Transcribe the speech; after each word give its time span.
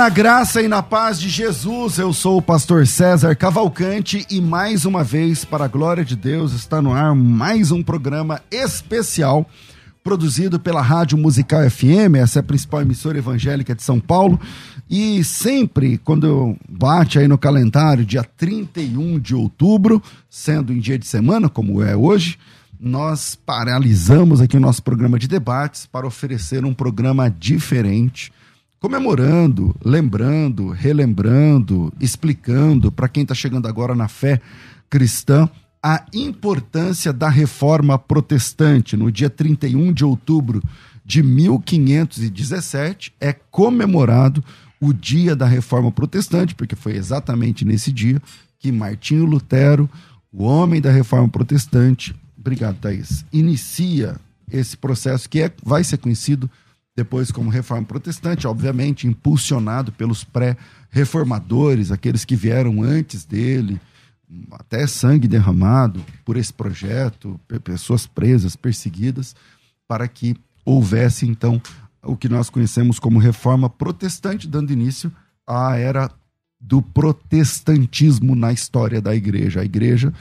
Na 0.00 0.08
graça 0.08 0.62
e 0.62 0.66
na 0.66 0.82
paz 0.82 1.20
de 1.20 1.28
Jesus. 1.28 1.98
Eu 1.98 2.10
sou 2.14 2.38
o 2.38 2.42
pastor 2.42 2.86
César 2.86 3.34
Cavalcante 3.34 4.26
e 4.30 4.40
mais 4.40 4.86
uma 4.86 5.04
vez, 5.04 5.44
para 5.44 5.66
a 5.66 5.68
glória 5.68 6.02
de 6.02 6.16
Deus, 6.16 6.54
está 6.54 6.80
no 6.80 6.90
ar 6.94 7.14
mais 7.14 7.70
um 7.70 7.82
programa 7.82 8.40
especial 8.50 9.46
produzido 10.02 10.58
pela 10.58 10.80
Rádio 10.80 11.18
Musical 11.18 11.68
FM, 11.68 12.16
essa 12.16 12.38
é 12.38 12.40
a 12.40 12.42
principal 12.42 12.80
emissora 12.80 13.18
evangélica 13.18 13.74
de 13.74 13.82
São 13.82 14.00
Paulo. 14.00 14.40
E 14.88 15.22
sempre, 15.22 15.98
quando 15.98 16.56
bate 16.66 17.18
aí 17.18 17.28
no 17.28 17.36
calendário, 17.36 18.02
dia 18.02 18.24
31 18.24 19.20
de 19.20 19.34
outubro, 19.34 20.02
sendo 20.30 20.72
em 20.72 20.78
dia 20.78 20.98
de 20.98 21.06
semana, 21.06 21.46
como 21.46 21.82
é 21.82 21.94
hoje, 21.94 22.38
nós 22.80 23.38
paralisamos 23.44 24.40
aqui 24.40 24.56
o 24.56 24.60
nosso 24.60 24.82
programa 24.82 25.18
de 25.18 25.28
debates 25.28 25.84
para 25.84 26.06
oferecer 26.06 26.64
um 26.64 26.72
programa 26.72 27.28
diferente 27.28 28.32
comemorando, 28.80 29.76
lembrando, 29.84 30.70
relembrando, 30.70 31.92
explicando 32.00 32.90
para 32.90 33.08
quem 33.08 33.22
está 33.22 33.34
chegando 33.34 33.68
agora 33.68 33.94
na 33.94 34.08
fé 34.08 34.40
cristã 34.88 35.48
a 35.82 36.04
importância 36.14 37.12
da 37.12 37.28
reforma 37.28 37.98
protestante. 37.98 38.96
No 38.96 39.12
dia 39.12 39.28
31 39.28 39.92
de 39.92 40.04
outubro 40.04 40.62
de 41.04 41.22
1517 41.22 43.12
é 43.20 43.32
comemorado 43.32 44.42
o 44.80 44.94
dia 44.94 45.36
da 45.36 45.46
reforma 45.46 45.92
protestante, 45.92 46.54
porque 46.54 46.74
foi 46.74 46.96
exatamente 46.96 47.66
nesse 47.66 47.92
dia 47.92 48.20
que 48.58 48.72
Martinho 48.72 49.26
Lutero, 49.26 49.88
o 50.32 50.44
homem 50.44 50.80
da 50.80 50.90
reforma 50.90 51.28
protestante, 51.28 52.14
obrigado, 52.38 52.78
Thaís, 52.78 53.24
inicia 53.30 54.16
esse 54.50 54.76
processo 54.76 55.28
que 55.28 55.40
é, 55.42 55.52
vai 55.62 55.84
ser 55.84 55.98
conhecido 55.98 56.50
depois 57.00 57.32
como 57.32 57.48
reforma 57.48 57.86
protestante, 57.86 58.46
obviamente 58.46 59.06
impulsionado 59.06 59.90
pelos 59.90 60.22
pré-reformadores, 60.22 61.90
aqueles 61.90 62.26
que 62.26 62.36
vieram 62.36 62.82
antes 62.82 63.24
dele, 63.24 63.80
até 64.52 64.86
sangue 64.86 65.26
derramado 65.26 66.04
por 66.26 66.36
esse 66.36 66.52
projeto, 66.52 67.40
pessoas 67.64 68.06
presas, 68.06 68.54
perseguidas, 68.54 69.34
para 69.88 70.06
que 70.06 70.36
houvesse 70.62 71.26
então 71.26 71.60
o 72.02 72.14
que 72.14 72.28
nós 72.28 72.50
conhecemos 72.50 72.98
como 72.98 73.18
reforma 73.18 73.70
protestante, 73.70 74.46
dando 74.46 74.70
início 74.70 75.10
à 75.46 75.76
era 75.78 76.10
do 76.60 76.82
protestantismo 76.82 78.36
na 78.36 78.52
história 78.52 79.00
da 79.00 79.16
igreja. 79.16 79.62
A 79.62 79.64
igreja 79.64 80.12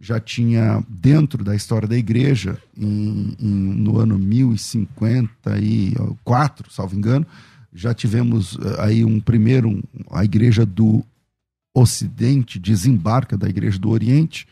já 0.00 0.20
tinha 0.20 0.80
dentro 0.88 1.42
da 1.42 1.56
história 1.56 1.88
da 1.88 1.96
igreja, 1.96 2.56
em, 2.76 3.34
em, 3.40 3.48
no 3.48 3.98
ano 3.98 4.16
1054, 4.18 6.70
salvo 6.70 6.94
engano, 6.96 7.26
já 7.72 7.92
tivemos 7.92 8.56
eh, 8.62 8.76
aí 8.78 9.04
um 9.04 9.18
primeiro, 9.20 9.68
um, 9.68 9.82
a 10.10 10.24
igreja 10.24 10.64
do 10.64 11.04
Ocidente 11.74 12.58
desembarca 12.58 13.36
da 13.36 13.46
igreja 13.48 13.78
do 13.78 13.90
Oriente, 13.90 14.46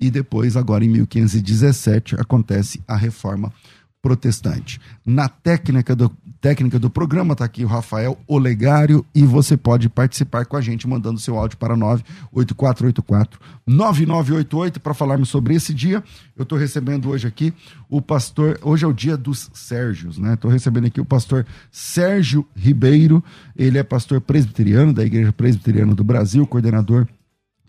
e 0.00 0.10
depois, 0.10 0.56
agora 0.56 0.84
em 0.84 0.88
1517, 0.88 2.16
acontece 2.16 2.80
a 2.86 2.96
reforma 2.96 3.52
protestante. 4.00 4.80
Na 5.04 5.28
técnica 5.28 5.96
do, 5.96 6.10
técnica 6.40 6.78
do 6.78 6.88
programa 6.88 7.32
está 7.32 7.44
aqui 7.44 7.64
o 7.64 7.68
Rafael 7.68 8.18
Olegário 8.26 9.04
e 9.14 9.24
você 9.24 9.56
pode 9.56 9.88
participar 9.88 10.46
com 10.46 10.56
a 10.56 10.60
gente 10.60 10.86
mandando 10.86 11.18
seu 11.18 11.36
áudio 11.36 11.58
para 11.58 11.76
98484 11.76 13.40
9988 13.66 14.80
para 14.80 14.94
falarmos 14.94 15.28
sobre 15.28 15.54
esse 15.54 15.74
dia. 15.74 16.02
Eu 16.36 16.44
estou 16.44 16.58
recebendo 16.58 17.08
hoje 17.10 17.26
aqui 17.26 17.52
o 17.88 18.00
pastor, 18.00 18.58
hoje 18.62 18.84
é 18.84 18.88
o 18.88 18.92
dia 18.92 19.16
dos 19.16 19.50
Sérgios, 19.52 20.18
né? 20.18 20.34
Estou 20.34 20.50
recebendo 20.50 20.86
aqui 20.86 21.00
o 21.00 21.04
pastor 21.04 21.44
Sérgio 21.70 22.46
Ribeiro, 22.54 23.22
ele 23.56 23.78
é 23.78 23.82
pastor 23.82 24.20
presbiteriano 24.20 24.92
da 24.92 25.04
Igreja 25.04 25.32
Presbiteriana 25.32 25.94
do 25.94 26.04
Brasil, 26.04 26.46
coordenador 26.46 27.06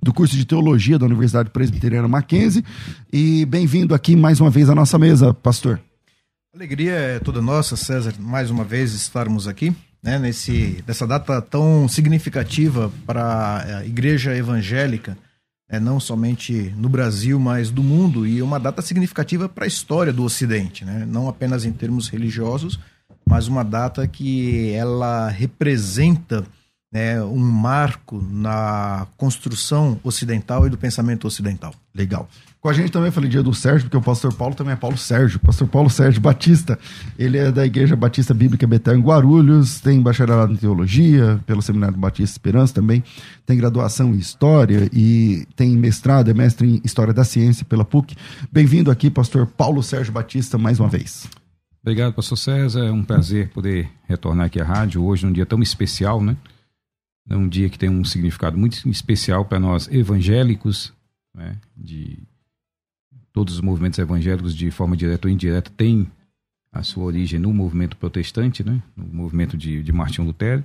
do 0.02 0.14
curso 0.14 0.36
de 0.36 0.46
teologia 0.46 0.98
da 0.98 1.06
Universidade 1.06 1.50
Presbiteriana 1.50 2.08
Mackenzie 2.08 2.64
e 3.12 3.46
bem-vindo 3.46 3.94
aqui 3.94 4.16
mais 4.16 4.40
uma 4.40 4.50
vez 4.50 4.70
à 4.70 4.76
nossa 4.76 4.98
mesa, 4.98 5.34
pastor. 5.34 5.82
Alegria 6.60 6.92
é 6.92 7.20
toda 7.20 7.42
nossa, 7.42 7.78
César, 7.78 8.14
mais 8.20 8.52
uma 8.52 8.66
vez 8.66 8.94
estarmos 8.94 9.48
aqui, 9.48 9.74
né, 10.04 10.20
nesse, 10.20 10.84
nessa 10.86 11.08
data 11.08 11.42
tão 11.42 11.88
significativa 11.88 12.92
para 13.06 13.78
a 13.78 13.86
igreja 13.86 14.36
evangélica, 14.36 15.18
né, 15.72 15.80
não 15.80 16.02
somente 16.02 16.74
no 16.76 16.90
Brasil, 16.90 17.40
mas 17.40 17.72
do 17.72 17.82
mundo, 17.82 18.28
e 18.28 18.42
uma 18.42 18.60
data 18.60 18.82
significativa 18.82 19.48
para 19.48 19.64
a 19.64 19.68
história 19.70 20.12
do 20.12 20.22
Ocidente, 20.22 20.84
né, 20.84 21.06
não 21.08 21.30
apenas 21.30 21.64
em 21.64 21.72
termos 21.72 22.10
religiosos, 22.10 22.78
mas 23.26 23.48
uma 23.48 23.64
data 23.64 24.06
que 24.06 24.74
ela 24.74 25.30
representa 25.30 26.46
né, 26.92 27.24
um 27.24 27.40
marco 27.40 28.22
na 28.22 29.08
construção 29.16 29.98
ocidental 30.04 30.68
e 30.68 30.70
do 30.70 30.78
pensamento 30.78 31.26
ocidental. 31.26 31.74
Legal. 31.96 32.28
Com 32.62 32.68
a 32.68 32.74
gente 32.74 32.92
também 32.92 33.10
falei 33.10 33.30
dia 33.30 33.42
do 33.42 33.54
Sérgio, 33.54 33.84
porque 33.84 33.96
o 33.96 34.02
pastor 34.02 34.34
Paulo 34.34 34.54
também 34.54 34.74
é 34.74 34.76
Paulo 34.76 34.98
Sérgio, 34.98 35.40
pastor 35.40 35.66
Paulo 35.66 35.90
Sérgio 35.90 36.20
Batista. 36.20 36.78
Ele 37.18 37.38
é 37.38 37.50
da 37.54 37.66
Igreja 37.66 37.96
Batista 37.96 38.34
Bíblica 38.34 38.68
Betel 38.68 38.98
em 38.98 39.02
Guarulhos, 39.02 39.80
tem 39.80 40.02
bacharelado 40.02 40.52
em 40.52 40.58
teologia 40.58 41.40
pelo 41.46 41.62
Seminário 41.62 41.98
Batista 41.98 42.34
Esperança 42.34 42.74
também, 42.74 43.02
tem 43.46 43.58
graduação 43.58 44.14
em 44.14 44.18
História 44.18 44.90
e 44.92 45.48
tem 45.56 45.70
mestrado, 45.78 46.30
é 46.30 46.34
mestre 46.34 46.68
em 46.68 46.82
História 46.84 47.14
da 47.14 47.24
Ciência 47.24 47.64
pela 47.64 47.86
PUC. 47.86 48.14
Bem-vindo 48.52 48.92
aqui, 48.92 49.10
pastor 49.10 49.48
Paulo 49.48 49.82
Sérgio 49.82 50.12
Batista, 50.12 50.58
mais 50.58 50.82
uma 50.82 50.90
vez. 50.90 51.30
Obrigado, 51.82 52.14
pastor 52.14 52.38
César. 52.38 52.82
É 52.82 52.92
um 52.92 53.06
prazer 53.06 53.48
poder 53.52 53.90
retornar 54.06 54.48
aqui 54.48 54.60
à 54.60 54.66
rádio 54.66 55.02
hoje, 55.02 55.26
num 55.26 55.32
dia 55.32 55.46
tão 55.46 55.62
especial, 55.62 56.22
né? 56.22 56.36
É 57.30 57.38
um 57.38 57.48
dia 57.48 57.70
que 57.70 57.80
tem 57.80 57.90
um 57.90 58.04
significado 58.04 58.58
muito 58.58 58.90
especial 58.90 59.46
para 59.46 59.62
nós 59.62 59.88
evangélicos, 59.90 60.92
né? 61.34 61.56
de 61.78 62.20
todos 63.34 63.56
os 63.56 63.62
movimentos 63.62 64.00
evangélicos, 64.00 64.56
de 64.56 64.72
forma 64.72 64.96
direta 64.98 65.28
ou 65.28 65.34
indireta, 65.34 65.72
têm 65.76 66.08
a 66.72 66.84
sua 66.84 67.06
origem 67.06 67.40
no 67.40 67.54
movimento 67.54 67.98
protestante, 67.98 68.64
né? 68.64 68.82
no 68.96 69.06
movimento 69.06 69.58
de, 69.58 69.82
de 69.82 69.92
Martinho 69.92 70.28
Lutero. 70.28 70.64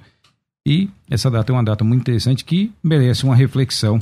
E 0.66 0.88
essa 1.10 1.30
data 1.30 1.52
é 1.52 1.54
uma 1.54 1.64
data 1.64 1.84
muito 1.84 2.02
interessante 2.02 2.44
que 2.44 2.72
merece 2.82 3.24
uma 3.24 3.36
reflexão, 3.36 3.98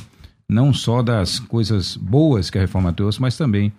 não 0.49 0.73
só 0.73 1.03
das 1.03 1.39
coisas 1.41 1.97
boas 1.97 2.51
que 2.51 2.59
a 2.59 2.61
reforma 2.61 2.93
trouxe, 2.93 3.21
mas 3.21 3.37
também 3.37 3.73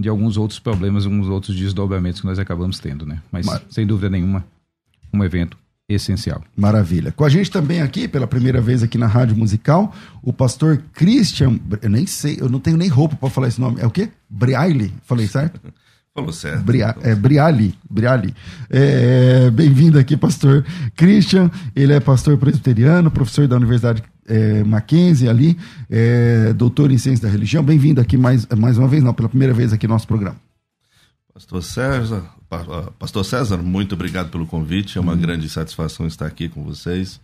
de 0.00 0.08
alguns 0.08 0.36
outros 0.36 0.60
problemas, 0.60 1.04
alguns 1.04 1.28
outros 1.28 1.56
desdobramentos 1.56 2.20
que 2.20 2.26
nós 2.26 2.38
acabamos 2.38 2.78
tendo. 2.78 3.04
Né? 3.04 3.20
Mas, 3.32 3.46
mas... 3.46 3.62
sem 3.70 3.86
dúvida 3.86 4.08
nenhuma, 4.08 4.44
um 5.12 5.24
evento 5.24 5.56
essencial. 5.88 6.42
Maravilha. 6.54 7.12
Com 7.12 7.24
a 7.24 7.28
gente 7.28 7.50
também 7.50 7.80
aqui, 7.80 8.06
pela 8.06 8.26
primeira 8.26 8.60
vez 8.60 8.82
aqui 8.82 8.98
na 8.98 9.06
Rádio 9.06 9.36
Musical, 9.36 9.94
o 10.22 10.32
pastor 10.32 10.82
Christian, 10.92 11.58
eu 11.80 11.88
nem 11.88 12.06
sei, 12.06 12.36
eu 12.40 12.48
não 12.48 12.60
tenho 12.60 12.76
nem 12.76 12.88
roupa 12.88 13.16
para 13.16 13.30
falar 13.30 13.48
esse 13.48 13.60
nome. 13.60 13.80
É 13.80 13.86
o 13.86 13.90
quê? 13.90 14.10
Briaile? 14.28 14.92
Falei 15.04 15.26
certo? 15.28 15.60
Falou 16.14 16.32
certo. 16.32 16.62
Bria, 16.62 16.94
é, 17.02 17.14
Briali. 17.14 17.74
Briali. 17.88 18.34
É, 18.68 19.50
Bem-vindo 19.50 19.98
aqui, 19.98 20.16
pastor 20.16 20.64
Christian. 20.94 21.50
Ele 21.74 21.92
é 21.92 22.00
pastor 22.00 22.36
presbiteriano, 22.36 23.10
professor 23.10 23.48
da 23.48 23.56
Universidade 23.56 24.02
é, 24.26 24.62
Mackenzie 24.64 25.28
ali, 25.28 25.56
é, 25.88 26.52
doutor 26.52 26.92
em 26.92 26.98
ciência 26.98 27.26
da 27.26 27.32
religião. 27.32 27.62
Bem-vindo 27.62 28.00
aqui 28.00 28.18
mais, 28.18 28.46
mais 28.46 28.76
uma 28.76 28.88
vez, 28.88 29.02
não, 29.02 29.14
pela 29.14 29.28
primeira 29.28 29.54
vez 29.54 29.72
aqui 29.72 29.86
no 29.86 29.94
nosso 29.94 30.06
programa. 30.06 30.36
Pastor 31.32 31.62
César, 31.62 32.24
ah, 32.26 32.37
Pastor 32.98 33.24
César, 33.24 33.58
muito 33.58 33.94
obrigado 33.94 34.30
pelo 34.30 34.46
convite. 34.46 34.98
É 34.98 35.00
uma 35.00 35.14
hum. 35.14 35.18
grande 35.18 35.48
satisfação 35.48 36.06
estar 36.06 36.26
aqui 36.26 36.48
com 36.48 36.64
vocês 36.64 37.20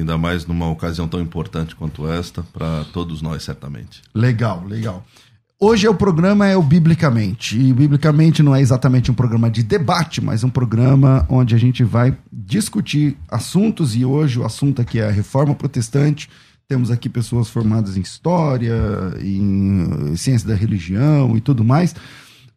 ainda 0.00 0.16
mais 0.16 0.46
numa 0.46 0.68
ocasião 0.68 1.08
tão 1.08 1.20
importante 1.20 1.74
quanto 1.74 2.08
esta, 2.08 2.42
para 2.42 2.84
todos 2.92 3.20
nós, 3.20 3.42
certamente. 3.42 4.02
Legal, 4.14 4.64
legal. 4.64 5.04
Hoje 5.60 5.88
é 5.88 5.90
o 5.90 5.94
programa 5.94 6.46
é 6.46 6.56
o 6.56 6.62
Biblicamente. 6.62 7.58
E 7.58 7.72
Biblicamente 7.72 8.42
não 8.42 8.54
é 8.54 8.60
exatamente 8.60 9.10
um 9.10 9.14
programa 9.14 9.50
de 9.50 9.62
debate, 9.62 10.22
mas 10.22 10.44
um 10.44 10.50
programa 10.50 11.26
onde 11.28 11.54
a 11.54 11.58
gente 11.58 11.82
vai 11.82 12.16
discutir 12.32 13.16
assuntos. 13.28 13.96
E 13.96 14.04
hoje 14.04 14.38
o 14.38 14.46
assunto 14.46 14.80
aqui 14.80 15.00
é 15.00 15.08
a 15.08 15.10
reforma 15.10 15.54
protestante. 15.54 16.30
Temos 16.68 16.90
aqui 16.90 17.08
pessoas 17.08 17.48
formadas 17.48 17.96
em 17.96 18.00
história, 18.00 18.76
em 19.20 20.14
ciência 20.16 20.46
da 20.46 20.54
religião 20.54 21.36
e 21.36 21.40
tudo 21.40 21.64
mais. 21.64 21.94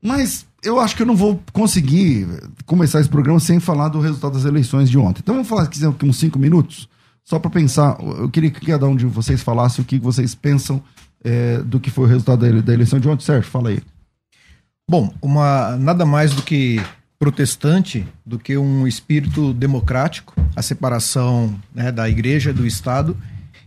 Mas 0.02 0.46
eu 0.64 0.80
acho 0.80 0.96
que 0.96 1.02
eu 1.02 1.06
não 1.06 1.16
vou 1.16 1.42
conseguir 1.54 2.28
começar 2.66 3.00
esse 3.00 3.10
programa 3.10 3.40
sem 3.40 3.60
falar 3.60 3.90
do 3.90 4.00
resultado 4.00 4.34
das 4.34 4.46
eleições 4.46 4.90
de 4.90 4.98
ontem. 4.98 5.22
Então 5.22 5.36
vamos 5.36 5.48
falar 5.48 5.64
aqui 5.64 6.06
uns 6.06 6.18
cinco 6.18 6.40
minutos, 6.40 6.90
só 7.24 7.38
para 7.38 7.52
pensar. 7.52 7.98
Eu 8.00 8.30
queria 8.30 8.50
que 8.50 8.66
cada 8.66 8.88
um 8.88 8.96
de 8.96 9.06
vocês 9.06 9.42
falasse 9.42 9.80
o 9.82 9.84
que 9.84 10.00
vocês 10.00 10.34
pensam 10.34 10.82
é, 11.24 11.60
do 11.60 11.80
que 11.80 11.92
foi 11.92 12.06
o 12.06 12.08
resultado 12.08 12.62
da, 12.62 12.74
eleição 12.74 13.00
de 13.00 13.08
ontem, 13.08 13.24
Sérgio? 13.24 13.50
Fala 13.50 13.70
aí. 13.70 13.80
Bom, 14.90 15.14
uma, 15.22 15.78
nada 15.78 16.06
mais 16.06 16.34
do 16.34 16.42
que 16.42 16.82
protestante 17.18 18.08
do 18.26 18.40
que 18.40 18.58
um 18.58 18.88
espírito 18.88 19.54
democrático, 19.54 20.34
a 20.56 20.62
separação 20.64 21.56
né, 21.74 21.92
da 21.92 22.10
igreja 22.10 22.52
do 22.52 22.66
Estado 22.66 23.16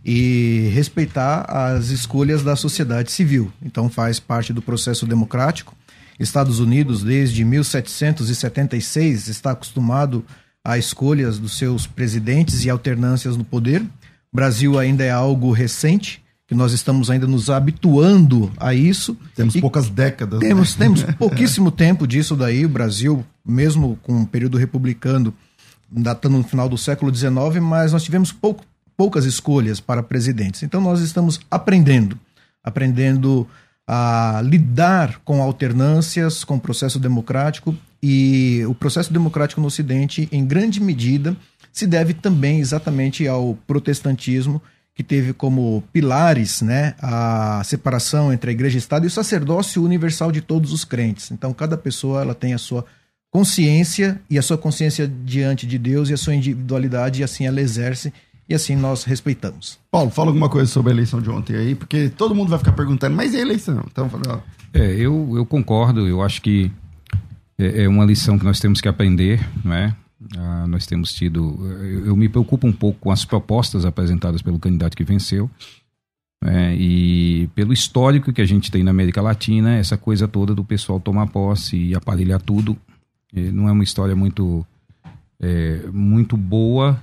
e 0.03 0.69
respeitar 0.73 1.45
as 1.49 1.87
escolhas 1.87 2.43
da 2.43 2.55
sociedade 2.55 3.11
civil. 3.11 3.51
Então 3.63 3.89
faz 3.89 4.19
parte 4.19 4.51
do 4.51 4.61
processo 4.61 5.07
democrático. 5.07 5.75
Estados 6.19 6.59
Unidos, 6.59 7.03
desde 7.03 7.43
1776, 7.43 9.27
está 9.27 9.51
acostumado 9.51 10.23
a 10.63 10.77
escolhas 10.77 11.37
dos 11.37 11.57
seus 11.57 11.85
presidentes 11.85 12.65
e 12.65 12.69
alternâncias 12.69 13.37
no 13.37 13.43
poder. 13.43 13.81
O 13.81 14.35
Brasil 14.35 14.79
ainda 14.79 15.03
é 15.03 15.11
algo 15.11 15.51
recente, 15.51 16.23
que 16.47 16.55
nós 16.55 16.73
estamos 16.73 17.09
ainda 17.09 17.27
nos 17.27 17.49
habituando 17.49 18.51
a 18.57 18.73
isso. 18.73 19.17
Temos 19.35 19.55
poucas 19.57 19.89
décadas. 19.89 20.39
Temos, 20.39 20.75
né? 20.75 20.85
temos 20.85 21.03
pouquíssimo 21.17 21.71
tempo 21.71 22.07
disso 22.07 22.35
daí. 22.35 22.65
O 22.65 22.69
Brasil, 22.69 23.25
mesmo 23.45 23.97
com 24.03 24.21
o 24.21 24.27
período 24.27 24.57
republicano, 24.57 25.33
datando 25.89 26.37
no 26.37 26.43
final 26.43 26.69
do 26.69 26.77
século 26.77 27.13
XIX, 27.13 27.61
mas 27.61 27.93
nós 27.93 28.03
tivemos 28.03 28.31
pouco, 28.31 28.63
poucas 28.97 29.25
escolhas 29.25 29.79
para 29.79 30.03
presidentes. 30.03 30.63
Então 30.63 30.81
nós 30.81 31.01
estamos 31.01 31.39
aprendendo, 31.49 32.19
aprendendo 32.63 33.47
a 33.87 34.41
lidar 34.43 35.19
com 35.23 35.41
alternâncias, 35.41 36.43
com 36.43 36.55
o 36.55 36.59
processo 36.59 36.99
democrático 36.99 37.75
e 38.01 38.63
o 38.67 38.73
processo 38.73 39.11
democrático 39.11 39.61
no 39.61 39.67
Ocidente, 39.67 40.27
em 40.31 40.45
grande 40.45 40.81
medida, 40.81 41.35
se 41.71 41.85
deve 41.85 42.13
também 42.13 42.59
exatamente 42.59 43.27
ao 43.27 43.57
protestantismo 43.67 44.61
que 44.95 45.03
teve 45.03 45.33
como 45.33 45.83
pilares 45.91 46.61
né, 46.61 46.95
a 46.99 47.61
separação 47.65 48.31
entre 48.31 48.49
a 48.49 48.53
igreja 48.53 48.77
e 48.77 48.77
o 48.77 48.79
Estado 48.79 49.03
e 49.03 49.07
o 49.07 49.11
sacerdócio 49.11 49.83
universal 49.83 50.31
de 50.31 50.39
todos 50.39 50.71
os 50.71 50.85
crentes. 50.85 51.31
Então, 51.31 51.53
cada 51.53 51.77
pessoa 51.77 52.21
ela 52.21 52.33
tem 52.33 52.53
a 52.53 52.57
sua 52.57 52.85
consciência 53.29 54.21
e 54.29 54.39
a 54.39 54.41
sua 54.41 54.57
consciência 54.57 55.05
diante 55.05 55.67
de 55.67 55.77
Deus 55.77 56.09
e 56.09 56.13
a 56.13 56.17
sua 56.17 56.33
individualidade, 56.33 57.19
e 57.19 57.23
assim 57.25 57.45
ela 57.45 57.59
exerce 57.59 58.13
e 58.47 58.53
assim 58.53 58.75
nós 58.75 59.03
respeitamos. 59.03 59.79
Paulo, 59.89 60.09
fala 60.11 60.29
alguma 60.29 60.49
coisa 60.49 60.71
sobre 60.71 60.91
a 60.91 60.95
eleição 60.95 61.21
de 61.21 61.29
ontem 61.29 61.55
aí, 61.55 61.75
porque 61.75 62.09
todo 62.09 62.35
mundo 62.35 62.49
vai 62.49 62.59
ficar 62.59 62.73
perguntando, 62.73 63.15
mas 63.15 63.33
e 63.33 63.37
a 63.37 63.41
eleição? 63.41 63.83
Então, 63.91 64.09
ó. 64.27 64.39
É, 64.73 64.93
eu, 64.93 65.33
eu 65.35 65.45
concordo, 65.45 66.07
eu 66.07 66.21
acho 66.21 66.41
que 66.41 66.71
é, 67.57 67.83
é 67.83 67.87
uma 67.87 68.05
lição 68.05 68.37
que 68.37 68.45
nós 68.45 68.59
temos 68.59 68.81
que 68.81 68.87
aprender, 68.87 69.45
não 69.63 69.73
é? 69.73 69.95
Ah, 70.37 70.65
nós 70.67 70.85
temos 70.85 71.13
tido. 71.13 71.57
Eu, 71.81 72.07
eu, 72.07 72.15
me 72.15 72.27
preocupo 72.27 72.65
um 72.67 72.71
pouco 72.71 72.99
com 72.99 73.11
as 73.11 73.25
propostas 73.25 73.85
apresentadas 73.85 74.41
pelo 74.41 74.59
candidato 74.59 74.95
que 74.95 75.03
venceu. 75.03 75.49
É, 76.43 76.75
e 76.75 77.49
pelo 77.55 77.73
histórico 77.73 78.31
que 78.31 78.41
a 78.41 78.45
gente 78.45 78.69
tem 78.69 78.83
na 78.83 78.91
América 78.91 79.21
Latina, 79.21 79.77
essa 79.77 79.97
coisa 79.97 80.27
toda 80.27 80.53
do 80.53 80.63
pessoal 80.63 80.99
tomar 80.99 81.27
posse 81.27 81.75
e 81.75 81.95
aparelhar 81.95 82.41
tudo, 82.41 82.77
é, 83.33 83.51
não 83.51 83.67
é 83.67 83.71
uma 83.71 83.83
história 83.83 84.15
muito, 84.15 84.65
é, 85.39 85.81
muito 85.91 86.37
boa. 86.37 87.01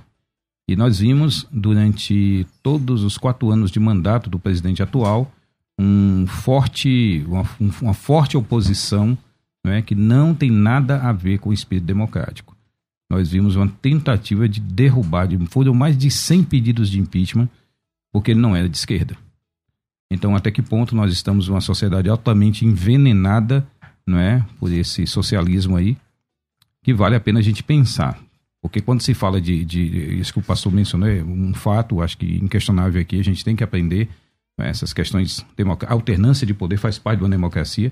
E 0.67 0.75
nós 0.75 0.99
vimos 0.99 1.45
durante 1.51 2.47
todos 2.61 3.03
os 3.03 3.17
quatro 3.17 3.51
anos 3.51 3.69
de 3.71 3.79
mandato 3.79 4.29
do 4.29 4.39
presidente 4.39 4.81
atual 4.81 5.31
um 5.77 6.25
forte, 6.27 7.25
uma, 7.27 7.43
uma 7.81 7.93
forte 7.93 8.37
oposição 8.37 9.17
não 9.65 9.71
é, 9.71 9.81
que 9.81 9.95
não 9.95 10.35
tem 10.35 10.51
nada 10.51 11.01
a 11.01 11.11
ver 11.11 11.39
com 11.39 11.49
o 11.49 11.53
espírito 11.53 11.85
democrático 11.85 12.53
nós 13.13 13.29
vimos 13.29 13.55
uma 13.55 13.67
tentativa 13.67 14.49
de 14.49 14.59
derrubar, 14.59 15.27
de, 15.27 15.37
foram 15.45 15.73
mais 15.73 15.95
de 15.95 16.09
100 16.09 16.45
pedidos 16.45 16.89
de 16.89 16.99
impeachment, 16.99 17.47
porque 18.11 18.31
ele 18.31 18.39
não 18.39 18.55
era 18.55 18.67
de 18.67 18.75
esquerda. 18.75 19.15
Então, 20.09 20.35
até 20.35 20.49
que 20.49 20.63
ponto 20.63 20.95
nós 20.95 21.13
estamos 21.13 21.47
numa 21.47 21.61
sociedade 21.61 22.09
altamente 22.09 22.65
envenenada, 22.65 23.67
não 24.05 24.17
é, 24.17 24.43
por 24.59 24.71
esse 24.71 25.05
socialismo 25.05 25.75
aí, 25.75 25.95
que 26.81 26.91
vale 26.91 27.15
a 27.15 27.19
pena 27.19 27.39
a 27.39 27.43
gente 27.43 27.61
pensar. 27.61 28.19
Porque 28.63 28.79
quando 28.79 29.01
se 29.01 29.13
fala 29.13 29.41
de, 29.41 29.65
de 29.65 30.17
isso 30.17 30.31
que 30.31 30.39
o 30.39 30.41
pastor 30.41 30.71
mencionou, 30.71 31.09
é 31.09 31.21
um 31.21 31.53
fato, 31.53 32.01
acho 32.01 32.17
que 32.17 32.37
inquestionável 32.41 33.01
aqui, 33.01 33.19
a 33.19 33.23
gente 33.23 33.43
tem 33.43 33.57
que 33.57 33.63
aprender 33.63 34.07
né, 34.57 34.69
essas 34.69 34.93
questões, 34.93 35.45
a 35.85 35.93
alternância 35.93 36.47
de 36.47 36.53
poder 36.53 36.77
faz 36.77 36.97
parte 36.97 37.19
de 37.19 37.25
uma 37.25 37.29
democracia, 37.29 37.91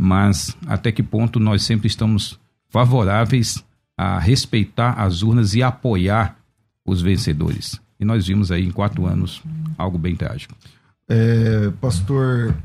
mas 0.00 0.56
até 0.66 0.90
que 0.90 1.02
ponto 1.02 1.38
nós 1.38 1.64
sempre 1.64 1.86
estamos 1.86 2.40
favoráveis 2.70 3.62
a 3.94 4.18
respeitar 4.18 4.94
as 4.94 5.20
urnas 5.20 5.54
e 5.54 5.62
apoiar 5.62 6.34
os 6.82 7.02
vencedores. 7.02 7.78
E 8.00 8.06
nós 8.06 8.26
vimos 8.26 8.50
aí 8.50 8.64
em 8.64 8.70
quatro 8.70 9.04
anos 9.04 9.42
algo 9.76 9.98
bem 9.98 10.16
trágico. 10.16 10.54
É, 11.06 11.70
pastor, 11.82 12.56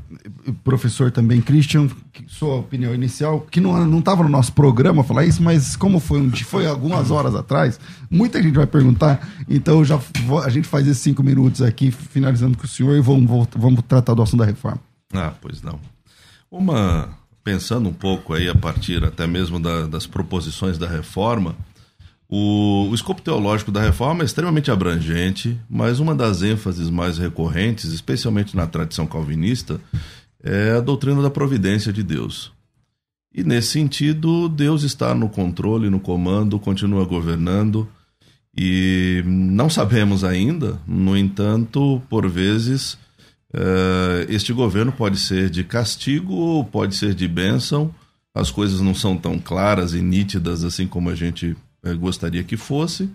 professor 0.64 1.10
também, 1.10 1.42
Christian, 1.42 1.88
sua 2.26 2.56
opinião 2.56 2.94
inicial, 2.94 3.42
que 3.42 3.60
não 3.60 3.98
estava 3.98 4.22
no 4.22 4.30
nosso 4.30 4.52
programa 4.54 5.04
falar 5.04 5.26
isso, 5.26 5.42
mas 5.42 5.76
como 5.76 6.00
foi, 6.00 6.20
um, 6.20 6.30
foi 6.30 6.66
algumas 6.66 7.10
horas 7.10 7.34
atrás, 7.34 7.78
muita 8.10 8.42
gente 8.42 8.56
vai 8.56 8.66
perguntar, 8.66 9.28
então 9.46 9.84
já 9.84 10.00
a 10.42 10.48
gente 10.48 10.66
faz 10.66 10.86
esses 10.86 11.02
cinco 11.02 11.22
minutos 11.22 11.60
aqui, 11.60 11.90
finalizando 11.90 12.56
com 12.56 12.64
o 12.64 12.68
senhor, 12.68 12.96
e 12.96 13.00
vamos, 13.02 13.46
vamos 13.54 13.82
tratar 13.86 14.14
do 14.14 14.22
assunto 14.22 14.40
da 14.40 14.46
reforma. 14.46 14.80
Ah, 15.12 15.34
pois 15.38 15.60
não. 15.60 15.78
Uma 16.50 17.10
pensando 17.44 17.88
um 17.88 17.92
pouco 17.92 18.32
aí 18.32 18.48
a 18.48 18.54
partir 18.54 19.04
até 19.04 19.26
mesmo 19.26 19.58
da, 19.58 19.86
das 19.86 20.06
proposições 20.06 20.78
da 20.78 20.86
reforma, 20.86 21.56
o, 22.30 22.88
o, 22.90 22.94
escopo 22.94 23.20
teológico 23.20 23.72
da 23.72 23.82
reforma 23.82 24.22
é 24.22 24.26
extremamente 24.26 24.70
abrangente, 24.70 25.58
mas 25.68 25.98
uma 25.98 26.14
das 26.14 26.42
ênfases 26.42 26.88
mais 26.88 27.18
recorrentes, 27.18 27.92
especialmente 27.92 28.56
na 28.56 28.66
tradição 28.66 29.06
calvinista, 29.06 29.80
é 30.42 30.72
a 30.72 30.80
doutrina 30.80 31.20
da 31.20 31.30
providência 31.30 31.92
de 31.92 32.02
Deus. 32.02 32.52
E 33.34 33.42
nesse 33.42 33.68
sentido, 33.68 34.48
Deus 34.48 34.82
está 34.82 35.14
no 35.14 35.28
controle, 35.28 35.90
no 35.90 36.00
comando, 36.00 36.58
continua 36.58 37.04
governando, 37.04 37.88
e 38.56 39.22
não 39.26 39.68
sabemos 39.68 40.24
ainda, 40.24 40.80
no 40.86 41.16
entanto, 41.16 42.00
por 42.08 42.28
vezes 42.28 42.96
Uh, 43.52 44.22
este 44.28 44.52
governo 44.52 44.92
pode 44.92 45.18
ser 45.18 45.50
de 45.50 45.64
castigo 45.64 46.32
ou 46.34 46.64
pode 46.64 46.96
ser 46.96 47.14
de 47.14 47.26
bênção. 47.26 47.92
As 48.32 48.50
coisas 48.50 48.80
não 48.80 48.94
são 48.94 49.16
tão 49.16 49.38
claras 49.38 49.92
e 49.92 50.00
nítidas 50.00 50.62
assim 50.62 50.86
como 50.86 51.10
a 51.10 51.16
gente 51.16 51.56
gostaria 51.98 52.42
que 52.42 52.56
fosse, 52.56 53.10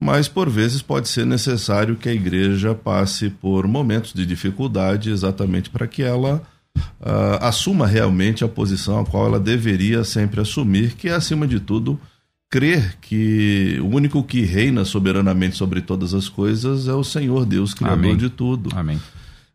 mas 0.00 0.28
por 0.28 0.48
vezes 0.48 0.80
pode 0.80 1.08
ser 1.08 1.26
necessário 1.26 1.96
que 1.96 2.08
a 2.08 2.14
igreja 2.14 2.74
passe 2.74 3.28
por 3.28 3.66
momentos 3.66 4.14
de 4.14 4.24
dificuldade 4.24 5.10
exatamente 5.10 5.68
para 5.68 5.86
que 5.86 6.02
ela 6.02 6.42
uh, 6.76 7.42
assuma 7.42 7.86
realmente 7.86 8.42
a 8.42 8.48
posição 8.48 8.98
a 9.00 9.04
qual 9.04 9.26
ela 9.26 9.40
deveria 9.40 10.02
sempre 10.04 10.40
assumir, 10.40 10.94
que 10.94 11.08
é 11.08 11.12
acima 11.12 11.46
de 11.46 11.60
tudo 11.60 12.00
crer 12.50 12.96
que 13.00 13.78
o 13.80 13.86
único 13.94 14.24
que 14.24 14.40
reina 14.40 14.84
soberanamente 14.84 15.56
sobre 15.56 15.80
todas 15.80 16.12
as 16.12 16.28
coisas 16.28 16.88
é 16.88 16.92
o 16.92 17.04
Senhor 17.04 17.46
Deus, 17.46 17.72
criador 17.72 17.98
Amém. 17.98 18.16
de 18.16 18.28
tudo. 18.28 18.70
Amém. 18.74 19.00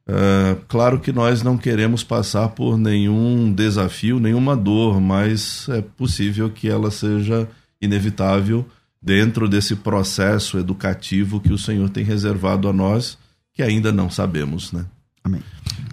Uh, 0.07 0.55
claro 0.67 0.99
que 0.99 1.11
nós 1.11 1.41
não 1.43 1.57
queremos 1.57 2.03
passar 2.03 2.49
por 2.49 2.77
nenhum 2.77 3.51
desafio, 3.51 4.19
nenhuma 4.19 4.55
dor, 4.55 5.01
mas 5.01 5.67
é 5.69 5.81
possível 5.81 6.49
que 6.49 6.69
ela 6.69 6.89
seja 6.89 7.49
inevitável 7.81 8.67
dentro 9.01 9.47
desse 9.47 9.75
processo 9.75 10.57
educativo 10.57 11.39
que 11.39 11.53
o 11.53 11.57
Senhor 11.57 11.89
tem 11.89 12.03
reservado 12.03 12.67
a 12.67 12.73
nós, 12.73 13.17
que 13.53 13.61
ainda 13.61 13.91
não 13.91 14.09
sabemos, 14.09 14.71
né? 14.71 14.85
Amém. 15.23 15.43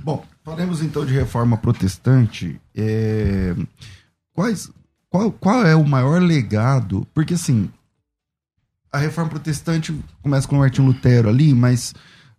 Bom, 0.03 0.25
falemos 0.43 0.83
então 0.83 1.05
de 1.05 1.13
reforma 1.13 1.57
protestante. 1.57 2.61
É... 2.75 3.55
quais, 4.33 4.71
qual, 5.09 5.31
qual 5.31 5.67
é 5.67 5.77
o 5.77 5.87
maior 5.87 6.23
legado? 6.23 7.07
Porque 7.15 7.35
assim, 7.35 7.71
a 8.91 8.99
reforma 8.99 9.31
protestante 9.31 9.95
começa 10.23 10.49
com 10.49 10.57
Martin 10.57 10.83
Lutero 10.83 11.29
ali, 11.29 11.55
mas 11.55 11.95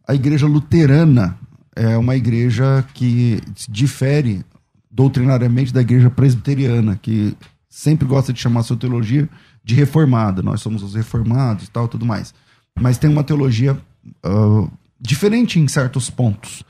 a 0.07 0.13
igreja 0.13 0.45
luterana 0.45 1.37
é 1.75 1.97
uma 1.97 2.15
igreja 2.15 2.85
que 2.93 3.41
difere 3.69 4.45
doutrinariamente 4.89 5.73
da 5.73 5.81
igreja 5.81 6.09
presbiteriana, 6.09 6.99
que 7.01 7.35
sempre 7.73 8.07
gosta 8.07 8.31
de 8.31 8.39
chamar 8.39 8.59
a 8.59 8.63
sua 8.63 8.77
teologia 8.77 9.27
de 9.63 9.73
reformada. 9.73 10.43
Nós 10.43 10.61
somos 10.61 10.83
os 10.83 10.93
reformados 10.93 11.65
e 11.65 11.71
tal, 11.71 11.87
tudo 11.87 12.05
mais. 12.05 12.31
Mas 12.79 12.99
tem 12.99 13.09
uma 13.09 13.23
teologia 13.23 13.75
uh, 14.23 14.71
diferente 15.01 15.59
em 15.59 15.67
certos 15.67 16.07
pontos. 16.07 16.63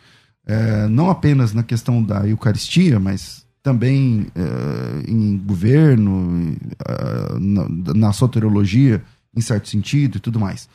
É, 0.48 0.88
não 0.88 1.10
apenas 1.10 1.54
na 1.54 1.62
questão 1.62 2.02
da 2.02 2.26
Eucaristia, 2.26 3.02
mas 3.02 3.46
também 3.62 4.28
uh, 4.36 5.04
em 5.06 5.38
governo, 5.38 6.56
uh, 6.88 7.38
na, 7.38 7.94
na 7.94 8.14
soteriologia, 8.14 9.04
em 9.36 9.42
certo 9.42 9.68
sentido 9.68 10.18
e 10.18 10.22
tudo 10.22 10.40
mais. 10.40 10.70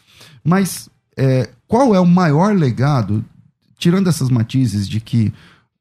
Mas 0.45 0.91
é, 1.17 1.49
qual 1.67 1.95
é 1.95 2.01
o 2.01 2.07
maior 2.07 2.55
legado, 2.55 3.25
tirando 3.79 4.09
essas 4.09 4.29
matizes 4.29 4.87
de 4.87 5.01
que 5.01 5.33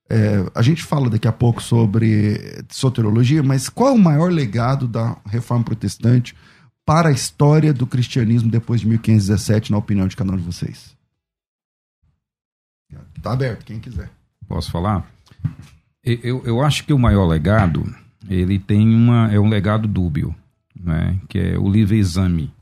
é, 0.09 0.49
a 0.55 0.61
gente 0.61 0.83
fala 0.83 1.09
daqui 1.09 1.27
a 1.27 1.33
pouco 1.33 1.61
sobre 1.61 2.63
soteriologia, 2.69 3.43
mas 3.43 3.67
qual 3.67 3.89
é 3.89 3.91
o 3.93 3.99
maior 3.99 4.31
legado 4.31 4.87
da 4.87 5.17
reforma 5.25 5.65
protestante 5.65 6.35
para 6.85 7.09
a 7.09 7.11
história 7.11 7.73
do 7.73 7.85
cristianismo 7.85 8.49
depois 8.49 8.81
de 8.81 8.87
1517, 8.87 9.71
na 9.71 9.77
opinião 9.77 10.07
de 10.07 10.15
cada 10.15 10.31
um 10.31 10.37
de 10.37 10.43
vocês? 10.43 10.95
Tá 13.21 13.33
aberto, 13.33 13.65
quem 13.65 13.79
quiser. 13.79 14.09
Posso 14.47 14.71
falar? 14.71 15.05
Eu, 16.03 16.41
eu 16.45 16.61
acho 16.61 16.85
que 16.85 16.93
o 16.93 16.99
maior 16.99 17.25
legado, 17.25 17.83
ele 18.29 18.57
tem 18.57 18.95
uma, 18.95 19.29
é 19.31 19.37
um 19.37 19.49
legado 19.49 19.87
dúbio, 19.87 20.33
né? 20.73 21.19
que 21.27 21.37
é 21.37 21.57
o 21.57 21.69
livre-exame. 21.69 22.53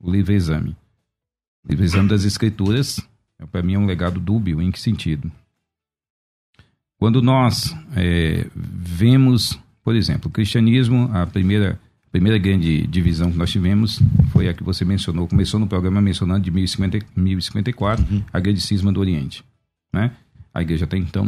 O 0.00 0.10
livre-exame. 0.10 0.74
O 1.62 1.68
livre-exame 1.68 2.08
das 2.08 2.24
escrituras, 2.24 3.00
para 3.52 3.62
mim, 3.62 3.74
é 3.74 3.78
um 3.78 3.84
legado 3.84 4.18
dúbio. 4.18 4.62
Em 4.62 4.70
que 4.70 4.80
sentido? 4.80 5.30
Quando 7.04 7.20
nós 7.20 7.76
é, 7.94 8.46
vemos, 8.56 9.58
por 9.84 9.94
exemplo, 9.94 10.30
o 10.30 10.32
cristianismo, 10.32 11.10
a 11.12 11.26
primeira, 11.26 11.78
primeira 12.10 12.38
grande 12.38 12.86
divisão 12.86 13.30
que 13.30 13.36
nós 13.36 13.50
tivemos 13.50 14.00
foi 14.32 14.48
a 14.48 14.54
que 14.54 14.62
você 14.62 14.86
mencionou, 14.86 15.28
começou 15.28 15.60
no 15.60 15.66
programa 15.66 16.00
mencionando 16.00 16.40
de 16.40 16.50
1050, 16.50 17.00
1054, 17.14 18.06
uhum. 18.10 18.22
a 18.32 18.40
grande 18.40 18.62
cisma 18.62 18.90
do 18.90 19.00
Oriente. 19.00 19.44
Né? 19.92 20.12
A 20.54 20.62
igreja 20.62 20.86
até 20.86 20.96
então, 20.96 21.26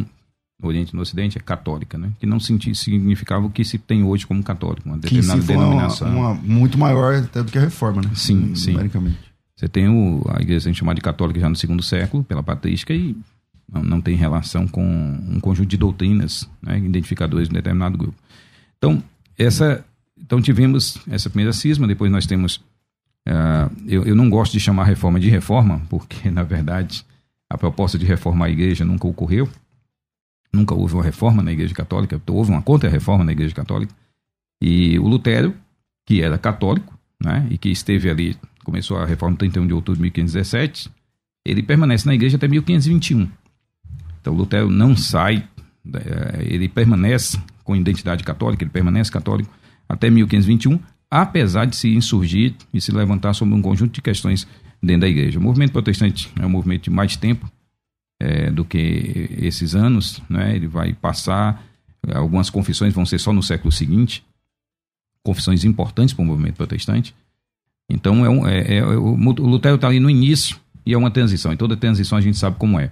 no 0.59 0.67
Oriente 0.67 0.95
e 0.95 0.97
no 0.97 1.03
Ocidente, 1.03 1.37
é 1.37 1.43
católica, 1.43 1.99
né? 1.99 2.11
que 2.19 2.25
não 2.25 2.41
significava 2.41 3.45
o 3.45 3.51
que 3.51 3.63
se 3.63 3.77
tem 3.77 4.03
hoje 4.03 4.27
como 4.27 4.43
católico, 4.43 4.89
uma 4.89 4.97
determinada 4.97 5.43
denominação. 5.43 6.09
Uma, 6.11 6.31
uma, 6.31 6.35
muito 6.43 6.79
maior 6.79 7.17
até 7.17 7.43
do 7.43 7.53
que 7.53 7.59
a 7.59 7.61
reforma, 7.61 8.01
né? 8.01 8.13
Sim, 8.15 8.55
sim. 8.55 8.75
Você 9.55 9.69
tem 9.69 9.91
o, 9.91 10.23
a 10.31 10.41
igreja 10.41 10.73
chamada 10.73 10.95
de 10.95 11.03
católica 11.03 11.39
já 11.39 11.51
no 11.51 11.57
segundo 11.57 11.83
século, 11.83 12.25
pela 12.25 12.43
patrística, 12.43 12.95
e 12.95 13.15
não, 13.69 13.83
não 13.83 14.01
tem 14.01 14.17
relação 14.17 14.67
com 14.67 14.85
um 14.85 15.41
conjunto 15.41 15.69
de 15.69 15.77
doutrinas 15.77 16.49
né, 16.63 16.79
identificadores 16.79 17.49
de 17.49 17.55
um 17.55 17.57
determinado 17.57 17.99
grupo. 17.99 18.17
Então, 18.79 19.03
essa, 19.39 19.85
então 20.19 20.41
tivemos 20.41 20.99
essa 21.09 21.29
primeira 21.29 21.53
cisma, 21.53 21.87
depois 21.87 22.11
nós 22.11 22.27
temos. 22.27 22.57
Uh, 23.29 23.69
eu, 23.89 24.05
eu 24.05 24.15
não 24.15 24.31
gosto 24.31 24.53
de 24.53 24.61
chamar 24.61 24.83
a 24.83 24.87
reforma 24.87 25.19
de 25.19 25.29
reforma, 25.29 25.83
porque, 25.91 26.31
na 26.31 26.43
verdade, 26.43 27.05
a 27.51 27.59
proposta 27.59 27.99
de 27.99 28.07
reformar 28.07 28.47
a 28.47 28.51
igreja 28.51 28.85
nunca 28.85 29.07
ocorreu. 29.07 29.49
Nunca 30.53 30.75
houve 30.75 30.95
uma 30.95 31.03
reforma 31.03 31.43
na 31.43 31.53
Igreja 31.53 31.75
Católica, 31.75 32.21
houve 32.29 32.51
uma 32.51 32.63
contra-reforma 32.63 33.25
na 33.25 33.33
Igreja 33.33 33.55
Católica. 33.55 33.95
E 34.61 34.99
o 34.99 35.07
Lutero, 35.07 35.55
que 36.07 36.23
era 36.23 36.39
católico, 36.39 36.99
né, 37.23 37.47
e 37.51 37.59
que 37.59 37.69
esteve 37.69 38.09
ali, 38.09 38.37
começou 38.65 38.97
a 38.97 39.05
reforma 39.05 39.37
31 39.37 39.67
de 39.67 39.75
outubro 39.75 39.97
de 39.97 40.03
1517, 40.03 40.91
ele 41.45 41.63
permanece 41.63 42.07
na 42.07 42.15
igreja 42.15 42.37
até 42.37 42.49
1521. 42.49 43.29
Então 44.27 44.35
Lutero 44.35 44.69
não 44.69 44.97
sai, 44.97 45.47
é, 45.95 46.45
ele 46.53 46.69
permanece 46.69 47.39
com 47.63 47.77
identidade 47.77 48.25
católica, 48.25 48.65
ele 48.65 48.73
permanece 48.73 49.09
católico 49.09 49.49
até 49.89 50.11
1521, 50.11 50.81
apesar 51.09 51.65
de 51.65 51.77
se 51.77 51.95
insurgir 51.95 52.57
e 52.75 52.81
se 52.81 52.91
levantar 52.91 53.35
sobre 53.35 53.55
um 53.55 53.63
conjunto 53.63 53.93
de 53.93 54.03
questões 54.03 54.45
dentro 54.83 55.03
da 55.03 55.09
igreja. 55.09 55.39
O 55.39 55.43
movimento 55.43 55.71
protestante 55.71 56.29
é 56.41 56.45
um 56.45 56.49
movimento 56.49 56.83
de 56.83 56.91
mais 56.91 57.15
tempo 57.15 57.49
é, 58.19 58.51
do 58.51 58.65
que 58.65 59.29
esses 59.39 59.77
anos, 59.77 60.21
né? 60.29 60.57
ele 60.57 60.67
vai 60.67 60.93
passar, 60.93 61.65
algumas 62.13 62.51
confissões 62.51 62.93
vão 62.93 63.07
ser 63.07 63.21
só 63.21 63.33
no 63.33 63.45
século 63.45 63.71
seguinte, 63.71 64.27
confissões 65.23 65.65
importantes 65.65 66.13
para 66.13 66.25
o 66.25 66.27
movimento 66.27 66.57
protestante. 66.57 67.15
Então, 67.89 68.25
é, 68.25 68.29
um, 68.29 68.45
é, 68.45 68.79
é 68.79 68.85
o 68.85 69.15
Lutero 69.15 69.77
está 69.77 69.87
ali 69.87 70.01
no 70.01 70.11
início 70.11 70.57
e 70.85 70.95
é 70.95 70.99
uma 70.99 71.13
transição, 71.13 71.53
e 71.53 71.57
toda 71.57 71.77
transição 71.77 72.19
a 72.19 72.21
gente 72.21 72.37
sabe 72.37 72.57
como 72.57 72.81
é. 72.81 72.91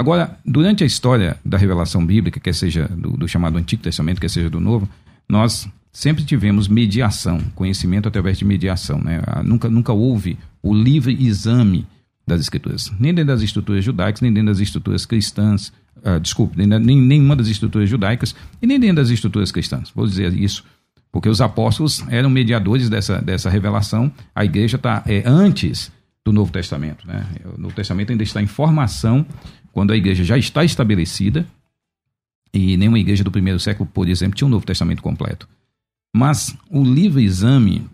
Agora, 0.00 0.38
durante 0.46 0.82
a 0.82 0.86
história 0.86 1.36
da 1.44 1.58
revelação 1.58 2.06
bíblica, 2.06 2.40
quer 2.40 2.54
seja 2.54 2.88
do, 2.88 3.10
do, 3.18 3.28
chamado 3.28 3.58
Antigo 3.58 3.82
Testamento, 3.82 4.18
quer 4.18 4.30
seja 4.30 4.48
do 4.48 4.58
Novo, 4.58 4.88
nós 5.28 5.68
sempre 5.92 6.24
tivemos 6.24 6.68
mediação, 6.68 7.38
conhecimento 7.54 8.08
através 8.08 8.38
de 8.38 8.46
mediação. 8.46 8.98
Né? 8.98 9.20
Ah, 9.26 9.42
nunca, 9.42 9.68
nunca 9.68 9.92
houve 9.92 10.38
o 10.62 10.72
livre 10.72 11.12
exame 11.22 11.86
das 12.26 12.40
escrituras, 12.40 12.90
nem 12.98 13.12
dentro 13.12 13.34
das 13.34 13.42
estruturas 13.42 13.84
judaicas, 13.84 14.22
nem 14.22 14.32
dentro 14.32 14.48
das 14.48 14.58
estruturas 14.58 15.04
cristãs, 15.04 15.70
uh, 15.98 16.18
desculpe, 16.18 16.56
nem, 16.56 16.66
nem 16.66 16.98
nenhuma 16.98 17.36
das 17.36 17.48
estruturas 17.48 17.86
judaicas 17.90 18.34
e 18.62 18.66
nem 18.66 18.80
dentro 18.80 18.96
das 18.96 19.10
estruturas 19.10 19.52
cristãs. 19.52 19.90
Vou 19.94 20.06
dizer 20.06 20.32
isso 20.32 20.64
porque 21.12 21.28
os 21.28 21.42
apóstolos 21.42 22.02
eram 22.08 22.30
mediadores 22.30 22.88
dessa, 22.88 23.20
dessa 23.20 23.50
revelação. 23.50 24.10
A 24.34 24.46
igreja 24.46 24.76
está 24.76 25.02
é, 25.06 25.22
antes 25.26 25.92
do 26.24 26.32
Novo 26.32 26.52
Testamento. 26.52 27.06
Né? 27.06 27.26
O 27.56 27.60
Novo 27.60 27.74
Testamento 27.74 28.12
ainda 28.12 28.22
está 28.22 28.40
em 28.40 28.46
formação 28.46 29.26
quando 29.72 29.92
a 29.92 29.96
igreja 29.96 30.24
já 30.24 30.36
está 30.36 30.64
estabelecida, 30.64 31.46
e 32.52 32.76
nenhuma 32.76 32.98
igreja 32.98 33.22
do 33.22 33.30
primeiro 33.30 33.60
século, 33.60 33.88
por 33.92 34.08
exemplo, 34.08 34.36
tinha 34.36 34.46
um 34.46 34.50
Novo 34.50 34.66
Testamento 34.66 35.02
completo. 35.02 35.48
Mas 36.14 36.56
o 36.68 36.82
livre 36.82 37.22
exame, 37.22 37.86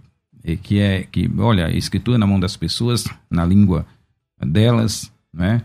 eh, 0.43 0.57
que 0.57 0.79
é 0.79 1.03
que, 1.03 1.31
olha, 1.39 1.67
a 1.67 1.71
escritura 1.71 2.17
na 2.17 2.27
mão 2.27 2.41
das 2.41 2.57
pessoas, 2.57 3.05
na 3.31 3.45
língua 3.45 3.87
delas, 4.41 5.13
né? 5.33 5.63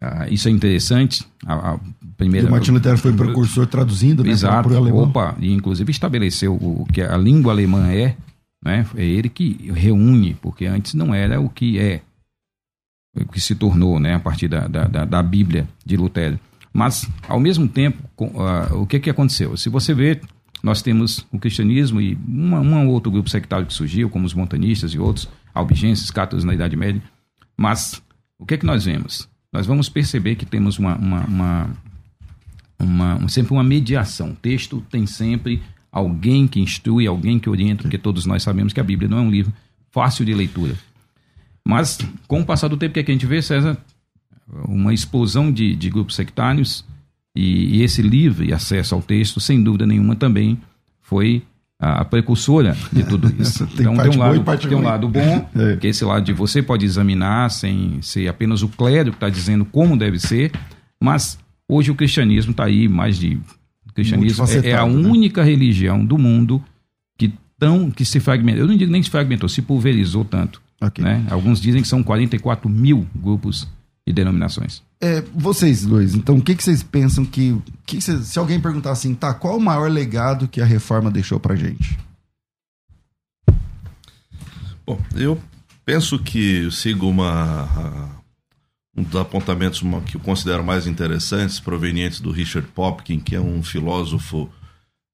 Ah, 0.00 0.28
isso 0.28 0.48
é 0.48 0.50
interessante. 0.50 1.24
A, 1.46 1.72
a 1.72 1.80
primeira, 2.18 2.46
e 2.46 2.48
o 2.48 2.52
Martin 2.52 2.72
Lutero 2.72 2.98
foi 2.98 3.14
precursor 3.14 3.66
traduzindo, 3.66 4.22
né? 4.22 4.30
Exato. 4.30 4.68
Opa, 4.94 5.34
e 5.40 5.52
inclusive 5.52 5.90
estabeleceu 5.90 6.54
o 6.54 6.86
que 6.92 7.00
a 7.00 7.16
língua 7.16 7.52
alemã 7.52 7.90
é, 7.90 8.14
né? 8.62 8.86
É 8.94 9.04
ele 9.04 9.30
que 9.30 9.70
reúne, 9.74 10.34
porque 10.42 10.66
antes 10.66 10.92
não 10.92 11.14
era 11.14 11.40
o 11.40 11.48
que 11.48 11.78
é 11.78 12.02
que 13.24 13.40
se 13.40 13.54
tornou 13.54 13.98
né, 13.98 14.14
a 14.14 14.20
partir 14.20 14.48
da, 14.48 14.66
da, 14.66 15.04
da 15.04 15.22
Bíblia 15.22 15.68
de 15.84 15.96
Lutero. 15.96 16.38
Mas, 16.72 17.08
ao 17.26 17.40
mesmo 17.40 17.66
tempo, 17.66 18.02
uh, 18.20 18.82
o 18.82 18.86
que, 18.86 19.00
que 19.00 19.08
aconteceu? 19.08 19.56
Se 19.56 19.70
você 19.70 19.94
vê, 19.94 20.20
nós 20.62 20.82
temos 20.82 21.26
o 21.32 21.38
cristianismo 21.38 22.00
e 22.00 22.18
uma, 22.28 22.60
um 22.60 22.88
outro 22.88 23.10
grupo 23.10 23.30
sectário 23.30 23.66
que 23.66 23.72
surgiu, 23.72 24.10
como 24.10 24.26
os 24.26 24.34
montanistas 24.34 24.92
e 24.92 24.98
outros, 24.98 25.28
albigenses, 25.54 26.10
cátaros 26.10 26.44
na 26.44 26.52
Idade 26.52 26.76
Média. 26.76 27.02
Mas, 27.56 28.02
o 28.38 28.44
que, 28.44 28.58
que 28.58 28.66
nós 28.66 28.84
vemos? 28.84 29.26
Nós 29.50 29.66
vamos 29.66 29.88
perceber 29.88 30.34
que 30.34 30.44
temos 30.44 30.78
uma, 30.78 30.96
uma, 30.96 31.24
uma, 32.78 33.14
uma 33.14 33.28
sempre 33.28 33.54
uma 33.54 33.64
mediação. 33.64 34.32
O 34.32 34.34
texto 34.36 34.84
tem 34.90 35.06
sempre 35.06 35.62
alguém 35.90 36.46
que 36.46 36.60
instrui, 36.60 37.06
alguém 37.06 37.38
que 37.38 37.48
orienta, 37.48 37.82
porque 37.82 37.96
todos 37.96 38.26
nós 38.26 38.42
sabemos 38.42 38.74
que 38.74 38.80
a 38.80 38.84
Bíblia 38.84 39.08
não 39.08 39.18
é 39.18 39.22
um 39.22 39.30
livro 39.30 39.50
fácil 39.90 40.26
de 40.26 40.34
leitura. 40.34 40.76
Mas, 41.66 41.98
com 42.28 42.42
o 42.42 42.46
passar 42.46 42.68
do 42.68 42.76
tempo, 42.76 42.92
o 42.92 42.94
que, 42.94 43.00
é 43.00 43.02
que 43.02 43.10
a 43.10 43.14
gente 43.14 43.26
vê, 43.26 43.42
César? 43.42 43.76
Uma 44.68 44.94
explosão 44.94 45.50
de, 45.50 45.74
de 45.74 45.90
grupos 45.90 46.14
sectários 46.14 46.84
e, 47.34 47.78
e, 47.78 47.82
esse 47.82 48.02
livre 48.02 48.52
acesso 48.52 48.94
ao 48.94 49.02
texto, 49.02 49.40
sem 49.40 49.60
dúvida 49.60 49.84
nenhuma, 49.84 50.14
também 50.14 50.60
foi 51.02 51.42
a 51.76 52.04
precursora 52.04 52.76
de 52.92 53.02
tudo 53.02 53.34
isso. 53.42 53.66
tem 53.66 53.80
então, 53.80 53.96
tem 53.96 54.16
um, 54.16 54.18
lado, 54.18 54.58
tem 54.58 54.78
um 54.78 54.82
lado 54.82 55.08
bom, 55.08 55.50
é. 55.58 55.76
que 55.76 55.88
é 55.88 55.90
esse 55.90 56.04
lado 56.04 56.24
de 56.24 56.32
você 56.32 56.62
pode 56.62 56.86
examinar 56.86 57.50
sem 57.50 58.00
ser 58.00 58.28
apenas 58.28 58.62
o 58.62 58.68
clero 58.68 59.10
que 59.10 59.16
está 59.16 59.28
dizendo 59.28 59.64
como 59.64 59.96
deve 59.96 60.20
ser, 60.20 60.52
mas 61.00 61.36
hoje 61.68 61.90
o 61.90 61.96
cristianismo 61.96 62.52
está 62.52 62.66
aí 62.66 62.86
mais 62.86 63.18
de... 63.18 63.40
O 63.84 63.92
cristianismo 63.92 64.44
é, 64.44 64.68
é, 64.68 64.76
a 64.76 64.86
né? 64.86 65.08
única 65.08 65.42
religião 65.42 66.04
do 66.04 66.16
mundo 66.16 66.62
que, 67.18 67.32
tão, 67.58 67.90
que 67.90 68.04
se 68.04 68.20
fragmentou, 68.20 68.62
eu 68.62 68.68
não 68.68 68.76
digo 68.76 68.92
nem 68.92 69.02
se 69.02 69.10
fragmentou, 69.10 69.48
se 69.48 69.62
pulverizou 69.62 70.24
tanto 70.24 70.64
Okay. 70.80 71.04
Né? 71.04 71.26
Alguns 71.30 71.60
dizem 71.60 71.82
que 71.82 71.88
são 71.88 72.02
44 72.02 72.68
mil 72.68 73.06
grupos 73.14 73.66
e 74.06 74.12
denominações. 74.12 74.82
É, 75.00 75.22
vocês 75.34 75.84
dois, 75.84 76.14
então 76.14 76.36
o 76.36 76.42
que, 76.42 76.54
que 76.54 76.62
vocês 76.62 76.82
pensam 76.82 77.24
que, 77.24 77.56
que 77.84 78.00
vocês, 78.00 78.26
se 78.26 78.38
alguém 78.38 78.60
perguntar 78.60 78.92
assim, 78.92 79.14
tá, 79.14 79.34
qual 79.34 79.56
o 79.56 79.60
maior 79.60 79.90
legado 79.90 80.48
que 80.48 80.60
a 80.60 80.64
reforma 80.64 81.10
deixou 81.10 81.40
pra 81.40 81.56
gente? 81.56 81.98
Bom, 84.86 84.98
eu 85.16 85.40
penso 85.84 86.18
que 86.18 86.64
eu 86.64 86.70
sigo 86.70 87.08
uma 87.08 88.16
um 88.96 89.02
dos 89.02 89.20
apontamentos 89.20 89.82
que 90.06 90.16
eu 90.16 90.20
considero 90.20 90.64
mais 90.64 90.86
interessantes 90.86 91.60
provenientes 91.60 92.20
do 92.20 92.30
Richard 92.30 92.66
Popkin, 92.68 93.20
que 93.20 93.36
é 93.36 93.40
um 93.40 93.62
filósofo 93.62 94.48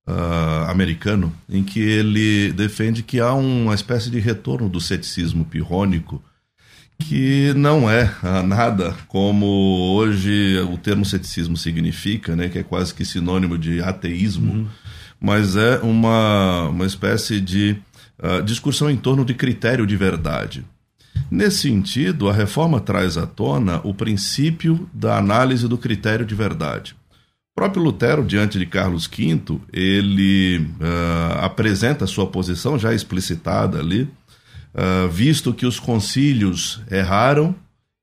uh, 0.07 0.71
americano, 0.71 1.33
em 1.49 1.63
que 1.63 1.81
ele 1.81 2.53
defende 2.53 3.03
que 3.03 3.21
há 3.21 3.33
uma 3.35 3.75
espécie 3.75 4.11
de 4.11 4.19
retorno 4.19 4.69
do 4.69 4.81
ceticismo 4.81 5.45
pirrônico, 5.45 6.23
que 6.99 7.53
não 7.55 7.91
é 7.91 8.05
uh, 8.23 8.47
nada 8.47 8.95
como 9.09 9.47
hoje 9.95 10.59
o 10.71 10.77
termo 10.77 11.05
ceticismo 11.05 11.57
significa, 11.57 12.37
né, 12.37 12.49
que 12.49 12.59
é 12.59 12.63
quase 12.63 12.95
que 12.95 13.05
sinônimo 13.05 13.59
de 13.59 13.81
ateísmo, 13.83 14.53
uhum. 14.53 14.67
mas 15.21 15.57
é 15.57 15.79
uma, 15.79 16.69
uma 16.69 16.87
espécie 16.87 17.41
de 17.41 17.77
uh, 18.19 18.43
discussão 18.43 18.91
em 18.91 18.97
torno 18.97 19.25
de 19.25 19.35
critério 19.35 19.87
de 19.87 19.97
verdade. 19.97 20.65
Nesse 21.31 21.69
sentido, 21.69 22.29
a 22.29 22.33
reforma 22.33 22.79
traz 22.81 23.17
à 23.17 23.27
tona 23.27 23.81
o 23.85 23.95
princípio 23.95 24.89
da 24.93 25.17
análise 25.17 25.67
do 25.67 25.79
critério 25.79 26.27
de 26.27 26.35
verdade. 26.35 26.95
O 27.53 27.55
próprio 27.55 27.83
Lutero, 27.83 28.25
diante 28.25 28.59
de 28.59 28.65
Carlos 28.65 29.07
V, 29.07 29.61
ele 29.73 30.59
uh, 30.59 31.39
apresenta 31.43 32.07
sua 32.07 32.27
posição 32.27 32.79
já 32.79 32.95
explicitada 32.95 33.79
ali, 33.79 34.03
uh, 34.75 35.09
visto 35.11 35.53
que 35.53 35.67
os 35.67 35.79
concílios 35.79 36.81
erraram, 36.91 37.55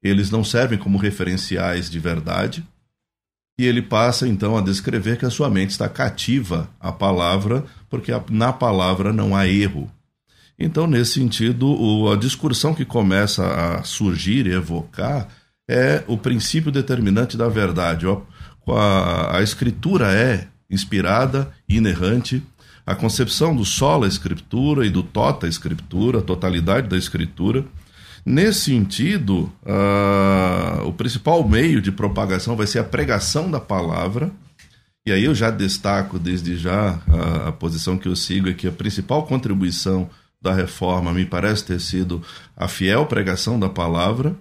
eles 0.03 0.29
não 0.29 0.43
servem 0.43 0.77
como 0.77 0.99
referenciais 0.99 1.89
de 1.89 1.97
verdade, 1.99 2.63
e 3.59 3.65
ele 3.65 3.81
passa 3.81 4.27
então 4.27 4.55
a 4.55 4.61
descrever 4.61 5.17
que 5.17 5.25
a 5.25 5.31
sua 5.31 5.49
mente 5.49 5.71
está 5.71 5.89
cativa 5.89 6.69
à 6.79 6.91
palavra, 6.91 7.65
porque 7.89 8.11
na 8.29 8.53
palavra 8.53 9.11
não 9.11 9.35
há 9.35 9.47
erro. 9.47 9.91
Então, 10.57 10.85
nesse 10.85 11.13
sentido, 11.13 12.09
a 12.09 12.15
discussão 12.15 12.73
que 12.73 12.85
começa 12.85 13.45
a 13.47 13.83
surgir 13.83 14.45
e 14.45 14.53
evocar 14.53 15.27
é 15.67 16.03
o 16.07 16.17
princípio 16.17 16.71
determinante 16.71 17.35
da 17.35 17.49
verdade. 17.49 18.05
A, 18.75 19.37
a 19.37 19.43
escritura 19.43 20.11
é 20.13 20.47
inspirada, 20.69 21.51
inerrante. 21.67 22.43
A 22.85 22.95
concepção 22.95 23.55
do 23.55 23.65
sola 23.65 24.07
escritura 24.07 24.85
e 24.85 24.89
do 24.89 25.03
tota 25.03 25.47
escritura, 25.47 26.19
a 26.19 26.23
totalidade 26.23 26.87
da 26.87 26.97
escritura. 26.97 27.65
Nesse 28.25 28.71
sentido, 28.71 29.51
uh, 29.63 30.87
o 30.87 30.93
principal 30.93 31.47
meio 31.47 31.81
de 31.81 31.91
propagação 31.91 32.55
vai 32.55 32.67
ser 32.67 32.79
a 32.79 32.83
pregação 32.83 33.49
da 33.49 33.59
palavra. 33.59 34.31
E 35.05 35.11
aí 35.11 35.23
eu 35.23 35.33
já 35.33 35.49
destaco 35.49 36.19
desde 36.19 36.57
já 36.57 36.99
a, 37.07 37.49
a 37.49 37.51
posição 37.51 37.97
que 37.97 38.07
eu 38.07 38.15
sigo 38.15 38.49
é 38.49 38.53
que 38.53 38.67
a 38.67 38.71
principal 38.71 39.25
contribuição 39.25 40.09
da 40.41 40.53
reforma 40.53 41.13
me 41.13 41.25
parece 41.25 41.65
ter 41.65 41.79
sido 41.79 42.21
a 42.55 42.67
fiel 42.67 43.05
pregação 43.05 43.59
da 43.59 43.69
palavra 43.69 44.35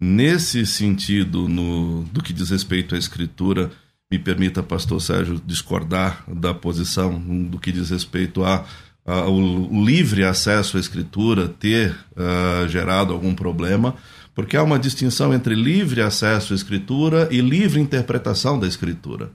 Nesse 0.00 0.64
sentido, 0.64 1.46
no, 1.46 2.04
do 2.04 2.22
que 2.22 2.32
diz 2.32 2.48
respeito 2.48 2.94
à 2.94 2.98
escritura, 2.98 3.70
me 4.10 4.18
permita, 4.18 4.62
pastor 4.62 5.00
Sérgio, 5.00 5.40
discordar 5.44 6.24
da 6.26 6.54
posição 6.54 7.18
do 7.18 7.58
que 7.58 7.70
diz 7.70 7.90
respeito 7.90 8.42
a, 8.42 8.64
a 9.04 9.28
o 9.28 9.84
livre 9.84 10.24
acesso 10.24 10.78
à 10.78 10.80
escritura 10.80 11.48
ter 11.48 11.94
uh, 12.16 12.66
gerado 12.66 13.12
algum 13.12 13.34
problema, 13.34 13.94
porque 14.34 14.56
há 14.56 14.62
uma 14.62 14.78
distinção 14.78 15.34
entre 15.34 15.54
livre 15.54 16.00
acesso 16.00 16.54
à 16.54 16.56
escritura 16.56 17.28
e 17.30 17.42
livre 17.42 17.78
interpretação 17.78 18.58
da 18.58 18.66
escritura. 18.66 19.30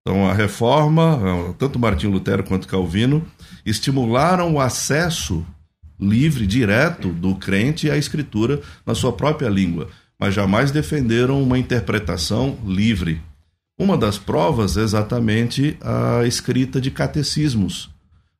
Então, 0.00 0.26
a 0.26 0.32
reforma, 0.32 1.54
tanto 1.58 1.78
Martinho 1.78 2.12
Lutero 2.12 2.44
quanto 2.44 2.68
Calvino, 2.68 3.26
estimularam 3.66 4.54
o 4.54 4.60
acesso 4.60 5.44
livre, 6.00 6.46
direto 6.46 7.08
do 7.08 7.34
crente 7.34 7.90
à 7.90 7.96
escritura 7.96 8.60
na 8.86 8.94
sua 8.94 9.12
própria 9.12 9.48
língua, 9.48 9.88
mas 10.18 10.34
jamais 10.34 10.70
defenderam 10.70 11.42
uma 11.42 11.58
interpretação 11.58 12.58
livre. 12.64 13.20
Uma 13.78 13.96
das 13.96 14.18
provas 14.18 14.76
é 14.76 14.82
exatamente 14.82 15.76
a 15.80 16.26
escrita 16.26 16.80
de 16.80 16.90
catecismos. 16.90 17.88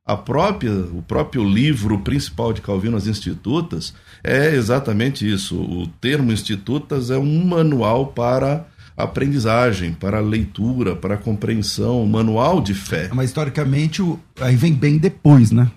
A 0.05 0.17
própria, 0.17 0.71
o 0.71 1.03
próprio 1.03 1.43
livro 1.43 1.99
principal 1.99 2.51
de 2.51 2.61
Calvino, 2.61 2.97
as 2.97 3.07
Institutas, 3.07 3.93
é 4.23 4.53
exatamente 4.53 5.31
isso. 5.31 5.55
O 5.55 5.87
termo 6.01 6.31
Institutas 6.31 7.11
é 7.11 7.17
um 7.17 7.45
manual 7.45 8.07
para 8.07 8.65
aprendizagem, 9.03 9.93
para 9.93 10.17
a 10.17 10.21
leitura, 10.21 10.95
para 10.95 11.15
a 11.15 11.17
compreensão, 11.17 12.05
manual 12.05 12.61
de 12.61 12.73
fé. 12.73 13.09
Mas 13.13 13.29
historicamente 13.29 14.01
o, 14.01 14.19
aí 14.39 14.55
vem 14.55 14.73
bem 14.73 14.97
depois, 14.97 15.51
né? 15.51 15.69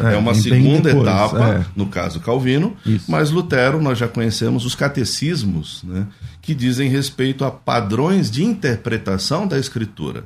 É, 0.00 0.14
é, 0.14 0.16
uma 0.16 0.34
segunda 0.34 0.90
depois, 0.90 1.08
etapa, 1.08 1.48
é. 1.48 1.64
no 1.74 1.86
caso 1.86 2.20
Calvino, 2.20 2.76
Isso. 2.86 3.10
mas 3.10 3.30
Lutero 3.30 3.82
nós 3.82 3.98
já 3.98 4.06
conhecemos 4.06 4.64
os 4.64 4.74
catecismos, 4.74 5.82
né, 5.84 6.06
que 6.40 6.54
dizem 6.54 6.88
respeito 6.88 7.44
a 7.44 7.50
padrões 7.50 8.30
de 8.30 8.44
interpretação 8.44 9.46
da 9.46 9.58
escritura. 9.58 10.24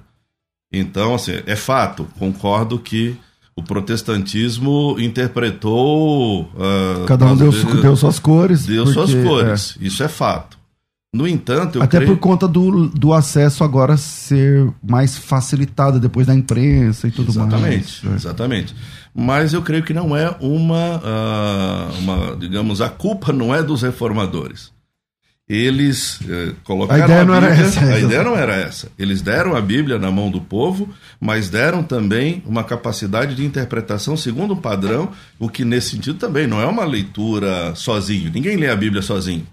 Então, 0.72 1.14
assim, 1.14 1.40
é 1.46 1.56
fato, 1.56 2.06
concordo 2.18 2.78
que 2.78 3.16
o 3.56 3.62
protestantismo 3.62 4.96
interpretou. 5.00 6.42
Uh, 6.42 7.06
Cada 7.06 7.26
um 7.26 7.36
deu, 7.36 7.50
deu, 7.50 7.96
suas 7.96 8.18
cores. 8.18 8.66
Deu 8.66 8.84
porque, 8.84 8.94
suas 8.94 9.14
cores, 9.14 9.76
é. 9.80 9.84
isso 9.86 10.02
é 10.02 10.08
fato. 10.08 10.57
No 11.14 11.26
entanto, 11.26 11.82
até 11.82 11.98
creio... 11.98 12.12
por 12.14 12.20
conta 12.20 12.46
do, 12.46 12.86
do 12.88 13.14
acesso 13.14 13.64
agora 13.64 13.96
ser 13.96 14.70
mais 14.82 15.16
facilitado 15.16 15.98
depois 15.98 16.26
da 16.26 16.34
imprensa 16.34 17.08
e 17.08 17.10
tudo 17.10 17.30
exatamente, 17.30 17.62
mais. 17.62 17.86
Exatamente, 17.86 18.16
exatamente. 18.16 18.76
Mas 19.14 19.54
eu 19.54 19.62
creio 19.62 19.82
que 19.82 19.94
não 19.94 20.14
é 20.14 20.36
uma, 20.38 20.96
uh, 20.98 21.98
uma, 21.98 22.36
digamos, 22.36 22.82
a 22.82 22.90
culpa 22.90 23.32
não 23.32 23.54
é 23.54 23.62
dos 23.62 23.82
reformadores. 23.82 24.70
Eles 25.48 26.20
uh, 26.20 26.54
colocaram 26.62 27.02
a 27.02 27.06
ideia, 27.06 27.20
a 27.22 27.24
não 27.24 27.34
Bíblia, 27.34 27.50
era 27.50 27.62
essa, 27.62 27.80
a 27.80 27.98
ideia 27.98 28.22
não 28.22 28.36
era 28.36 28.54
essa. 28.56 28.92
Eles 28.98 29.22
deram 29.22 29.56
a 29.56 29.62
Bíblia 29.62 29.98
na 29.98 30.10
mão 30.10 30.30
do 30.30 30.42
povo, 30.42 30.90
mas 31.18 31.48
deram 31.48 31.82
também 31.82 32.42
uma 32.44 32.62
capacidade 32.62 33.34
de 33.34 33.46
interpretação 33.46 34.14
segundo 34.14 34.52
um 34.52 34.60
padrão, 34.60 35.10
o 35.38 35.48
que 35.48 35.64
nesse 35.64 35.92
sentido 35.92 36.18
também 36.18 36.46
não 36.46 36.60
é 36.60 36.66
uma 36.66 36.84
leitura 36.84 37.74
sozinho. 37.74 38.30
Ninguém 38.30 38.58
lê 38.58 38.68
a 38.68 38.76
Bíblia 38.76 39.00
sozinho. 39.00 39.46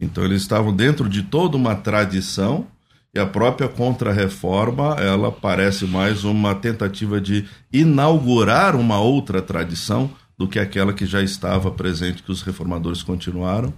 Então 0.00 0.24
eles 0.24 0.42
estavam 0.42 0.74
dentro 0.74 1.08
de 1.08 1.22
toda 1.22 1.56
uma 1.56 1.74
tradição 1.74 2.66
e 3.14 3.18
a 3.18 3.26
própria 3.26 3.68
contra-reforma, 3.68 4.96
ela 4.98 5.30
parece 5.30 5.86
mais 5.86 6.24
uma 6.24 6.52
tentativa 6.52 7.20
de 7.20 7.44
inaugurar 7.72 8.74
uma 8.74 8.98
outra 8.98 9.40
tradição 9.40 10.10
do 10.36 10.48
que 10.48 10.58
aquela 10.58 10.92
que 10.92 11.06
já 11.06 11.22
estava 11.22 11.70
presente, 11.70 12.24
que 12.24 12.32
os 12.32 12.42
reformadores 12.42 13.04
continuaram. 13.04 13.72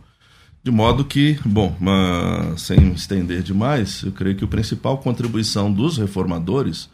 De 0.65 0.71
modo 0.71 1.05
que, 1.05 1.39
bom, 1.45 1.77
sem 2.57 2.93
estender 2.93 3.43
demais, 3.43 4.03
eu 4.03 4.11
creio 4.11 4.37
que 4.37 4.45
a 4.45 4.49
principal 4.49 4.99
contribuição 4.99 5.71
dos 5.71 5.99
reformadores 5.99 6.89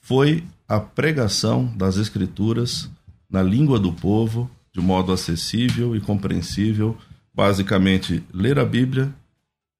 foi 0.00 0.42
a 0.66 0.80
pregação 0.80 1.66
das 1.76 1.98
escrituras 1.98 2.90
na 3.30 3.42
língua 3.42 3.78
do 3.78 3.92
povo, 3.92 4.50
de 4.72 4.80
modo 4.80 5.12
acessível 5.12 5.94
e 5.94 6.00
compreensível 6.00 6.96
basicamente 7.34 8.22
ler 8.32 8.58
a 8.58 8.64
Bíblia, 8.64 9.12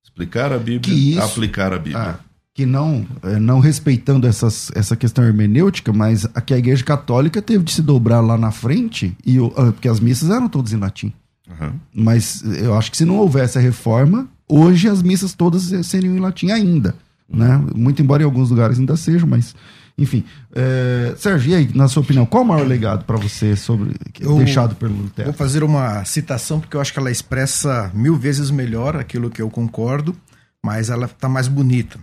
explicar 0.03 0.53
a 0.53 0.59
Bíblia, 0.59 0.95
isso, 0.95 1.21
aplicar 1.21 1.73
a 1.73 1.79
Bíblia. 1.79 2.01
Ah, 2.01 2.19
que 2.55 2.67
não, 2.67 3.07
eh, 3.23 3.39
não 3.39 3.61
respeitando 3.61 4.27
essas, 4.27 4.71
essa 4.75 4.95
questão 4.95 5.25
hermenêutica, 5.25 5.93
mas 5.93 6.27
a 6.35 6.41
que 6.41 6.53
a 6.53 6.59
Igreja 6.59 6.85
Católica 6.85 7.41
teve 7.41 7.65
de 7.65 7.73
se 7.73 7.83
dobrar 7.83 8.21
lá 8.21 8.37
na 8.37 8.51
frente, 8.51 9.17
e 9.25 9.39
ah, 9.39 9.73
porque 9.73 9.89
as 9.89 10.01
missas 10.01 10.31
eram 10.31 10.49
todas 10.49 10.73
em 10.73 10.77
latim. 10.77 11.13
Uhum. 11.49 11.73
Mas 11.95 12.43
eu 12.43 12.75
acho 12.75 12.91
que 12.91 12.97
se 12.97 13.05
não 13.05 13.17
houvesse 13.17 13.59
a 13.59 13.61
reforma, 13.61 14.29
hoje 14.49 14.89
as 14.89 15.03
missas 15.03 15.35
todas 15.35 15.63
seriam 15.87 16.15
em 16.15 16.21
latim 16.21 16.51
ainda. 16.51 16.95
Uhum. 17.29 17.39
Né? 17.39 17.65
Muito 17.75 18.03
embora 18.03 18.23
em 18.23 18.27
alguns 18.27 18.51
lugares 18.51 18.79
ainda 18.79 18.97
sejam, 18.97 19.29
mas 19.29 19.55
enfim, 19.97 20.25
é, 20.55 21.15
Sérgio, 21.17 21.53
e 21.53 21.55
aí, 21.55 21.71
na 21.75 21.87
sua 21.87 22.03
opinião, 22.03 22.25
qual 22.25 22.43
o 22.43 22.47
maior 22.47 22.67
legado 22.67 23.05
para 23.05 23.17
você 23.17 23.55
sobre 23.55 23.95
eu 24.21 24.37
deixado 24.39 24.75
pelo 24.75 24.95
Lutero? 24.95 25.29
Vou 25.29 25.37
fazer 25.37 25.63
uma 25.63 26.05
citação 26.05 26.61
porque 26.61 26.77
eu 26.77 26.81
acho 26.81 26.93
que 26.93 26.99
ela 26.99 27.11
expressa 27.11 27.91
mil 27.95 28.17
vezes 28.17 28.51
melhor 28.51 28.97
aquilo 28.97 29.31
que 29.31 29.43
eu 29.43 29.51
concordo, 29.51 30.17
mas 30.65 30.91
ela 30.91 31.07
está 31.07 31.29
mais 31.29 31.49
bonita. 31.49 31.99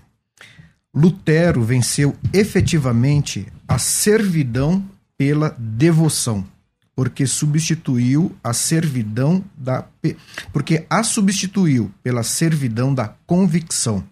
Lutero 0.93 1.63
venceu 1.63 2.15
efetivamente 2.33 3.47
a 3.67 3.77
servidão 3.77 4.83
pela 5.17 5.55
devoção, 5.57 6.45
porque 6.95 7.27
substituiu 7.27 8.35
a 8.43 8.53
servidão 8.53 9.43
da 9.57 9.85
porque 10.51 10.85
a 10.89 11.03
substituiu 11.03 11.91
pela 12.01 12.23
servidão 12.23 12.93
da 12.93 13.13
convicção. 13.27 14.03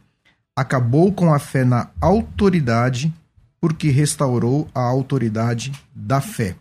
Acabou 0.55 1.11
com 1.11 1.33
a 1.33 1.39
fé 1.39 1.63
na 1.63 1.89
autoridade 2.01 3.13
porque 3.59 3.89
restaurou 3.89 4.67
a 4.73 4.81
autoridade 4.81 5.71
da 5.93 6.21
fé. 6.21 6.55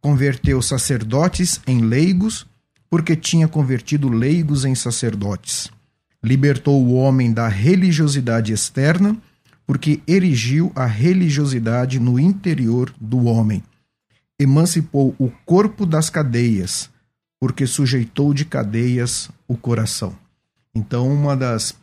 Converteu 0.00 0.62
sacerdotes 0.62 1.60
em 1.66 1.80
leigos, 1.80 2.46
porque 2.88 3.16
tinha 3.16 3.48
convertido 3.48 4.08
leigos 4.08 4.64
em 4.64 4.74
sacerdotes. 4.74 5.70
Libertou 6.22 6.84
o 6.84 6.94
homem 6.94 7.32
da 7.32 7.48
religiosidade 7.48 8.52
externa, 8.52 9.16
porque 9.66 10.00
erigiu 10.08 10.72
a 10.74 10.86
religiosidade 10.86 11.98
no 11.98 12.18
interior 12.18 12.92
do 13.00 13.24
homem. 13.24 13.62
Emancipou 14.38 15.14
o 15.18 15.30
corpo 15.44 15.84
das 15.84 16.08
cadeias, 16.08 16.88
porque 17.40 17.66
sujeitou 17.66 18.32
de 18.32 18.44
cadeias 18.44 19.28
o 19.46 19.56
coração. 19.56 20.16
Então, 20.74 21.12
uma 21.12 21.36
das 21.36 21.74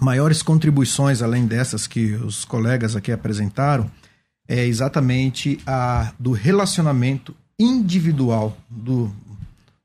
maiores 0.00 0.42
contribuições, 0.42 1.22
além 1.22 1.46
dessas 1.46 1.86
que 1.86 2.12
os 2.14 2.44
colegas 2.44 2.94
aqui 2.94 3.10
apresentaram, 3.10 3.90
é 4.48 4.64
exatamente 4.64 5.58
a 5.66 6.12
do 6.18 6.32
relacionamento 6.32 7.34
individual 7.58 8.56
do, 8.68 9.14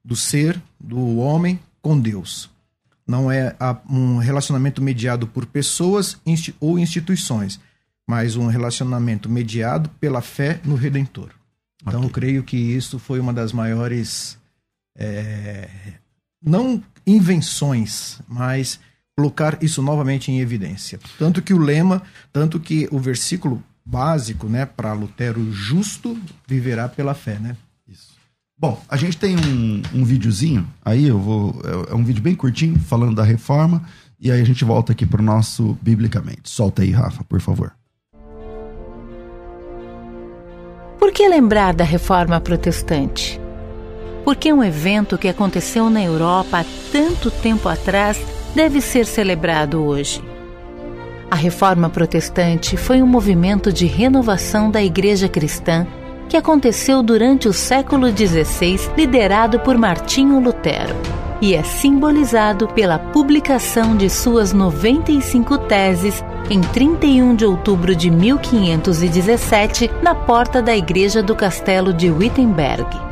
do 0.03 0.15
ser, 0.15 0.61
do 0.79 1.17
homem 1.17 1.59
com 1.81 1.99
Deus. 1.99 2.49
Não 3.07 3.31
é 3.31 3.55
um 3.89 4.17
relacionamento 4.17 4.81
mediado 4.81 5.25
por 5.25 5.45
pessoas 5.45 6.17
ou 6.59 6.77
instituições, 6.77 7.59
mas 8.07 8.35
um 8.35 8.47
relacionamento 8.47 9.29
mediado 9.29 9.89
pela 9.99 10.21
fé 10.21 10.59
no 10.63 10.75
Redentor. 10.75 11.29
Então, 11.81 12.01
okay. 12.01 12.09
eu 12.09 12.13
creio 12.13 12.43
que 12.43 12.57
isso 12.57 12.99
foi 12.99 13.19
uma 13.19 13.33
das 13.33 13.51
maiores, 13.51 14.37
é, 14.95 15.67
não 16.41 16.83
invenções, 17.05 18.19
mas 18.27 18.79
colocar 19.17 19.57
isso 19.61 19.81
novamente 19.81 20.31
em 20.31 20.39
evidência. 20.39 20.99
Tanto 21.17 21.41
que 21.41 21.53
o 21.53 21.57
lema, 21.57 22.01
tanto 22.31 22.59
que 22.59 22.87
o 22.91 22.99
versículo 22.99 23.63
básico, 23.85 24.47
né, 24.47 24.65
para 24.65 24.93
Lutero, 24.93 25.51
justo 25.51 26.17
viverá 26.47 26.87
pela 26.87 27.13
fé, 27.13 27.37
né? 27.39 27.57
Isso. 27.87 28.13
Bom, 28.57 28.81
a 28.87 28.95
gente 28.95 29.17
tem 29.17 29.35
um, 29.35 29.81
um 29.93 30.05
videozinho, 30.05 30.67
aí 30.83 31.07
eu 31.07 31.19
vou, 31.19 31.61
é, 31.89 31.91
é 31.91 31.95
um 31.95 32.03
vídeo 32.03 32.21
bem 32.21 32.35
curtinho, 32.35 32.79
falando 32.79 33.15
da 33.15 33.23
reforma, 33.23 33.83
e 34.19 34.31
aí 34.31 34.39
a 34.39 34.45
gente 34.45 34.63
volta 34.63 34.91
aqui 34.91 35.05
para 35.05 35.21
o 35.21 35.25
nosso 35.25 35.77
Biblicamente. 35.81 36.49
Solta 36.49 36.83
aí, 36.83 36.91
Rafa, 36.91 37.23
por 37.23 37.41
favor. 37.41 37.73
Por 40.99 41.11
que 41.11 41.27
lembrar 41.27 41.73
da 41.73 41.83
reforma 41.83 42.39
protestante? 42.39 43.39
Porque 44.23 44.53
um 44.53 44.63
evento 44.63 45.17
que 45.17 45.27
aconteceu 45.27 45.89
na 45.89 46.03
Europa 46.03 46.59
há 46.59 46.65
tanto 46.91 47.31
tempo 47.31 47.67
atrás 47.67 48.19
deve 48.55 48.81
ser 48.81 49.05
celebrado 49.05 49.83
hoje. 49.83 50.23
A 51.29 51.35
reforma 51.35 51.89
protestante 51.89 52.75
foi 52.75 53.01
um 53.01 53.07
movimento 53.07 53.71
de 53.71 53.85
renovação 53.85 54.69
da 54.69 54.83
igreja 54.83 55.29
cristã 55.29 55.87
que 56.27 56.37
aconteceu 56.37 57.03
durante 57.03 57.47
o 57.47 57.53
século 57.53 58.07
XVI, 58.07 58.79
liderado 58.97 59.59
por 59.59 59.77
Martinho 59.77 60.39
Lutero, 60.39 60.95
e 61.41 61.53
é 61.53 61.63
simbolizado 61.63 62.67
pela 62.69 62.97
publicação 62.97 63.97
de 63.97 64.09
suas 64.09 64.53
95 64.53 65.57
teses 65.57 66.23
em 66.49 66.61
31 66.61 67.35
de 67.35 67.45
outubro 67.45 67.95
de 67.95 68.09
1517 68.09 69.89
na 70.01 70.13
porta 70.13 70.61
da 70.61 70.75
igreja 70.75 71.21
do 71.23 71.35
castelo 71.35 71.93
de 71.93 72.11
Wittenberg. 72.11 73.10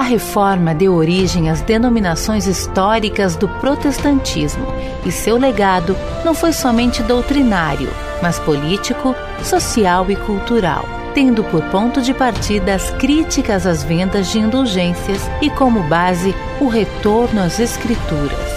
A 0.00 0.02
reforma 0.02 0.74
deu 0.74 0.94
origem 0.94 1.50
às 1.50 1.60
denominações 1.60 2.46
históricas 2.46 3.36
do 3.36 3.46
protestantismo 3.46 4.66
e 5.04 5.12
seu 5.12 5.36
legado 5.36 5.94
não 6.24 6.32
foi 6.32 6.54
somente 6.54 7.02
doutrinário, 7.02 7.90
mas 8.22 8.38
político, 8.38 9.14
social 9.44 10.10
e 10.10 10.16
cultural, 10.16 10.86
tendo 11.12 11.44
por 11.44 11.62
ponto 11.64 12.00
de 12.00 12.14
partida 12.14 12.74
as 12.76 12.90
críticas 12.92 13.66
às 13.66 13.84
vendas 13.84 14.32
de 14.32 14.38
indulgências 14.38 15.20
e 15.42 15.50
como 15.50 15.82
base 15.82 16.34
o 16.62 16.66
retorno 16.66 17.42
às 17.42 17.60
Escrituras. 17.60 18.48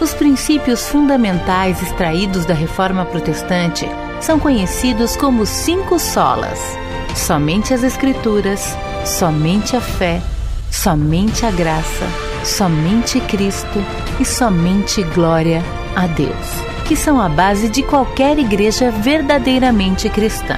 Os 0.00 0.14
princípios 0.14 0.88
fundamentais 0.88 1.82
extraídos 1.82 2.46
da 2.46 2.54
reforma 2.54 3.04
protestante 3.04 3.84
são 4.20 4.38
conhecidos 4.38 5.16
como 5.16 5.44
cinco 5.44 5.98
solas: 5.98 6.60
somente 7.16 7.74
as 7.74 7.82
Escrituras, 7.82 8.78
somente 9.04 9.74
a 9.74 9.80
fé, 9.80 10.22
somente 10.70 11.44
a 11.44 11.50
graça, 11.50 12.06
somente 12.44 13.20
Cristo 13.20 13.84
e 14.20 14.24
somente 14.24 15.02
glória 15.02 15.62
a 15.96 16.06
Deus, 16.06 16.46
que 16.86 16.96
são 16.96 17.20
a 17.20 17.28
base 17.28 17.68
de 17.68 17.82
qualquer 17.82 18.38
igreja 18.38 18.90
verdadeiramente 18.90 20.08
cristã. 20.08 20.56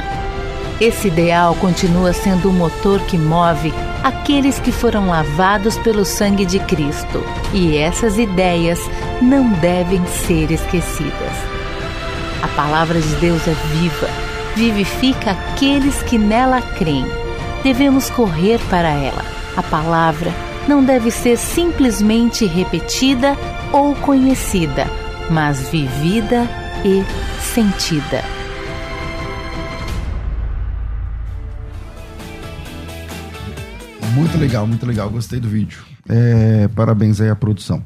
Esse 0.81 1.09
ideal 1.09 1.55
continua 1.57 2.13
sendo 2.13 2.49
o 2.49 2.53
motor 2.53 3.01
que 3.01 3.19
move 3.19 3.73
aqueles 4.03 4.59
que 4.59 4.73
foram 4.73 5.09
lavados 5.09 5.77
pelo 5.79 6.05
sangue 6.05 6.47
de 6.47 6.59
Cristo, 6.61 7.23
e 7.53 7.77
essas 7.77 8.19
ideias 8.19 8.79
não 9.21 9.51
devem 9.55 10.05
ser 10.07 10.51
esquecidas. 10.51 11.33
A 12.43 12.49
palavra 12.49 12.99
de 12.99 13.15
Deus 13.17 13.47
é 13.47 13.55
viva, 13.75 14.09
vivifica 14.57 15.33
aqueles 15.33 16.03
que 16.03 16.17
nela 16.17 16.63
creem. 16.63 17.07
Devemos 17.63 18.09
correr 18.09 18.59
para 18.71 18.89
ela. 18.89 19.40
A 19.61 19.63
palavra 19.63 20.33
não 20.67 20.83
deve 20.83 21.11
ser 21.11 21.37
simplesmente 21.37 22.47
repetida 22.47 23.37
ou 23.71 23.95
conhecida, 23.95 24.87
mas 25.31 25.69
vivida 25.69 26.49
e 26.83 27.05
sentida. 27.43 28.25
Muito 34.15 34.39
legal, 34.39 34.67
muito 34.67 34.87
legal. 34.87 35.11
Gostei 35.11 35.39
do 35.39 35.49
vídeo. 35.51 35.83
É, 36.09 36.67
parabéns 36.69 37.21
aí 37.21 37.29
à 37.29 37.37
produção. 37.37 37.85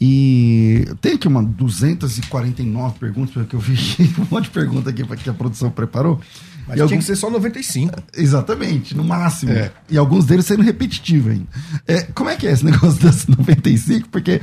E 0.00 0.86
tem 1.00 1.14
aqui 1.14 1.26
uma 1.26 1.42
249 1.42 2.98
perguntas, 2.98 3.34
porque 3.34 3.56
eu 3.56 3.60
vi 3.60 3.74
um 4.18 4.26
monte 4.30 4.44
de 4.44 4.50
perguntas 4.50 4.88
aqui 4.88 5.04
que 5.04 5.30
a 5.30 5.34
produção 5.34 5.70
preparou. 5.70 6.20
Mas 6.68 6.74
e 6.74 6.74
tinha 6.74 6.82
algum... 6.84 6.98
que 6.98 7.04
ser 7.04 7.16
só 7.16 7.30
95. 7.30 7.94
Exatamente, 8.16 8.96
no 8.96 9.02
máximo. 9.02 9.52
É. 9.52 9.72
E 9.90 9.98
alguns 9.98 10.26
deles 10.26 10.46
sendo 10.46 10.62
repetitivos 10.62 11.32
ainda. 11.32 11.46
É, 11.86 12.02
como 12.02 12.30
é 12.30 12.36
que 12.36 12.46
é 12.46 12.52
esse 12.52 12.64
negócio 12.64 13.02
das 13.02 13.26
95? 13.26 14.08
Porque 14.08 14.40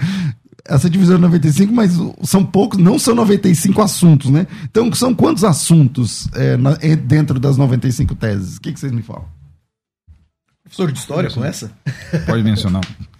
essa 0.67 0.89
divisão 0.89 1.15
é 1.15 1.19
95, 1.19 1.71
mas 1.71 1.91
são 2.23 2.43
poucos, 2.43 2.79
não 2.79 2.97
são 2.97 3.13
95 3.15 3.81
assuntos, 3.81 4.31
né? 4.31 4.47
Então, 4.63 4.91
são 4.93 5.13
quantos 5.13 5.43
assuntos 5.43 6.27
é, 6.33 6.57
na, 6.57 6.77
é, 6.81 6.95
dentro 6.95 7.39
das 7.39 7.55
95 7.55 8.15
teses? 8.15 8.57
O 8.57 8.61
que, 8.61 8.73
que 8.73 8.79
vocês 8.79 8.91
me 8.91 9.03
falam? 9.03 9.25
Professor 10.63 10.91
de 10.91 10.97
história 10.97 11.29
com 11.29 11.45
essa? 11.45 11.71
Pode 12.25 12.43
mencionar. 12.43 12.81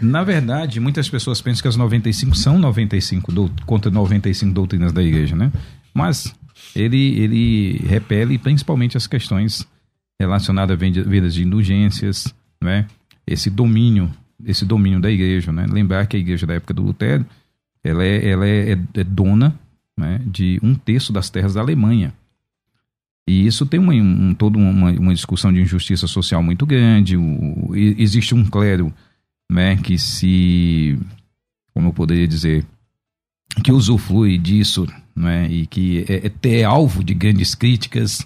Na 0.00 0.22
verdade, 0.24 0.80
muitas 0.80 1.08
pessoas 1.08 1.40
pensam 1.40 1.62
que 1.62 1.68
as 1.68 1.76
95 1.76 2.36
são 2.36 2.58
95 2.58 3.32
do, 3.32 3.50
contra 3.66 3.90
95 3.90 4.52
doutrinas 4.52 4.92
da 4.92 5.02
igreja, 5.02 5.36
né? 5.36 5.52
Mas 5.94 6.34
ele, 6.74 7.18
ele 7.18 7.78
repele 7.86 8.38
principalmente 8.38 8.96
as 8.96 9.06
questões 9.06 9.66
relacionadas 10.18 10.74
a 10.74 10.78
vendas 10.78 11.34
de 11.34 11.42
indulgências, 11.42 12.34
né? 12.62 12.86
Esse 13.26 13.48
domínio, 13.50 14.10
esse 14.44 14.64
domínio 14.64 15.00
da 15.00 15.10
igreja, 15.10 15.52
né? 15.52 15.66
Lembrar 15.70 16.06
que 16.06 16.16
a 16.16 16.20
igreja 16.20 16.46
da 16.46 16.54
época 16.54 16.74
do 16.74 16.82
Lutero, 16.82 17.24
ela 17.82 18.04
é, 18.04 18.28
ela 18.28 18.46
é, 18.46 18.72
é 18.72 19.04
dona 19.04 19.58
né, 19.98 20.20
de 20.26 20.58
um 20.62 20.74
terço 20.74 21.12
das 21.12 21.30
terras 21.30 21.54
da 21.54 21.60
Alemanha. 21.60 22.12
E 23.28 23.46
isso 23.46 23.64
tem 23.64 23.78
uma, 23.78 23.92
um, 23.92 24.34
toda 24.34 24.58
uma, 24.58 24.90
uma, 24.90 25.14
discussão 25.14 25.52
de 25.52 25.60
injustiça 25.60 26.06
social 26.06 26.42
muito 26.42 26.66
grande. 26.66 27.16
O, 27.16 27.70
existe 27.74 28.34
um 28.34 28.44
clero 28.44 28.92
né, 29.50 29.76
que 29.76 29.98
se, 29.98 30.96
como 31.74 31.88
eu 31.88 31.92
poderia 31.92 32.28
dizer, 32.28 32.64
que 33.64 33.72
usufrui 33.72 34.38
disso 34.38 34.86
né, 35.14 35.50
e 35.50 35.66
que 35.66 36.06
é, 36.08 36.58
é 36.60 36.64
alvo 36.64 37.02
de 37.02 37.12
grandes 37.12 37.56
críticas. 37.56 38.24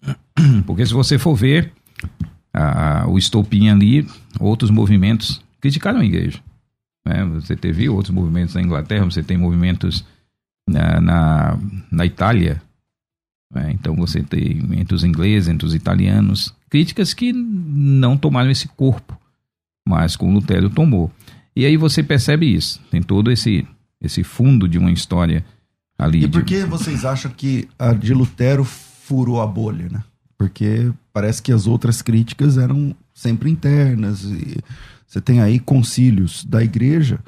Porque 0.66 0.86
se 0.86 0.94
você 0.94 1.18
for 1.18 1.34
ver 1.34 1.70
a, 2.52 3.06
o 3.06 3.18
estopim 3.18 3.68
ali, 3.68 4.08
outros 4.40 4.70
movimentos 4.70 5.44
criticaram 5.60 6.00
a 6.00 6.04
igreja. 6.04 6.40
Né? 7.06 7.24
Você 7.34 7.54
teve 7.54 7.86
outros 7.90 8.14
movimentos 8.14 8.54
na 8.54 8.62
Inglaterra, 8.62 9.04
você 9.04 9.22
tem 9.22 9.36
movimentos 9.36 10.02
na, 10.66 10.98
na, 10.98 11.58
na 11.90 12.06
Itália, 12.06 12.62
é, 13.54 13.70
então 13.70 13.94
você 13.94 14.22
tem 14.22 14.60
entre 14.78 14.94
os 14.94 15.04
ingleses, 15.04 15.48
entre 15.48 15.66
os 15.66 15.74
italianos, 15.74 16.54
críticas 16.70 17.12
que 17.12 17.32
não 17.32 18.16
tomaram 18.16 18.50
esse 18.50 18.68
corpo, 18.68 19.18
mas 19.88 20.16
com 20.16 20.34
Lutero 20.34 20.68
tomou. 20.68 21.10
E 21.56 21.64
aí 21.64 21.78
você 21.78 22.02
percebe 22.02 22.54
isso, 22.54 22.78
tem 22.90 23.02
todo 23.02 23.32
esse, 23.32 23.66
esse 24.00 24.22
fundo 24.22 24.68
de 24.68 24.76
uma 24.76 24.92
história 24.92 25.42
ali. 25.98 26.24
E 26.24 26.28
por 26.28 26.44
que 26.44 26.58
de... 26.58 26.64
vocês 26.66 27.06
acham 27.06 27.30
que 27.34 27.66
a 27.78 27.94
de 27.94 28.12
Lutero 28.12 28.64
furou 28.64 29.40
a 29.40 29.46
bolha, 29.46 29.88
né? 29.90 30.04
Porque 30.36 30.92
parece 31.10 31.42
que 31.42 31.50
as 31.50 31.66
outras 31.66 32.02
críticas 32.02 32.58
eram 32.58 32.94
sempre 33.14 33.50
internas. 33.50 34.22
E 34.24 34.58
você 35.06 35.20
tem 35.20 35.40
aí 35.40 35.58
concílios 35.58 36.44
da 36.44 36.62
igreja 36.62 37.18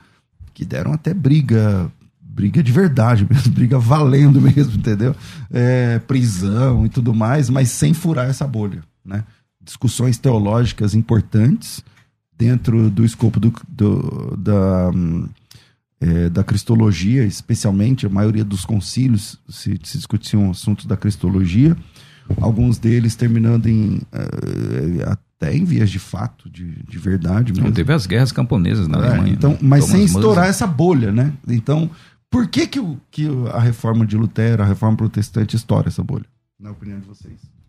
que 0.53 0.65
deram 0.65 0.93
até 0.93 1.15
briga 1.15 1.91
briga 2.23 2.63
de 2.63 2.71
verdade 2.71 3.27
mesmo, 3.29 3.53
briga 3.57 3.79
valendo 3.79 4.41
mesmo, 4.41 4.75
entendeu? 4.75 5.17
É, 5.51 5.99
prisão 6.01 6.85
e 6.85 6.89
tudo 6.91 7.15
mais, 7.15 7.49
mas 7.49 7.71
sem 7.71 7.95
furar 7.95 8.29
essa 8.29 8.47
bolha, 8.47 8.83
né? 9.05 9.25
Discussões 9.63 10.19
teológicas 10.19 10.95
importantes 10.95 11.83
dentro 12.41 12.89
do 12.89 13.05
escopo 13.05 13.39
do, 13.39 13.53
do 13.69 14.35
da, 14.39 14.91
é, 16.01 16.31
da 16.31 16.43
cristologia, 16.43 17.23
especialmente, 17.23 18.07
a 18.07 18.09
maioria 18.09 18.43
dos 18.43 18.65
concílios 18.65 19.39
se, 19.47 19.79
se 19.85 19.99
discutiam 19.99 20.51
assuntos 20.51 20.87
da 20.87 20.97
cristologia, 20.97 21.77
alguns 22.41 22.79
deles 22.79 23.15
terminando 23.15 23.67
em 23.67 23.97
uh, 23.97 25.11
até 25.11 25.55
em 25.55 25.65
vias 25.65 25.91
de 25.91 25.99
fato, 25.99 26.49
de, 26.49 26.83
de 26.83 26.99
verdade 26.99 27.53
mesmo. 27.53 27.67
Não, 27.67 27.73
teve 27.73 27.93
as 27.93 28.07
guerras 28.07 28.33
camponesas 28.33 28.89
na 28.89 28.99
é, 28.99 29.09
Alemanha. 29.09 29.35
Então, 29.35 29.59
mas 29.61 29.85
Thomas 29.85 29.91
sem 29.91 30.05
estourar 30.05 30.49
essa 30.49 30.67
bolha, 30.67 31.13
né? 31.13 31.35
Então, 31.47 31.91
por 32.31 32.49
que, 32.49 32.67
que, 32.67 32.81
o, 32.81 32.99
que 33.11 33.29
a 33.53 33.61
reforma 33.61 34.07
de 34.07 34.17
Lutero, 34.17 34.63
a 34.63 34.67
reforma 34.67 34.97
protestante, 34.97 35.57
estoura 35.57 35.89
essa 35.89 36.03
bolha? 36.03 36.25
Na 36.59 36.71
opinião 36.71 36.99
de 37.01 37.07
vocês. 37.07 37.60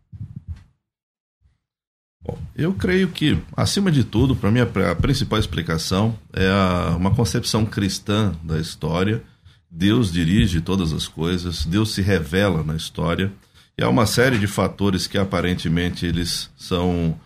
Bom, 2.24 2.38
eu 2.56 2.74
creio 2.74 3.08
que, 3.08 3.38
acima 3.58 3.92
de 3.92 4.04
tudo, 4.04 4.36
para 4.36 4.52
mim, 4.52 4.60
a 4.60 4.96
principal 4.96 5.40
explicação 5.40 6.18
é 6.32 6.48
a, 6.48 6.96
uma 6.96 7.14
concepção 7.14 7.66
cristã 7.66 8.34
da 8.44 8.60
história. 8.60 9.24
Deus 9.70 10.12
dirige 10.12 10.62
todas 10.62 10.94
as 10.94 11.08
coisas, 11.08 11.66
Deus 11.66 11.94
se 11.94 12.02
revela 12.02 12.64
na 12.64 12.76
história. 12.76 13.32
E 13.78 13.84
há 13.84 13.90
uma 13.90 14.06
série 14.06 14.38
de 14.38 14.46
fatores 14.46 15.08
que 15.08 15.18
aparentemente 15.18 16.06
eles 16.06 16.50
são 16.56 17.18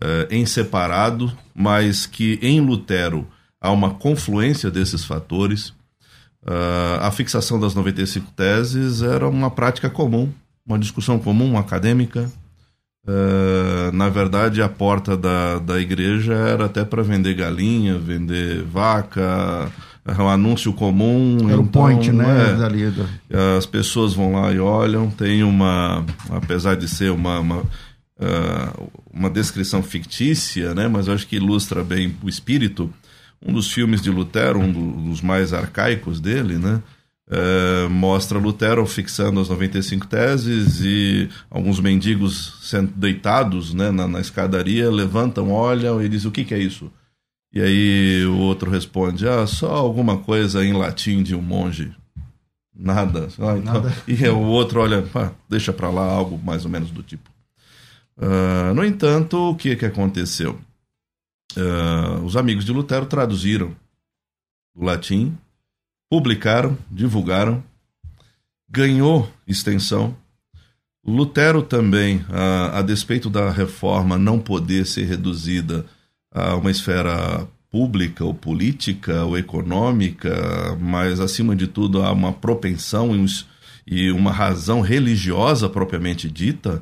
é, 0.00 0.28
em 0.30 0.44
separado, 0.44 1.36
mas 1.54 2.06
que 2.06 2.38
em 2.42 2.60
Lutero 2.60 3.26
há 3.60 3.70
uma 3.72 3.94
confluência 3.94 4.70
desses 4.70 5.04
fatores. 5.04 5.68
Uh, 6.46 7.00
a 7.00 7.10
fixação 7.10 7.58
das 7.58 7.74
95 7.74 8.30
teses 8.32 9.00
era 9.00 9.26
uma 9.26 9.50
prática 9.50 9.88
comum, 9.88 10.30
uma 10.66 10.78
discussão 10.78 11.18
comum 11.18 11.56
acadêmica, 11.56 12.30
Uh, 13.06 13.94
na 13.94 14.08
verdade, 14.08 14.62
a 14.62 14.68
porta 14.68 15.14
da, 15.14 15.58
da 15.58 15.78
igreja 15.78 16.32
era 16.32 16.64
até 16.64 16.84
para 16.84 17.02
vender 17.02 17.34
galinha, 17.34 17.98
vender 17.98 18.62
vaca, 18.62 19.70
um 20.18 20.28
anúncio 20.28 20.72
comum. 20.72 21.36
Era 21.40 21.52
então, 21.52 21.60
o 21.60 21.66
point, 21.66 22.10
né? 22.10 22.24
É, 22.50 22.90
do... 22.90 23.08
As 23.58 23.66
pessoas 23.66 24.14
vão 24.14 24.32
lá 24.32 24.52
e 24.52 24.58
olham. 24.58 25.10
Tem 25.10 25.42
uma, 25.42 26.04
apesar 26.30 26.76
de 26.76 26.88
ser 26.88 27.10
uma, 27.10 27.40
uma, 27.40 27.58
uh, 27.58 28.90
uma 29.12 29.28
descrição 29.28 29.82
fictícia, 29.82 30.74
né? 30.74 30.88
Mas 30.88 31.06
acho 31.06 31.26
que 31.26 31.36
ilustra 31.36 31.84
bem 31.84 32.16
o 32.22 32.28
espírito. 32.28 32.90
Um 33.46 33.52
dos 33.52 33.70
filmes 33.70 34.00
de 34.00 34.10
Lutero, 34.10 34.58
um 34.58 35.10
dos 35.10 35.20
mais 35.20 35.52
arcaicos 35.52 36.20
dele, 36.20 36.56
né? 36.56 36.80
Uh, 37.26 37.88
mostra 37.88 38.38
Lutero 38.38 38.84
fixando 38.84 39.40
as 39.40 39.48
95 39.48 40.06
teses 40.06 40.82
e 40.82 41.30
alguns 41.48 41.80
mendigos 41.80 42.58
sendo 42.62 42.92
deitados 42.92 43.72
né, 43.72 43.90
na, 43.90 44.06
na, 44.06 44.20
escadaria 44.20 44.90
levantam, 44.90 45.50
olham 45.50 46.02
e 46.02 46.08
dizem: 46.08 46.28
O 46.28 46.32
que, 46.32 46.44
que 46.44 46.52
é 46.52 46.58
isso? 46.58 46.92
E 47.50 47.62
aí 47.62 48.26
o 48.26 48.36
outro 48.36 48.70
responde: 48.70 49.26
Ah, 49.26 49.46
só 49.46 49.72
alguma 49.72 50.18
coisa 50.18 50.62
em 50.62 50.74
latim 50.74 51.22
de 51.22 51.34
um 51.34 51.40
monge. 51.40 51.96
Nada. 52.76 53.28
Ah, 53.38 53.56
então, 53.56 53.62
Nada. 53.62 53.94
E 54.06 54.28
o 54.28 54.40
outro 54.40 54.80
olha: 54.80 55.02
ah, 55.14 55.30
Deixa 55.48 55.72
para 55.72 55.88
lá 55.88 56.04
algo 56.04 56.38
mais 56.44 56.66
ou 56.66 56.70
menos 56.70 56.90
do 56.90 57.02
tipo. 57.02 57.30
Uh, 58.18 58.74
no 58.74 58.84
entanto, 58.84 59.50
o 59.50 59.54
que, 59.54 59.74
que 59.76 59.86
aconteceu? 59.86 60.60
Uh, 61.56 62.22
os 62.22 62.36
amigos 62.36 62.66
de 62.66 62.72
Lutero 62.72 63.06
traduziram 63.06 63.74
do 64.74 64.84
latim 64.84 65.36
publicaram, 66.14 66.78
divulgaram, 66.88 67.60
ganhou 68.70 69.28
extensão. 69.48 70.16
Lutero 71.04 71.60
também, 71.60 72.24
a, 72.28 72.78
a 72.78 72.82
despeito 72.82 73.28
da 73.28 73.50
reforma 73.50 74.16
não 74.16 74.38
poder 74.38 74.86
ser 74.86 75.06
reduzida 75.06 75.84
a 76.32 76.54
uma 76.54 76.70
esfera 76.70 77.48
pública 77.68 78.24
ou 78.24 78.32
política 78.32 79.24
ou 79.24 79.36
econômica, 79.36 80.78
mas 80.80 81.18
acima 81.18 81.56
de 81.56 81.66
tudo 81.66 82.00
a 82.00 82.12
uma 82.12 82.32
propensão 82.32 83.10
e 83.84 84.12
uma 84.12 84.30
razão 84.30 84.82
religiosa 84.82 85.68
propriamente 85.68 86.30
dita, 86.30 86.80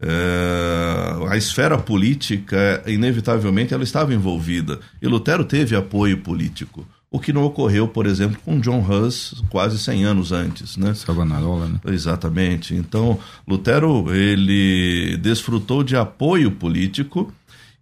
é, 0.00 1.28
a 1.28 1.36
esfera 1.36 1.76
política 1.76 2.82
inevitavelmente 2.86 3.74
ela 3.74 3.84
estava 3.84 4.14
envolvida. 4.14 4.80
E 5.02 5.06
Lutero 5.06 5.44
teve 5.44 5.76
apoio 5.76 6.16
político 6.22 6.88
o 7.12 7.20
que 7.20 7.30
não 7.30 7.44
ocorreu, 7.44 7.86
por 7.86 8.06
exemplo, 8.06 8.40
com 8.42 8.58
John 8.58 8.80
Hus 8.80 9.44
quase 9.50 9.78
100 9.78 10.04
anos 10.04 10.32
antes, 10.32 10.78
né? 10.78 10.94
Savonarola, 10.94 11.68
né? 11.68 11.80
Exatamente. 11.84 12.74
Então, 12.74 13.18
Lutero, 13.46 14.12
ele 14.14 15.18
desfrutou 15.18 15.84
de 15.84 15.94
apoio 15.94 16.50
político 16.50 17.30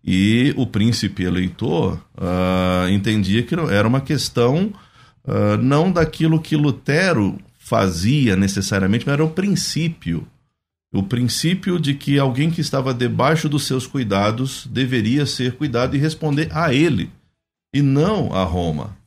e 0.05 0.53
o 0.57 0.67
príncipe 0.67 1.23
eleitor 1.23 2.03
uh, 2.17 2.91
entendia 2.91 3.45
que 3.45 3.55
era 3.55 3.87
uma 3.87 4.01
questão 4.01 4.73
uh, 5.25 5.57
não 5.63 5.93
daquilo 5.93 6.41
que 6.41 6.57
Lutero 6.57 7.39
fazia 7.57 8.35
necessariamente, 8.35 9.07
mas 9.07 9.13
era 9.13 9.25
o 9.25 9.31
princípio. 9.31 10.27
O 10.93 11.05
princípio 11.05 11.79
de 11.79 11.95
que 11.95 12.19
alguém 12.19 12.51
que 12.51 12.61
estava 12.61 12.93
debaixo 12.93 13.49
dos 13.49 13.65
seus 13.65 13.87
cuidados 13.87 14.67
deveria 14.67 15.25
ser 15.25 15.53
cuidado 15.53 15.95
e 15.95 16.01
responder 16.01 16.49
a 16.51 16.75
ele, 16.75 17.13
e 17.73 17.81
não 17.81 18.35
a 18.35 18.43
Roma. 18.43 18.99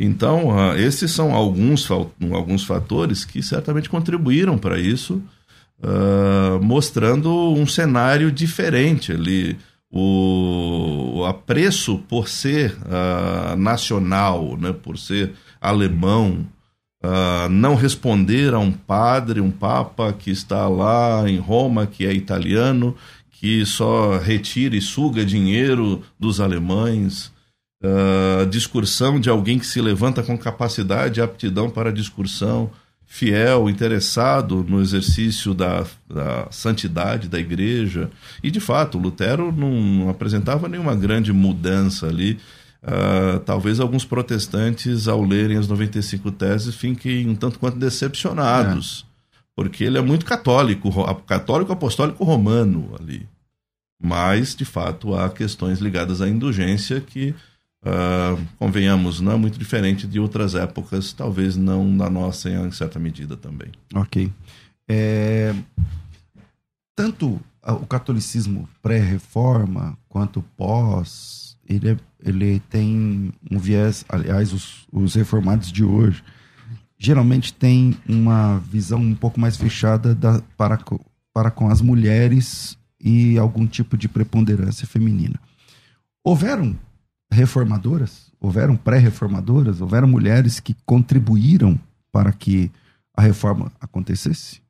Então, 0.00 0.50
uh, 0.50 0.76
esses 0.76 1.10
são 1.10 1.34
alguns, 1.34 1.90
alguns 1.90 2.64
fatores 2.64 3.24
que 3.24 3.42
certamente 3.42 3.90
contribuíram 3.90 4.56
para 4.56 4.78
isso, 4.78 5.20
uh, 5.82 6.62
mostrando 6.62 7.52
um 7.52 7.66
cenário 7.66 8.30
diferente 8.30 9.10
ali. 9.10 9.58
O, 9.90 11.20
o 11.20 11.24
apreço 11.24 11.98
por 12.08 12.28
ser 12.28 12.76
uh, 12.82 13.56
nacional, 13.56 14.56
né, 14.56 14.72
por 14.72 14.98
ser 14.98 15.32
alemão, 15.60 16.46
não 17.50 17.76
responder 17.76 18.52
a 18.54 18.58
um 18.58 18.72
padre, 18.72 19.40
um 19.40 19.52
papa 19.52 20.12
que 20.12 20.30
está 20.32 20.66
lá 20.68 21.28
em 21.30 21.38
Roma, 21.38 21.86
que 21.86 22.04
é 22.04 22.12
italiano, 22.12 22.96
que 23.30 23.64
só 23.64 24.18
retira 24.18 24.74
e 24.74 24.80
suga 24.80 25.24
dinheiro 25.24 26.02
dos 26.18 26.40
alemães 26.40 27.32
uh, 27.82 28.46
discursão 28.46 29.20
de 29.20 29.28
alguém 29.28 29.58
que 29.58 29.66
se 29.66 29.80
levanta 29.80 30.22
com 30.22 30.36
capacidade 30.36 31.20
e 31.20 31.22
aptidão 31.22 31.70
para 31.70 31.90
a 31.90 31.92
discursão, 31.92 32.70
fiel, 33.06 33.70
interessado 33.70 34.64
no 34.68 34.80
exercício 34.80 35.54
da, 35.54 35.84
da 36.08 36.48
santidade 36.50 37.28
da 37.28 37.38
igreja. 37.38 38.10
E, 38.42 38.50
de 38.50 38.60
fato, 38.60 38.98
Lutero 38.98 39.50
não 39.50 40.10
apresentava 40.10 40.68
nenhuma 40.68 40.94
grande 40.94 41.32
mudança 41.32 42.06
ali. 42.06 42.38
Uh, 42.82 43.40
talvez 43.40 43.80
alguns 43.80 44.04
protestantes, 44.04 45.08
ao 45.08 45.22
lerem 45.22 45.56
as 45.56 45.66
95 45.66 46.30
teses, 46.32 46.74
fiquem 46.74 47.28
um 47.28 47.34
tanto 47.34 47.58
quanto 47.58 47.76
decepcionados, 47.76 49.04
é. 49.04 49.38
porque 49.56 49.82
ele 49.82 49.98
é 49.98 50.00
muito 50.00 50.24
católico, 50.24 50.92
católico 51.26 51.72
apostólico 51.72 52.22
romano 52.22 52.94
ali. 53.00 53.26
Mas, 54.00 54.54
de 54.54 54.64
fato, 54.64 55.14
há 55.14 55.28
questões 55.28 55.80
ligadas 55.80 56.20
à 56.20 56.28
indulgência 56.28 57.00
que 57.00 57.34
Uh, 57.80 58.44
convenhamos, 58.58 59.20
não 59.20 59.32
é 59.32 59.36
muito 59.36 59.58
diferente 59.58 60.06
de 60.06 60.18
outras 60.18 60.54
épocas, 60.54 61.12
talvez 61.12 61.56
não 61.56 61.96
da 61.96 62.10
nossa 62.10 62.50
em 62.50 62.70
certa 62.72 62.98
medida 62.98 63.36
também. 63.36 63.70
Ok. 63.94 64.32
É, 64.88 65.54
tanto 66.96 67.40
o 67.62 67.86
catolicismo 67.86 68.68
pré-reforma 68.82 69.96
quanto 70.08 70.42
pós, 70.56 71.56
ele, 71.68 71.90
é, 71.90 71.96
ele 72.24 72.60
tem 72.68 73.32
um 73.50 73.58
viés, 73.58 74.04
aliás, 74.08 74.52
os, 74.52 74.86
os 74.92 75.14
reformados 75.14 75.70
de 75.70 75.84
hoje 75.84 76.24
geralmente 76.98 77.52
têm 77.52 77.96
uma 78.08 78.58
visão 78.58 78.98
um 78.98 79.14
pouco 79.14 79.38
mais 79.38 79.56
fechada 79.56 80.14
da, 80.14 80.42
para, 80.56 80.78
para 81.32 81.50
com 81.50 81.68
as 81.68 81.80
mulheres 81.80 82.76
e 83.00 83.38
algum 83.38 83.66
tipo 83.66 83.96
de 83.96 84.08
preponderância 84.08 84.86
feminina. 84.86 85.38
Houveram 86.24 86.76
reformadoras, 87.30 88.32
houveram 88.40 88.76
pré-reformadoras, 88.76 89.80
houveram 89.80 90.08
mulheres 90.08 90.60
que 90.60 90.74
contribuíram 90.86 91.78
para 92.10 92.32
que 92.32 92.70
a 93.14 93.22
reforma 93.22 93.70
acontecesse? 93.80 94.60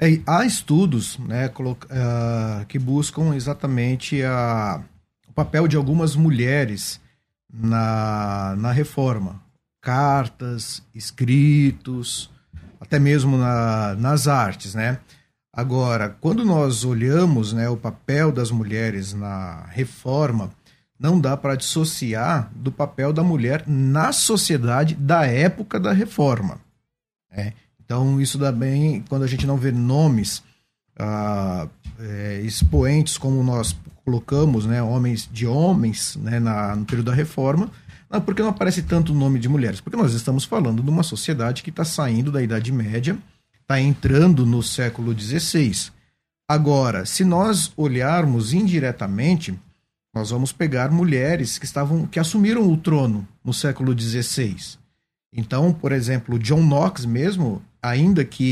É, 0.00 0.20
há 0.26 0.44
estudos 0.44 1.18
né, 1.18 1.46
uh, 1.46 2.66
que 2.66 2.78
buscam 2.78 3.34
exatamente 3.34 4.22
a, 4.22 4.82
o 5.28 5.32
papel 5.32 5.68
de 5.68 5.76
algumas 5.76 6.16
mulheres 6.16 7.00
na, 7.52 8.56
na 8.58 8.72
reforma. 8.72 9.40
Cartas, 9.80 10.82
escritos, 10.94 12.30
até 12.80 12.98
mesmo 12.98 13.38
na, 13.38 13.94
nas 13.94 14.26
artes, 14.26 14.74
né? 14.74 14.98
Agora, 15.52 16.08
quando 16.20 16.44
nós 16.44 16.84
olhamos 16.84 17.52
né, 17.52 17.68
o 17.68 17.76
papel 17.76 18.32
das 18.32 18.50
mulheres 18.50 19.14
na 19.14 19.64
reforma, 19.70 20.50
não 21.04 21.20
dá 21.20 21.36
para 21.36 21.54
dissociar 21.54 22.50
do 22.56 22.72
papel 22.72 23.12
da 23.12 23.22
mulher 23.22 23.62
na 23.66 24.10
sociedade 24.10 24.94
da 24.94 25.26
época 25.26 25.78
da 25.78 25.92
reforma. 25.92 26.58
É. 27.30 27.52
Então, 27.84 28.18
isso 28.22 28.38
dá 28.38 28.50
bem 28.50 29.04
quando 29.06 29.22
a 29.22 29.26
gente 29.26 29.46
não 29.46 29.58
vê 29.58 29.70
nomes 29.70 30.42
ah, 30.98 31.68
é, 32.00 32.40
expoentes 32.42 33.18
como 33.18 33.42
nós 33.42 33.76
colocamos, 34.02 34.64
né, 34.64 34.82
homens 34.82 35.28
de 35.30 35.46
homens 35.46 36.16
né, 36.16 36.40
na, 36.40 36.74
no 36.74 36.86
período 36.86 37.10
da 37.10 37.14
reforma. 37.14 37.70
Não, 38.10 38.22
por 38.22 38.34
que 38.34 38.40
não 38.40 38.48
aparece 38.48 38.82
tanto 38.82 39.12
o 39.12 39.14
nome 39.14 39.38
de 39.38 39.46
mulheres? 39.46 39.82
Porque 39.82 39.98
nós 39.98 40.14
estamos 40.14 40.44
falando 40.44 40.82
de 40.82 40.88
uma 40.88 41.02
sociedade 41.02 41.62
que 41.62 41.68
está 41.68 41.84
saindo 41.84 42.32
da 42.32 42.42
Idade 42.42 42.72
Média, 42.72 43.18
está 43.60 43.78
entrando 43.78 44.46
no 44.46 44.62
século 44.62 45.12
XVI. 45.12 45.90
Agora, 46.48 47.04
se 47.04 47.26
nós 47.26 47.70
olharmos 47.76 48.54
indiretamente, 48.54 49.54
nós 50.14 50.30
vamos 50.30 50.52
pegar 50.52 50.90
mulheres 50.90 51.58
que 51.58 51.64
estavam 51.64 52.06
que 52.06 52.20
assumiram 52.20 52.70
o 52.70 52.76
trono 52.76 53.26
no 53.44 53.52
século 53.52 53.98
XVI. 53.98 54.78
Então, 55.32 55.72
por 55.72 55.90
exemplo, 55.90 56.38
John 56.38 56.62
Knox 56.62 57.04
mesmo, 57.04 57.60
ainda 57.82 58.24
que 58.24 58.44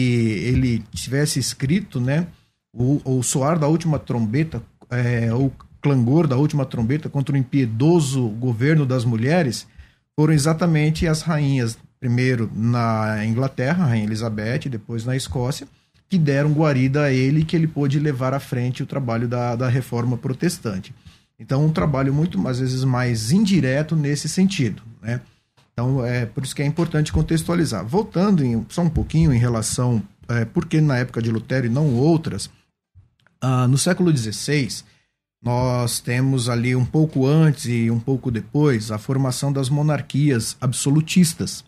ele 0.44 0.82
tivesse 0.92 1.38
escrito, 1.38 2.00
né, 2.00 2.26
o, 2.74 3.00
o 3.04 3.22
soar 3.22 3.58
da 3.58 3.68
última 3.68 3.98
trombeta 3.98 4.62
é, 4.90 5.32
o 5.32 5.50
clangor 5.80 6.26
da 6.26 6.36
última 6.36 6.66
trombeta 6.66 7.08
contra 7.08 7.34
o 7.34 7.38
impiedoso 7.38 8.28
governo 8.28 8.84
das 8.86 9.04
mulheres 9.04 9.66
foram 10.14 10.32
exatamente 10.32 11.06
as 11.06 11.22
rainhas, 11.22 11.78
primeiro 11.98 12.50
na 12.54 13.24
Inglaterra, 13.24 13.84
a 13.84 13.88
Rainha 13.88 14.04
Elizabeth, 14.04 14.68
depois 14.68 15.04
na 15.04 15.16
Escócia, 15.16 15.66
que 16.08 16.18
deram 16.18 16.52
guarida 16.52 17.04
a 17.04 17.12
ele 17.12 17.44
que 17.44 17.56
ele 17.56 17.66
pôde 17.66 17.98
levar 17.98 18.34
à 18.34 18.38
frente 18.38 18.82
o 18.82 18.86
trabalho 18.86 19.26
da, 19.26 19.56
da 19.56 19.68
reforma 19.68 20.18
protestante. 20.18 20.94
Então, 21.42 21.66
um 21.66 21.72
trabalho 21.72 22.14
muito, 22.14 22.46
às 22.46 22.60
vezes, 22.60 22.84
mais 22.84 23.32
indireto 23.32 23.96
nesse 23.96 24.28
sentido. 24.28 24.80
Né? 25.02 25.20
Então, 25.72 26.06
é 26.06 26.24
por 26.24 26.44
isso 26.44 26.54
que 26.54 26.62
é 26.62 26.64
importante 26.64 27.12
contextualizar. 27.12 27.84
Voltando 27.84 28.44
em, 28.44 28.64
só 28.68 28.82
um 28.82 28.88
pouquinho 28.88 29.34
em 29.34 29.38
relação, 29.38 30.00
é, 30.28 30.44
porque 30.44 30.80
na 30.80 30.98
época 30.98 31.20
de 31.20 31.32
Lutero 31.32 31.66
e 31.66 31.68
não 31.68 31.96
outras, 31.96 32.48
ah, 33.40 33.66
no 33.66 33.76
século 33.76 34.16
XVI, 34.16 34.84
nós 35.42 35.98
temos 35.98 36.48
ali 36.48 36.76
um 36.76 36.84
pouco 36.84 37.26
antes 37.26 37.64
e 37.64 37.90
um 37.90 37.98
pouco 37.98 38.30
depois 38.30 38.92
a 38.92 38.98
formação 38.98 39.52
das 39.52 39.68
monarquias 39.68 40.56
absolutistas. 40.60 41.64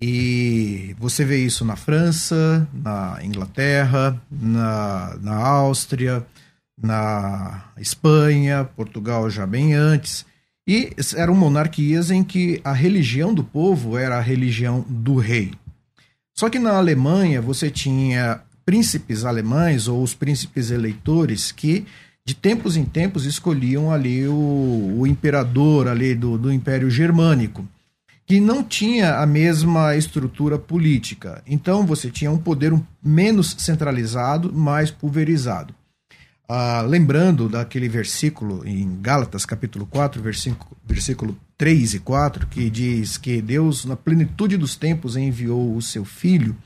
E 0.00 0.96
você 0.98 1.22
vê 1.22 1.44
isso 1.44 1.66
na 1.66 1.76
França, 1.76 2.66
na 2.72 3.18
Inglaterra, 3.22 4.18
na, 4.30 5.18
na 5.20 5.36
Áustria, 5.36 6.24
na 6.80 7.64
Espanha, 7.78 8.68
Portugal 8.76 9.30
já 9.30 9.46
bem 9.46 9.74
antes. 9.74 10.26
E 10.68 10.90
eram 11.14 11.34
monarquias 11.34 12.10
em 12.10 12.24
que 12.24 12.60
a 12.64 12.72
religião 12.72 13.32
do 13.32 13.44
povo 13.44 13.96
era 13.96 14.18
a 14.18 14.20
religião 14.20 14.84
do 14.88 15.16
rei. 15.16 15.52
Só 16.34 16.50
que 16.50 16.58
na 16.58 16.76
Alemanha 16.76 17.40
você 17.40 17.70
tinha 17.70 18.40
príncipes 18.64 19.24
alemães 19.24 19.86
ou 19.86 20.02
os 20.02 20.12
príncipes 20.12 20.70
eleitores 20.70 21.52
que 21.52 21.86
de 22.26 22.34
tempos 22.34 22.76
em 22.76 22.84
tempos 22.84 23.24
escolhiam 23.24 23.92
ali 23.92 24.26
o, 24.26 24.96
o 24.98 25.06
imperador 25.06 25.86
ali 25.86 26.12
do, 26.12 26.36
do 26.36 26.52
Império 26.52 26.90
Germânico, 26.90 27.64
que 28.26 28.40
não 28.40 28.64
tinha 28.64 29.18
a 29.18 29.26
mesma 29.26 29.94
estrutura 29.94 30.58
política. 30.58 31.40
Então 31.46 31.86
você 31.86 32.10
tinha 32.10 32.30
um 32.32 32.36
poder 32.36 32.74
menos 33.00 33.54
centralizado, 33.58 34.52
mais 34.52 34.90
pulverizado. 34.90 35.72
Ah, 36.48 36.80
lembrando 36.82 37.48
daquele 37.48 37.88
versículo 37.88 38.66
em 38.66 39.00
Gálatas, 39.00 39.44
capítulo 39.44 39.84
4, 39.86 40.22
versículo, 40.22 40.76
versículo 40.84 41.36
3 41.58 41.94
e 41.94 41.98
4, 41.98 42.46
que 42.46 42.70
diz 42.70 43.18
que 43.18 43.42
Deus, 43.42 43.84
na 43.84 43.96
plenitude 43.96 44.56
dos 44.56 44.76
tempos, 44.76 45.16
enviou 45.16 45.74
o 45.74 45.82
seu 45.82 46.04
Filho, 46.04 46.56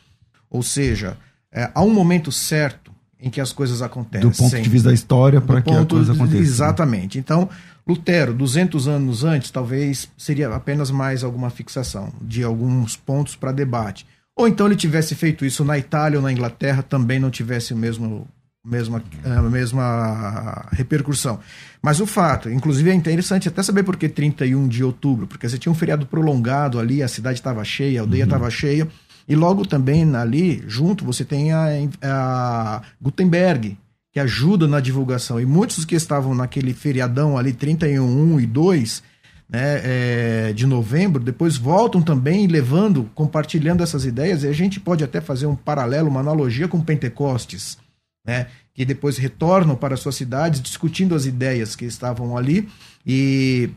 ou 0.50 0.62
seja, 0.62 1.16
é, 1.50 1.70
há 1.74 1.82
um 1.82 1.92
momento 1.94 2.30
certo 2.30 2.92
em 3.18 3.30
que 3.30 3.40
as 3.40 3.52
coisas 3.52 3.80
acontecem. 3.80 4.28
Do 4.28 4.36
ponto 4.36 4.60
de 4.60 4.68
vista 4.68 4.88
da 4.88 4.94
história 4.94 5.40
para 5.40 5.62
que 5.62 5.70
a 5.70 5.84
coisa 5.84 6.12
aconteça. 6.12 6.34
Né? 6.34 6.40
Exatamente. 6.40 7.18
Então, 7.18 7.48
Lutero, 7.86 8.32
200 8.34 8.88
anos 8.88 9.24
antes, 9.24 9.50
talvez 9.50 10.08
seria 10.16 10.48
apenas 10.54 10.90
mais 10.90 11.24
alguma 11.24 11.50
fixação 11.50 12.12
de 12.20 12.42
alguns 12.42 12.96
pontos 12.96 13.36
para 13.36 13.52
debate. 13.52 14.06
Ou 14.36 14.48
então 14.48 14.66
ele 14.66 14.76
tivesse 14.76 15.14
feito 15.14 15.44
isso 15.44 15.64
na 15.64 15.76
Itália 15.76 16.18
ou 16.18 16.22
na 16.22 16.32
Inglaterra, 16.32 16.82
também 16.82 17.18
não 17.18 17.30
tivesse 17.30 17.74
o 17.74 17.76
mesmo 17.76 18.26
mesma, 18.64 19.03
a 19.25 19.42
mesma 19.42 20.66
repercussão. 20.73 21.40
Mas 21.83 22.01
o 22.01 22.07
fato, 22.07 22.51
inclusive 22.51 22.90
é 22.90 22.94
interessante 22.94 23.49
até 23.49 23.62
saber 23.62 23.83
por 23.83 23.96
que 23.96 24.09
31 24.09 24.68
de 24.68 24.85
outubro, 24.85 25.27
porque 25.27 25.49
você 25.49 25.59
tinha 25.59 25.73
um 25.73 25.75
feriado 25.75 26.07
prolongado 26.07 26.79
ali, 26.79 27.03
a 27.03 27.09
cidade 27.09 27.38
estava 27.38 27.64
cheia, 27.64 28.01
a 28.01 28.03
aldeia 28.03 28.25
estava 28.25 28.44
uhum. 28.44 28.51
cheia, 28.51 28.88
e 29.27 29.35
logo 29.35 29.64
também 29.64 30.14
ali, 30.16 30.62
junto, 30.66 31.05
você 31.05 31.25
tem 31.25 31.53
a, 31.53 31.68
a 32.03 32.83
Gutenberg, 33.01 33.79
que 34.12 34.18
ajuda 34.18 34.66
na 34.66 34.81
divulgação. 34.81 35.40
E 35.40 35.46
muitos 35.46 35.85
que 35.85 35.94
estavam 35.94 36.35
naquele 36.35 36.75
feriadão 36.75 37.38
ali, 37.38 37.53
31, 37.53 38.35
1 38.35 38.40
e 38.40 38.46
2 38.46 39.03
né, 39.49 39.81
é, 39.85 40.53
de 40.53 40.66
novembro, 40.66 41.23
depois 41.23 41.57
voltam 41.57 42.03
também 42.03 42.46
levando, 42.46 43.09
compartilhando 43.14 43.83
essas 43.83 44.05
ideias, 44.05 44.42
e 44.42 44.49
a 44.49 44.53
gente 44.53 44.81
pode 44.81 45.03
até 45.03 45.20
fazer 45.20 45.46
um 45.46 45.57
paralelo, 45.57 46.09
uma 46.09 46.20
analogia 46.20 46.68
com 46.68 46.81
Pentecostes, 46.81 47.79
né, 48.24 48.46
que 48.74 48.85
depois 48.85 49.16
retornam 49.16 49.76
para 49.76 49.96
suas 49.96 50.14
cidades 50.14 50.61
discutindo 50.61 51.14
as 51.14 51.26
ideias 51.26 51.74
que 51.74 51.85
estavam 51.85 52.37
ali 52.37 52.68
e 53.06 53.70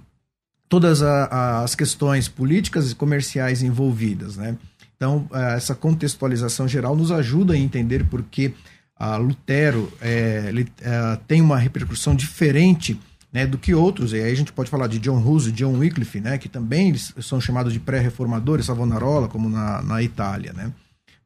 todas 0.70 1.02
a, 1.02 1.62
as 1.64 1.76
questões 1.76 2.28
políticas 2.28 2.92
e 2.92 2.96
comerciais 2.96 3.62
envolvidas. 3.62 4.38
Né? 4.38 4.58
Então, 4.96 5.28
é, 5.34 5.56
essa 5.56 5.76
contextualização 5.76 6.68
geral 6.68 6.96
nos 6.96 7.12
ajuda 7.12 7.54
a 7.54 7.58
entender 7.58 8.06
porque 8.06 8.54
a 8.96 9.18
Lutero 9.18 9.92
é, 10.02 10.46
ele, 10.48 10.68
é, 10.82 11.20
tem 11.28 11.42
uma 11.42 11.58
repercussão 11.58 12.16
diferente 12.16 13.00
né, 13.32 13.46
do 13.46 13.58
que 13.58 13.74
outros. 13.74 14.14
E 14.14 14.18
aí 14.18 14.32
a 14.32 14.36
gente 14.36 14.54
pode 14.54 14.70
falar 14.70 14.88
de 14.88 15.00
John 15.00 15.22
e 15.48 15.52
John 15.52 15.78
Wycliffe, 15.78 16.20
né, 16.20 16.38
que 16.38 16.48
também 16.48 16.96
são 16.96 17.42
chamados 17.42 17.74
de 17.74 17.80
pré-reformadores, 17.80 18.68
Savonarola, 18.68 19.28
como 19.28 19.50
na, 19.50 19.82
na 19.82 20.02
Itália. 20.02 20.54
Né? 20.54 20.72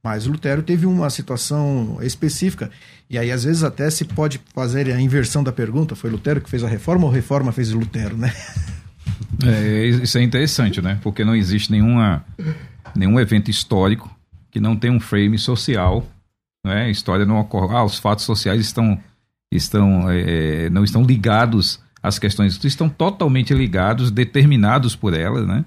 Mas 0.04 0.26
Lutero 0.26 0.62
teve 0.62 0.86
uma 0.86 1.10
situação 1.10 1.98
específica. 2.02 2.72
E 3.10 3.18
aí, 3.18 3.32
às 3.32 3.44
vezes, 3.44 3.64
até 3.64 3.90
se 3.90 4.06
pode 4.06 4.40
fazer 4.54 4.92
a 4.92 5.02
inversão 5.02 5.44
da 5.44 5.52
pergunta: 5.52 5.96
foi 5.96 6.10
Lutero 6.10 6.42
que 6.42 6.50
fez 6.50 6.64
a 6.64 6.68
reforma 6.68 7.06
ou 7.06 7.12
a 7.12 7.16
reforma 7.16 7.52
fez 7.52 7.72
Lutero, 7.72 8.18
né? 8.18 8.34
É, 9.46 9.86
isso 9.86 10.18
é 10.18 10.22
interessante, 10.22 10.82
né? 10.82 11.00
Porque 11.02 11.24
não 11.24 11.36
existe 11.36 11.72
nenhuma 11.72 12.24
nenhum 12.96 13.20
evento 13.20 13.52
histórico 13.52 14.14
que 14.50 14.60
não 14.60 14.76
tenha 14.76 14.94
um 14.94 15.00
frame 15.00 15.38
social, 15.38 16.06
né? 16.66 16.86
A 16.86 16.90
história 16.90 17.26
não 17.26 17.40
ocorre, 17.40 17.76
ah, 17.76 17.84
os 17.84 18.00
fatos 18.00 18.26
sociais 18.26 18.62
estão 18.62 18.98
estão 19.52 20.10
é, 20.10 20.66
é 20.66 20.70
não 20.70 20.84
estão 20.84 21.04
ligados 21.04 21.80
às 22.02 22.18
questões, 22.18 22.64
estão 22.64 22.90
totalmente 22.90 23.54
ligados, 23.54 24.12
determinados 24.12 24.96
por 24.96 25.14
elas, 25.14 25.48
né? 25.48 25.66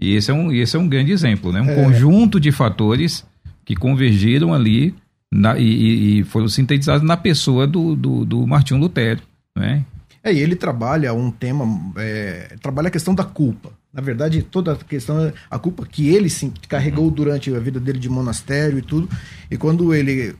E 0.00 0.14
esse 0.14 0.30
é 0.30 0.34
um 0.34 0.52
esse 0.52 0.76
é 0.76 0.78
um 0.78 0.88
grande 0.88 1.12
exemplo, 1.12 1.52
né? 1.52 1.60
Um 1.60 1.70
é. 1.70 1.74
conjunto 1.74 2.40
de 2.40 2.50
fatores 2.50 3.24
que 3.64 3.74
convergiram 3.74 4.52
ali 4.52 4.94
na, 5.32 5.58
e, 5.58 6.20
e, 6.20 6.24
foram 6.24 6.48
sintetizados 6.48 7.06
na 7.06 7.16
pessoa 7.16 7.66
do, 7.66 7.96
do, 7.96 8.24
do 8.24 8.46
Martinho 8.46 8.80
Lutero, 8.80 9.20
né? 9.56 9.84
É, 10.22 10.32
e 10.32 10.38
ele 10.38 10.56
trabalha 10.56 11.12
um 11.12 11.30
tema, 11.30 11.92
é, 11.96 12.56
trabalha 12.62 12.88
a 12.88 12.90
questão 12.90 13.14
da 13.14 13.24
culpa. 13.24 13.72
Na 13.92 14.00
verdade, 14.00 14.42
toda 14.42 14.72
a 14.72 14.76
questão, 14.76 15.30
a 15.50 15.58
culpa 15.58 15.84
que 15.84 16.08
ele 16.08 16.30
sim, 16.30 16.50
carregou 16.66 17.10
durante 17.10 17.54
a 17.54 17.58
vida 17.58 17.78
dele 17.78 17.98
de 17.98 18.08
monastério 18.08 18.78
e 18.78 18.82
tudo. 18.82 19.08
E 19.50 19.56
quando 19.58 19.94
ele 19.94 20.34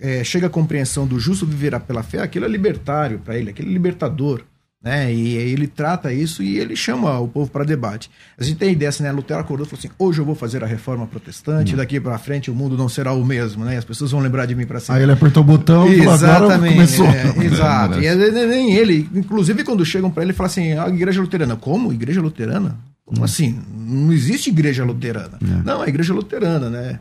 é, 0.00 0.24
chega 0.24 0.46
à 0.46 0.50
compreensão 0.50 1.06
do 1.06 1.20
justo 1.20 1.44
viverá 1.44 1.78
pela 1.78 2.02
fé, 2.02 2.20
aquilo 2.20 2.46
é 2.46 2.48
libertário 2.48 3.18
para 3.18 3.36
ele, 3.36 3.50
aquele 3.50 3.68
é 3.68 3.72
libertador. 3.72 4.42
Né? 4.82 5.14
E 5.14 5.36
ele 5.36 5.68
trata 5.68 6.12
isso 6.12 6.42
e 6.42 6.58
ele 6.58 6.74
chama 6.74 7.16
o 7.20 7.28
povo 7.28 7.48
para 7.48 7.62
debate. 7.62 8.10
A 8.36 8.42
gente 8.42 8.56
tem 8.56 8.72
ideia 8.72 8.88
assim, 8.88 9.04
né? 9.04 9.12
Lutero 9.12 9.38
acordou 9.38 9.64
e 9.64 9.68
falou 9.68 9.78
assim: 9.78 9.90
hoje 9.96 10.20
eu 10.20 10.24
vou 10.24 10.34
fazer 10.34 10.64
a 10.64 10.66
reforma 10.66 11.06
protestante, 11.06 11.74
hum. 11.74 11.76
daqui 11.76 12.00
para 12.00 12.18
frente 12.18 12.50
o 12.50 12.54
mundo 12.54 12.76
não 12.76 12.88
será 12.88 13.12
o 13.12 13.24
mesmo, 13.24 13.64
né? 13.64 13.76
As 13.76 13.84
pessoas 13.84 14.10
vão 14.10 14.20
lembrar 14.20 14.44
de 14.46 14.56
mim 14.56 14.66
para 14.66 14.80
sempre. 14.80 14.96
Aí 14.96 15.02
ele 15.04 15.12
apertou 15.12 15.44
o 15.44 15.46
botão 15.46 15.86
e 15.86 16.00
Exatamente, 16.00 16.74
começou. 16.74 17.06
É, 17.06 17.38
exato. 17.46 18.00
e 18.00 18.46
nem 18.46 18.72
ele, 18.74 19.08
inclusive 19.14 19.62
quando 19.62 19.84
chegam 19.84 20.10
para 20.10 20.24
ele, 20.24 20.32
fala 20.32 20.48
assim: 20.48 20.72
a 20.72 20.88
igreja 20.88 21.20
luterana. 21.20 21.54
Como? 21.54 21.92
Igreja 21.92 22.20
luterana? 22.20 22.76
Como 23.06 23.20
hum. 23.20 23.24
assim? 23.24 23.62
Não 23.72 24.12
existe 24.12 24.50
igreja 24.50 24.84
luterana. 24.84 25.38
É. 25.40 25.62
Não, 25.64 25.80
a 25.80 25.88
igreja 25.88 26.12
luterana, 26.12 26.68
né? 26.68 26.98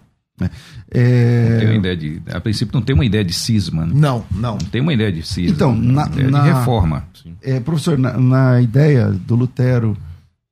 É... 0.90 1.50
Não 1.50 1.60
tem 1.60 1.68
uma 1.68 1.78
ideia 1.78 1.98
de, 1.98 2.22
a 2.32 2.42
princípio 2.42 2.74
não 2.74 2.82
tem 2.82 2.96
uma 2.96 3.06
ideia 3.06 3.24
de 3.24 3.34
cisma. 3.34 3.86
Né? 3.86 3.94
Não, 3.96 4.26
não. 4.32 4.54
Não 4.54 4.70
tem 4.70 4.82
uma 4.82 4.94
ideia 4.94 5.12
de 5.12 5.24
cisma. 5.24 5.54
Então, 5.54 5.76
na, 5.76 6.08
na 6.08 6.42
de 6.42 6.50
reforma. 6.50 7.06
É, 7.42 7.60
professor, 7.60 7.98
na, 7.98 8.18
na, 8.18 8.62
ideia 8.62 9.10
do 9.10 9.36
Lutero, 9.36 9.98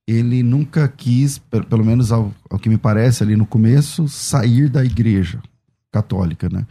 ele 0.06 0.42
nunca 0.42 0.86
quis, 0.88 1.38
pelo 1.68 1.84
menos 1.84 2.12
ao, 2.12 2.32
ao, 2.48 2.58
que 2.58 2.68
me 2.68 2.78
parece 2.78 3.22
ali 3.22 3.36
no 3.36 3.46
começo, 3.46 4.08
sair 4.08 4.68
da 4.68 4.84
igreja 4.84 5.40
católica, 5.92 6.48
né? 6.48 6.66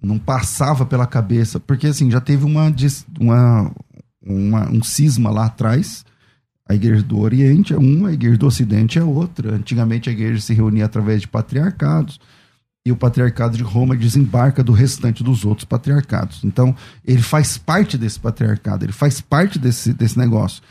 Não 0.00 0.18
passava 0.18 0.86
pela 0.86 1.06
cabeça, 1.06 1.58
porque 1.58 1.88
assim, 1.88 2.10
já 2.10 2.20
teve 2.20 2.44
uma, 2.44 2.72
uma, 3.18 3.72
uma 4.22 4.70
um 4.70 4.82
cisma 4.82 5.28
lá 5.28 5.46
atrás, 5.46 6.04
a 6.68 6.74
igreja 6.74 7.02
do 7.02 7.18
Oriente 7.18 7.72
é 7.72 7.78
uma, 7.78 8.10
a 8.10 8.12
igreja 8.12 8.36
do 8.36 8.46
Ocidente 8.46 8.98
é 8.98 9.02
outra. 9.02 9.54
Antigamente 9.54 10.10
a 10.10 10.12
igreja 10.12 10.40
se 10.40 10.52
reunia 10.52 10.84
através 10.84 11.22
de 11.22 11.28
patriarcados 11.28 12.20
e 12.88 12.92
o 12.92 12.96
patriarcado 12.96 13.54
de 13.54 13.62
Roma 13.62 13.94
desembarca 13.94 14.64
do 14.64 14.72
restante 14.72 15.22
dos 15.22 15.44
outros 15.44 15.66
patriarcados. 15.66 16.42
Então, 16.42 16.74
ele 17.04 17.20
faz 17.20 17.58
parte 17.58 17.98
desse 17.98 18.18
patriarcado, 18.18 18.82
ele 18.82 18.92
faz 18.92 19.20
parte 19.20 19.58
desse, 19.58 19.92
desse 19.92 20.18
negócio. 20.18 20.62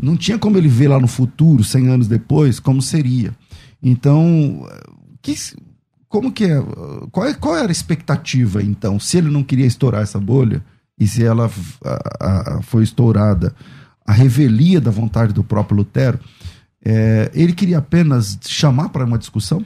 Não 0.00 0.16
tinha 0.16 0.38
como 0.38 0.56
ele 0.56 0.68
ver 0.68 0.86
lá 0.86 1.00
no 1.00 1.08
futuro, 1.08 1.64
100 1.64 1.88
anos 1.88 2.06
depois, 2.06 2.60
como 2.60 2.80
seria. 2.80 3.34
Então, 3.82 4.68
que, 5.20 5.34
como 6.08 6.30
que 6.30 6.44
é? 6.44 6.62
Qual, 7.10 7.26
é, 7.26 7.34
qual 7.34 7.56
era 7.56 7.68
a 7.68 7.72
expectativa, 7.72 8.62
então? 8.62 9.00
Se 9.00 9.18
ele 9.18 9.28
não 9.28 9.42
queria 9.42 9.66
estourar 9.66 10.02
essa 10.02 10.20
bolha, 10.20 10.64
e 10.96 11.08
se 11.08 11.24
ela 11.24 11.50
a, 11.84 12.58
a, 12.58 12.62
foi 12.62 12.84
estourada 12.84 13.52
a 14.06 14.12
revelia 14.12 14.80
da 14.80 14.92
vontade 14.92 15.32
do 15.32 15.42
próprio 15.42 15.78
Lutero, 15.78 16.20
é, 16.84 17.32
ele 17.34 17.52
queria 17.52 17.78
apenas 17.78 18.38
chamar 18.46 18.90
para 18.90 19.04
uma 19.04 19.18
discussão? 19.18 19.64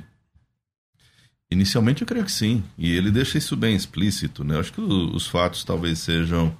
Inicialmente 1.51 2.03
eu 2.03 2.07
creio 2.07 2.25
que 2.25 2.33
sim, 2.33 2.63
e 2.77 2.91
ele 2.95 3.11
deixa 3.11 3.39
isso 3.39 3.57
bem 3.57 3.75
explícito, 3.75 4.45
né? 4.45 4.55
Eu 4.55 4.61
acho 4.61 4.73
que 4.73 4.81
os 4.81 5.27
fatos 5.27 5.65
talvez 5.65 5.99
sejam 5.99 6.55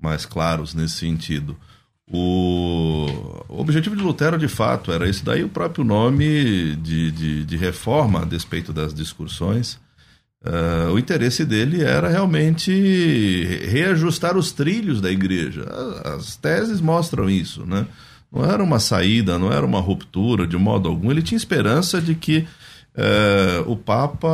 mais 0.00 0.24
claros 0.24 0.74
nesse 0.74 0.96
sentido. 0.96 1.56
O, 2.12 3.06
o 3.48 3.60
objetivo 3.60 3.94
de 3.94 4.02
Lutero, 4.02 4.36
de 4.36 4.48
fato, 4.48 4.90
era 4.90 5.08
esse 5.08 5.24
daí 5.24 5.44
o 5.44 5.48
próprio 5.48 5.84
nome 5.84 6.74
de, 6.76 7.12
de, 7.12 7.44
de 7.44 7.56
reforma 7.56 8.22
a 8.22 8.24
despeito 8.24 8.72
das 8.72 8.92
discussões. 8.92 9.78
Uh, 10.42 10.92
o 10.92 10.98
interesse 10.98 11.44
dele 11.44 11.82
era 11.82 12.08
realmente 12.08 12.72
reajustar 13.68 14.36
os 14.38 14.52
trilhos 14.52 15.00
da 15.00 15.10
igreja. 15.10 15.64
As 16.02 16.34
teses 16.34 16.80
mostram 16.80 17.28
isso, 17.28 17.66
né? 17.66 17.86
Não 18.32 18.44
era 18.44 18.62
uma 18.62 18.80
saída, 18.80 19.38
não 19.38 19.52
era 19.52 19.66
uma 19.66 19.80
ruptura 19.80 20.46
de 20.46 20.56
modo 20.56 20.88
algum. 20.88 21.10
Ele 21.10 21.22
tinha 21.22 21.36
esperança 21.36 22.00
de 22.00 22.14
que 22.14 22.46
uh, 22.96 23.70
o 23.70 23.76
Papa 23.76 24.28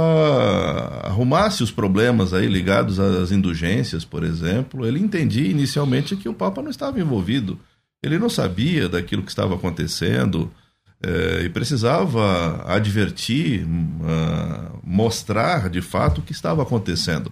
arrumasse 1.05 1.63
os 1.63 1.71
problemas 1.71 2.33
aí 2.33 2.47
ligados 2.47 2.99
às 2.99 3.33
indulgências, 3.33 4.05
por 4.05 4.25
exemplo. 4.25 4.87
Ele 4.87 4.99
entendia 4.99 5.49
inicialmente 5.49 6.17
que 6.17 6.29
o 6.29 6.35
Papa 6.35 6.63
não 6.63 6.71
estava 6.71 7.01
envolvido. 7.01 7.59
Ele 8.03 8.19
não 8.19 8.29
sabia 8.29 8.89
daquilo 8.89 9.23
que 9.23 9.31
estava 9.31 9.55
acontecendo. 9.55 10.51
É, 11.03 11.43
e 11.45 11.49
precisava 11.51 12.65
advertir, 12.67 13.65
uh, 13.65 14.81
mostrar 14.83 15.69
de 15.69 15.83
fato 15.83 16.19
o 16.19 16.23
que 16.23 16.33
estava 16.33 16.63
acontecendo. 16.63 17.31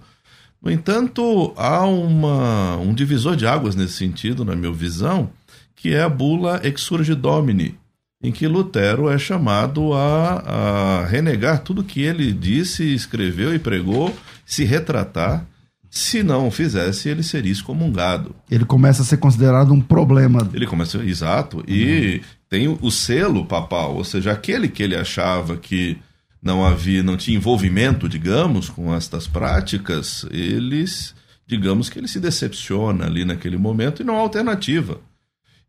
No 0.61 0.71
entanto, 0.71 1.53
há 1.57 1.85
uma, 1.85 2.77
um 2.77 2.93
divisor 2.93 3.37
de 3.37 3.47
águas 3.47 3.75
nesse 3.75 3.95
sentido, 3.95 4.45
na 4.45 4.55
minha 4.55 4.73
visão, 4.73 5.31
que 5.75 5.95
é 5.95 6.03
a 6.03 6.09
bula 6.09 6.61
Exurge 6.63 7.15
Domini, 7.15 7.79
em 8.25 8.33
que 8.33 8.49
Lutero 8.49 9.09
é 9.09 9.19
chamado 9.19 9.93
a, 9.93 10.39
a 10.39 11.07
renegar 11.07 11.61
tudo 11.63 11.85
que 11.85 12.03
ele 12.03 12.33
disse, 12.33 12.95
escreveu 12.95 13.55
e 13.55 13.59
pregou, 13.59 14.17
se 14.45 14.65
retratar. 14.65 15.47
Se 15.89 16.25
não 16.25 16.51
fizesse, 16.51 17.09
ele 17.09 17.23
seria 17.23 17.53
excomungado. 17.53 18.35
Ele 18.51 18.65
começa 18.65 19.03
a 19.03 19.05
ser 19.05 19.19
considerado 19.19 19.73
um 19.73 19.81
problema. 19.81 20.51
Ele 20.53 20.67
começa, 20.67 20.99
exato. 20.99 21.63
E 21.69 22.17
uhum 22.17 22.45
tem 22.55 22.69
o, 22.69 22.89
selo 22.89 23.45
papal, 23.45 23.97
ou 23.97 24.05
seja, 24.05 24.31
aquele 24.31 24.69
que 24.69 24.81
ele 24.81 24.95
achava 24.95 25.57
que 25.57 25.99
não 26.41 26.65
havia, 26.65 27.03
não 27.03 27.17
tinha 27.17 27.37
envolvimento, 27.37 28.09
digamos, 28.09 28.69
com 28.69 28.95
estas 28.95 29.27
práticas, 29.27 30.25
eles, 30.31 31.17
digamos 31.49 31.91
que 31.91 31.99
ele 31.99 32.07
se 32.07 32.21
decepciona 32.21 33.07
ali 33.07 33.25
naquele 33.25 33.57
momento 33.57 34.03
e 34.03 34.05
não 34.05 34.15
há 34.15 34.21
alternativa. 34.21 35.01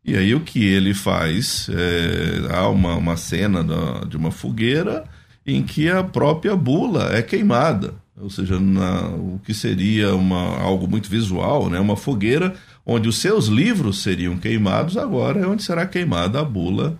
E 0.06 0.16
aí 0.16 0.34
o 0.34 0.40
que 0.40 0.64
ele 0.64 0.94
faz? 0.94 1.68
É, 1.68 2.54
há 2.54 2.68
uma, 2.68 2.94
uma 2.94 3.16
cena 3.16 3.64
da, 3.64 4.04
de 4.06 4.16
uma 4.16 4.30
fogueira 4.30 5.04
em 5.44 5.62
que 5.62 5.88
a 5.90 6.04
própria 6.04 6.54
bula 6.54 7.10
é 7.12 7.22
queimada. 7.22 7.94
Ou 8.18 8.30
seja, 8.30 8.58
na, 8.58 9.08
o 9.08 9.40
que 9.44 9.52
seria 9.52 10.14
uma, 10.14 10.58
algo 10.60 10.88
muito 10.88 11.10
visual, 11.10 11.68
né? 11.68 11.78
uma 11.78 11.96
fogueira 11.96 12.54
onde 12.84 13.08
os 13.08 13.18
seus 13.18 13.46
livros 13.46 14.00
seriam 14.00 14.36
queimados, 14.38 14.96
agora 14.96 15.40
é 15.40 15.46
onde 15.46 15.64
será 15.64 15.84
queimada 15.84 16.40
a 16.40 16.44
bula 16.44 16.98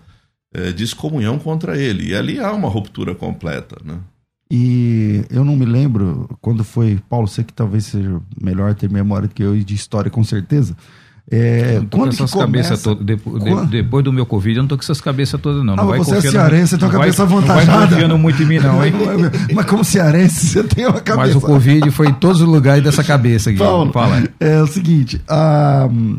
é, 0.53 0.71
de 0.71 0.83
excomunhão 0.83 1.39
contra 1.39 1.77
ele. 1.77 2.09
E 2.09 2.15
ali 2.15 2.39
há 2.39 2.51
uma 2.51 2.67
ruptura 2.67 3.15
completa. 3.15 3.77
Né? 3.83 3.97
E 4.51 5.23
eu 5.29 5.43
não 5.43 5.55
me 5.55 5.65
lembro 5.65 6.29
quando 6.41 6.63
foi, 6.63 6.99
Paulo, 7.09 7.27
sei 7.27 7.43
que 7.43 7.53
talvez 7.53 7.85
seja 7.85 8.21
melhor 8.39 8.75
ter 8.75 8.89
memória 8.89 9.27
do 9.27 9.33
que 9.33 9.43
eu 9.43 9.55
e 9.55 9.63
de 9.63 9.73
história 9.73 10.11
com 10.11 10.23
certeza. 10.23 10.75
É, 11.29 11.81
tô 11.89 11.97
com 11.97 12.07
essas 12.07 12.33
cabeças 12.33 12.81
todas. 12.81 13.05
Depois, 13.05 13.67
depois 13.69 14.03
do 14.03 14.13
meu 14.13 14.25
Covid, 14.25 14.55
eu 14.55 14.63
não 14.63 14.67
tô 14.67 14.77
com 14.77 14.83
essas 14.83 15.01
cabeças 15.01 15.39
todas, 15.41 15.61
não. 15.61 15.73
Ah, 15.73 15.77
não 15.77 15.87
vai 15.87 15.99
você 15.99 16.15
é 16.15 16.21
cearense, 16.21 16.69
você 16.69 16.77
tem 16.77 16.87
uma 16.87 16.93
cabeça 16.93 17.23
avantajada. 17.23 17.65
Não 17.65 17.79
vai 17.79 17.87
confiando 17.89 18.17
muito 18.17 18.43
em 18.43 18.45
mim, 18.45 18.59
não, 18.59 18.85
hein? 18.85 18.93
Mas 19.53 19.65
como 19.65 19.83
cearense, 19.83 20.47
você 20.47 20.63
tem 20.63 20.85
uma 20.85 21.01
cabeça. 21.01 21.27
Mas 21.27 21.35
o 21.35 21.41
Covid 21.41 21.91
foi 21.91 22.07
em 22.07 22.13
todos 22.13 22.41
os 22.41 22.47
lugares 22.47 22.81
dessa 22.81 23.03
cabeça 23.03 23.49
aqui. 23.49 23.59
Paulo, 23.59 23.91
Fala. 23.91 24.23
É 24.39 24.61
o 24.61 24.67
seguinte: 24.67 25.21
um, 25.91 26.17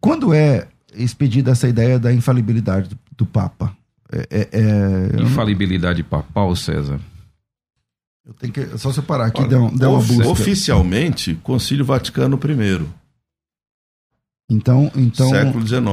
quando 0.00 0.32
é 0.32 0.66
expedida 0.96 1.50
essa 1.50 1.68
ideia 1.68 1.98
da 1.98 2.10
infalibilidade 2.10 2.88
do, 2.88 2.98
do 3.18 3.26
Papa? 3.26 3.76
É, 4.10 4.26
é, 4.30 4.48
é 5.18 5.22
infalibilidade 5.22 6.02
não... 6.02 6.08
papal, 6.08 6.56
César? 6.56 6.98
Eu 8.26 8.32
tenho 8.32 8.52
que. 8.52 8.78
Só 8.78 8.92
separar 8.92 9.26
aqui, 9.26 9.42
Olha, 9.42 9.48
deu, 9.48 9.70
deu 9.74 9.90
uma 9.90 10.00
busca. 10.00 10.28
Oficialmente, 10.28 11.38
Concílio 11.42 11.84
Vaticano 11.84 12.40
I. 12.42 12.86
Então, 14.50 14.90
então, 14.96 15.28
século 15.28 15.66
XIX, 15.66 15.84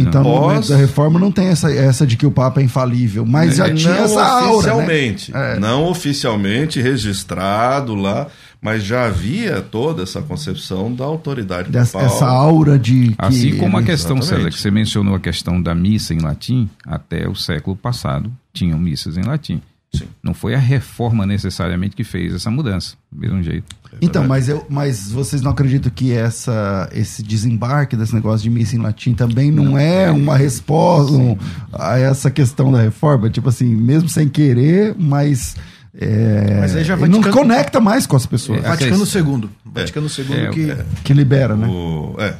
então 0.00 0.24
pós... 0.24 0.34
no 0.34 0.40
momento 0.40 0.68
da 0.68 0.76
reforma 0.76 1.16
não 1.20 1.30
tem 1.30 1.46
essa, 1.46 1.72
essa 1.72 2.04
de 2.04 2.16
que 2.16 2.26
o 2.26 2.32
Papa 2.32 2.60
é 2.60 2.64
infalível, 2.64 3.24
mas 3.24 3.54
já 3.54 3.72
tinha 3.72 3.94
não 3.94 4.04
essa 4.04 4.24
aura, 4.24 4.56
oficialmente, 4.56 5.32
né? 5.32 5.54
é. 5.54 5.60
não 5.60 5.84
oficialmente 5.88 6.80
registrado 6.80 7.94
lá, 7.94 8.26
mas 8.60 8.82
já 8.82 9.06
havia 9.06 9.62
toda 9.62 10.02
essa 10.02 10.20
concepção 10.20 10.92
da 10.92 11.04
autoridade 11.04 11.70
Dessa, 11.70 11.98
papal. 11.98 12.16
Essa 12.16 12.26
aura 12.26 12.76
de 12.76 13.10
que 13.10 13.14
assim 13.16 13.56
como 13.58 13.78
a 13.78 13.82
questão 13.84 14.16
Exatamente. 14.16 14.42
César, 14.42 14.50
que 14.56 14.60
você 14.60 14.70
mencionou 14.72 15.14
a 15.14 15.20
questão 15.20 15.62
da 15.62 15.72
missa 15.72 16.12
em 16.12 16.18
latim, 16.18 16.68
até 16.84 17.28
o 17.28 17.36
século 17.36 17.76
passado 17.76 18.32
tinham 18.52 18.76
missas 18.76 19.16
em 19.16 19.22
latim. 19.22 19.62
Sim. 19.92 20.06
Não 20.22 20.32
foi 20.32 20.54
a 20.54 20.58
reforma 20.58 21.26
necessariamente 21.26 21.96
que 21.96 22.04
fez 22.04 22.32
essa 22.32 22.50
mudança, 22.50 22.94
do 23.10 23.20
mesmo 23.20 23.42
jeito. 23.42 23.74
É 23.92 23.96
então, 24.00 24.26
mas, 24.26 24.48
eu, 24.48 24.64
mas 24.68 25.10
vocês 25.10 25.42
não 25.42 25.50
acreditam 25.50 25.90
que 25.90 26.12
essa, 26.12 26.88
esse 26.92 27.22
desembarque 27.22 27.96
desse 27.96 28.14
negócio 28.14 28.42
de 28.42 28.50
missa 28.50 28.76
em 28.76 28.78
latim 28.78 29.14
também 29.14 29.50
não, 29.50 29.64
não 29.64 29.78
é, 29.78 30.04
é 30.04 30.10
uma 30.10 30.36
resposta 30.36 31.12
um, 31.12 31.36
a 31.72 31.98
essa 31.98 32.30
questão 32.30 32.70
da 32.70 32.80
reforma? 32.80 33.28
Tipo 33.28 33.48
assim, 33.48 33.74
mesmo 33.74 34.08
sem 34.08 34.28
querer, 34.28 34.94
mas. 34.96 35.56
É, 35.92 36.60
mas 36.60 36.76
aí 36.76 36.84
já 36.84 36.94
Vaticano, 36.94 37.24
não 37.24 37.32
conecta 37.32 37.80
mais 37.80 38.06
com 38.06 38.14
as 38.14 38.24
pessoas. 38.24 38.62
É, 38.64 38.68
Vaticano 38.68 39.04
II. 39.04 39.50
Vaticano 39.64 40.06
II 40.06 40.34
é, 40.34 40.50
que, 40.50 40.70
é, 40.70 40.86
que 41.02 41.12
libera, 41.12 41.56
né? 41.56 41.66
O, 41.66 42.14
é, 42.16 42.36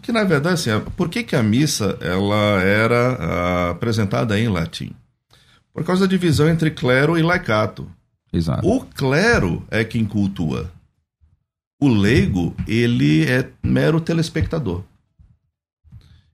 que 0.00 0.10
na 0.10 0.24
verdade, 0.24 0.54
assim, 0.54 0.90
por 0.96 1.10
que, 1.10 1.22
que 1.22 1.36
a 1.36 1.42
missa 1.42 1.98
ela 2.00 2.62
era 2.62 3.12
ah, 3.20 3.70
apresentada 3.72 4.40
em 4.40 4.48
latim? 4.48 4.94
Por 5.72 5.84
causa 5.84 6.06
da 6.06 6.10
divisão 6.10 6.48
entre 6.48 6.70
clero 6.70 7.16
e 7.16 7.22
laicato. 7.22 7.90
Exato. 8.32 8.66
O 8.66 8.84
clero 8.84 9.64
é 9.70 9.84
quem 9.84 10.04
cultua. 10.04 10.70
O 11.80 11.88
leigo, 11.88 12.54
ele 12.66 13.24
é 13.24 13.48
mero 13.62 14.00
telespectador. 14.00 14.82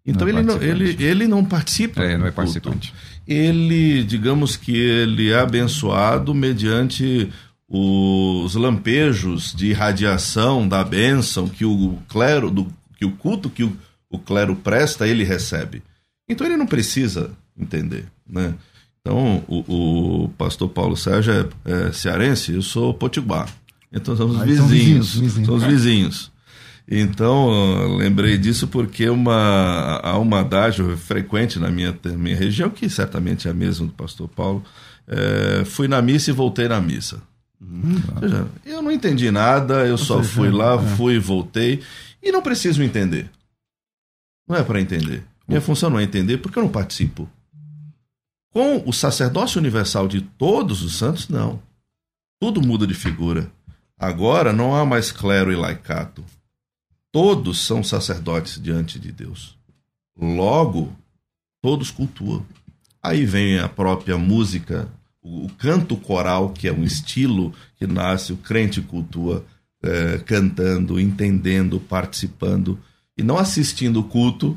Então 0.07 0.27
não 0.27 0.35
é 0.35 0.39
ele, 0.39 0.47
não, 0.47 0.63
ele, 0.63 1.05
ele 1.05 1.29
não 1.29 1.45
participa. 1.45 2.03
É, 2.03 2.17
não 2.17 2.27
é 2.27 2.31
participante. 2.31 2.93
Ele, 3.27 4.05
digamos 4.05 4.57
que 4.57 4.77
ele 4.77 5.31
é 5.31 5.39
abençoado 5.39 6.35
mediante 6.35 7.31
os 7.67 8.55
lampejos 8.55 9.55
de 9.55 9.73
radiação 9.73 10.69
da 10.69 10.85
bênção 10.85 11.49
que 11.49 11.65
o 11.65 11.99
clero, 12.09 12.51
do, 12.51 12.67
que 12.97 13.05
o 13.05 13.13
culto 13.13 13.49
que 13.49 13.65
o, 13.65 13.75
o 14.11 14.19
clero 14.19 14.55
presta, 14.55 15.09
ele 15.09 15.25
recebe. 15.25 15.83
Então 16.29 16.47
ele 16.47 16.57
não 16.57 16.67
precisa 16.67 17.31
entender, 17.57 18.07
né? 18.29 18.55
Então, 19.07 19.45
o, 19.47 20.25
o 20.25 20.29
pastor 20.31 20.71
Paulo 20.71 20.97
Sérgio 20.97 21.31
é, 21.35 21.89
é, 21.89 21.93
cearense, 21.93 22.55
eu 22.55 22.63
sou 22.63 22.95
potiguar. 22.95 23.55
Então, 23.93 24.17
somos 24.17 24.41
ah, 24.41 24.45
vizinhos, 24.45 24.71
vizinhos, 24.71 25.15
vizinhos. 25.15 25.47
Somos 25.47 25.63
vizinhos. 25.63 26.33
Então, 26.89 27.97
lembrei 27.97 28.39
disso 28.39 28.67
porque 28.67 29.11
uma, 29.11 30.01
há 30.03 30.19
uma 30.19 30.41
adágio 30.41 30.97
frequente 30.97 31.59
na 31.59 31.71
minha, 31.71 31.95
minha 32.17 32.35
região, 32.35 32.71
que 32.71 32.89
certamente 32.89 33.47
é 33.47 33.51
a 33.51 33.55
mesma 33.55 33.87
do 33.87 33.93
pastor 33.93 34.27
Paulo. 34.27 34.65
É, 35.07 35.67
fui 35.67 35.87
na 35.87 36.01
missa 36.01 36.31
e 36.31 36.33
voltei 36.33 36.67
na 36.67 36.81
missa. 36.81 37.21
Uhum. 37.61 38.01
Seja, 38.21 38.47
eu 38.65 38.81
não 38.81 38.91
entendi 38.91 39.31
nada, 39.31 39.87
eu 39.87 39.99
só 39.99 40.23
fui 40.23 40.51
lá, 40.51 40.77
é. 40.77 40.97
fui 40.97 41.17
e 41.17 41.19
voltei. 41.19 41.83
E 42.23 42.33
não 42.33 42.41
preciso 42.41 42.83
entender. 42.83 43.31
Não 44.49 44.57
é 44.57 44.63
para 44.63 44.81
entender. 44.81 45.23
Minha 45.47 45.61
função 45.61 45.91
não 45.91 46.01
é 46.01 46.03
entender 46.03 46.39
porque 46.39 46.59
eu 46.59 46.63
não 46.63 46.71
participo. 46.71 47.29
Com 48.55 48.89
o 48.89 48.93
sacerdócio 48.93 49.59
universal 49.59 50.07
de 50.07 50.21
todos 50.21 50.85
os 50.85 50.97
santos, 50.97 51.29
não. 51.29 51.61
Tudo 52.41 52.63
muda 52.63 52.87
de 52.87 52.95
figura. 52.95 53.51
Agora 53.99 54.53
não 54.53 54.77
há 54.77 54.87
mais 54.87 55.11
clero 55.11 55.53
e 55.53 55.57
laicato. 55.57 56.25
Todos 57.11 57.59
são 57.59 57.83
sacerdotes 57.83 58.63
diante 58.63 58.97
de 58.97 59.11
Deus. 59.11 59.59
Logo, 60.17 60.93
todos 61.61 61.91
cultuam. 61.91 62.47
Aí 63.03 63.27
vem 63.27 63.59
a 63.59 63.69
própria 63.69 64.17
música, 64.17 64.89
o, 65.21 65.49
canto 65.59 65.97
coral, 65.97 66.51
que 66.51 66.69
é 66.69 66.73
um 66.73 66.85
estilo 66.85 67.53
que 67.75 67.89
nasce, 67.89 68.33
o 68.33 68.37
crente 68.37 68.81
cultua 68.81 69.45
é, 69.83 70.19
cantando, 70.19 71.01
entendendo, 71.01 71.81
participando 71.81 72.79
e 73.19 73.23
não 73.25 73.37
assistindo 73.37 73.99
o 73.99 74.05
culto, 74.05 74.57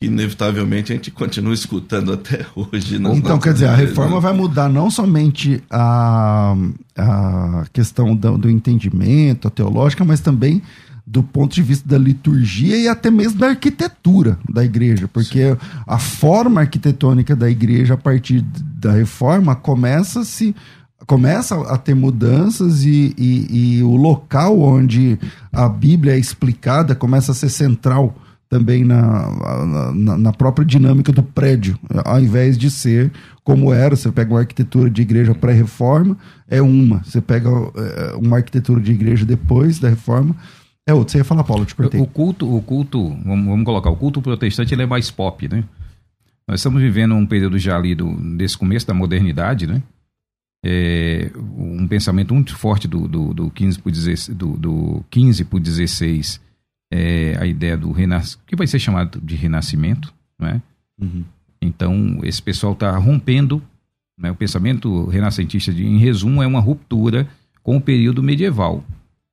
inevitavelmente 0.00 0.92
a 0.92 0.96
gente 0.96 1.10
continua 1.10 1.52
escutando 1.52 2.12
até 2.12 2.46
hoje. 2.54 2.96
Então, 2.96 3.38
quer 3.38 3.52
dizer, 3.52 3.66
a 3.66 3.74
reforma 3.74 4.20
vai 4.20 4.32
mudar 4.32 4.68
não 4.68 4.90
somente 4.90 5.62
a, 5.68 6.56
a 6.96 7.64
questão 7.72 8.14
do, 8.14 8.38
do 8.38 8.50
entendimento, 8.50 9.48
a 9.48 9.50
teológica, 9.50 10.04
mas 10.04 10.20
também 10.20 10.62
do 11.04 11.22
ponto 11.22 11.54
de 11.54 11.62
vista 11.62 11.88
da 11.88 11.96
liturgia 11.96 12.76
e 12.76 12.86
até 12.86 13.10
mesmo 13.10 13.38
da 13.38 13.48
arquitetura 13.48 14.38
da 14.46 14.62
igreja, 14.62 15.08
porque 15.08 15.52
Sim. 15.52 15.58
a 15.86 15.98
forma 15.98 16.60
arquitetônica 16.60 17.34
da 17.34 17.50
igreja 17.50 17.94
a 17.94 17.96
partir 17.96 18.42
da 18.42 18.92
reforma 18.92 19.56
começa 19.56 20.20
a 20.20 20.24
se 20.24 20.54
começa 21.06 21.58
a 21.72 21.78
ter 21.78 21.94
mudanças 21.94 22.84
e, 22.84 23.14
e, 23.16 23.78
e, 23.78 23.82
o 23.82 23.96
local 23.96 24.60
onde 24.60 25.18
a 25.50 25.66
Bíblia 25.66 26.12
é 26.14 26.18
explicada 26.18 26.94
começa 26.94 27.32
a 27.32 27.34
ser 27.34 27.48
central 27.48 28.14
também 28.48 28.82
na, 28.84 29.92
na, 29.94 30.18
na, 30.18 30.32
própria 30.32 30.64
dinâmica 30.64 31.12
do 31.12 31.22
prédio, 31.22 31.78
ao 32.04 32.18
invés 32.18 32.56
de 32.56 32.70
ser 32.70 33.12
como 33.44 33.72
era, 33.72 33.94
você 33.94 34.10
pega 34.10 34.32
uma 34.32 34.40
arquitetura 34.40 34.88
de 34.88 35.02
igreja 35.02 35.34
pré-reforma, 35.34 36.16
é 36.48 36.60
uma, 36.62 37.02
você 37.04 37.20
pega 37.20 37.50
é, 37.50 38.14
uma 38.16 38.36
arquitetura 38.36 38.80
de 38.80 38.92
igreja 38.92 39.26
depois 39.26 39.78
da 39.78 39.88
reforma, 39.88 40.34
é 40.86 40.94
outra. 40.94 41.12
Você 41.12 41.18
ia 41.18 41.24
falar, 41.24 41.44
Paulo, 41.44 41.66
te 41.66 41.74
cortei. 41.74 42.00
O 42.00 42.06
culto, 42.06 42.54
o 42.54 42.62
culto 42.62 43.10
vamos, 43.22 43.46
vamos 43.46 43.64
colocar, 43.64 43.90
o 43.90 43.96
culto 43.96 44.22
protestante 44.22 44.74
ele 44.74 44.82
é 44.82 44.86
mais 44.86 45.10
pop, 45.10 45.46
né? 45.46 45.64
Nós 46.46 46.60
estamos 46.60 46.80
vivendo 46.80 47.14
um 47.14 47.26
período 47.26 47.58
já 47.58 47.76
ali 47.76 47.94
do, 47.94 48.10
desse 48.36 48.56
começo 48.56 48.86
da 48.86 48.94
modernidade, 48.94 49.66
né? 49.66 49.82
É, 50.64 51.30
um 51.36 51.86
pensamento 51.86 52.32
muito 52.32 52.56
forte 52.56 52.88
do, 52.88 53.06
do, 53.06 53.34
do 53.34 53.50
15 53.50 53.78
por 53.78 53.92
16, 53.92 54.28
do, 54.28 54.56
do 54.56 55.04
15 55.10 55.44
por 55.44 55.60
16 55.60 56.47
é, 56.90 57.36
a 57.38 57.46
ideia 57.46 57.76
do 57.76 57.92
renascimento, 57.92 58.46
que 58.46 58.56
vai 58.56 58.66
ser 58.66 58.78
chamado 58.78 59.20
de 59.20 59.36
renascimento, 59.36 60.12
né? 60.38 60.62
Uhum. 61.00 61.24
Então, 61.60 62.20
esse 62.22 62.40
pessoal 62.40 62.72
está 62.72 62.96
rompendo, 62.96 63.62
né? 64.16 64.30
o 64.30 64.34
pensamento 64.34 65.06
renascentista, 65.06 65.72
de, 65.72 65.84
em 65.84 65.98
resumo, 65.98 66.42
é 66.42 66.46
uma 66.46 66.60
ruptura 66.60 67.28
com 67.62 67.76
o 67.76 67.80
período 67.80 68.22
medieval. 68.22 68.84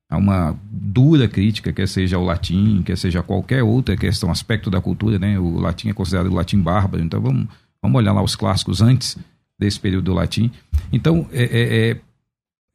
Há 0.08 0.16
uma 0.16 0.56
dura 0.70 1.26
crítica, 1.26 1.72
quer 1.72 1.88
seja 1.88 2.18
o 2.18 2.24
latim, 2.24 2.82
quer 2.82 2.96
seja 2.96 3.22
qualquer 3.22 3.62
outra 3.62 3.96
questão, 3.96 4.30
aspecto 4.30 4.70
da 4.70 4.80
cultura, 4.80 5.18
né? 5.18 5.38
O 5.38 5.58
latim 5.58 5.88
é 5.88 5.92
considerado 5.92 6.28
o 6.28 6.34
latim 6.34 6.60
bárbaro, 6.60 7.02
então 7.02 7.20
vamos, 7.20 7.48
vamos 7.82 7.96
olhar 7.96 8.12
lá 8.12 8.22
os 8.22 8.36
clássicos 8.36 8.80
antes 8.80 9.16
desse 9.58 9.80
período 9.80 10.04
do 10.04 10.14
latim. 10.14 10.50
Então, 10.92 11.26
é, 11.32 11.42
é, 11.42 11.90
é, 11.90 12.00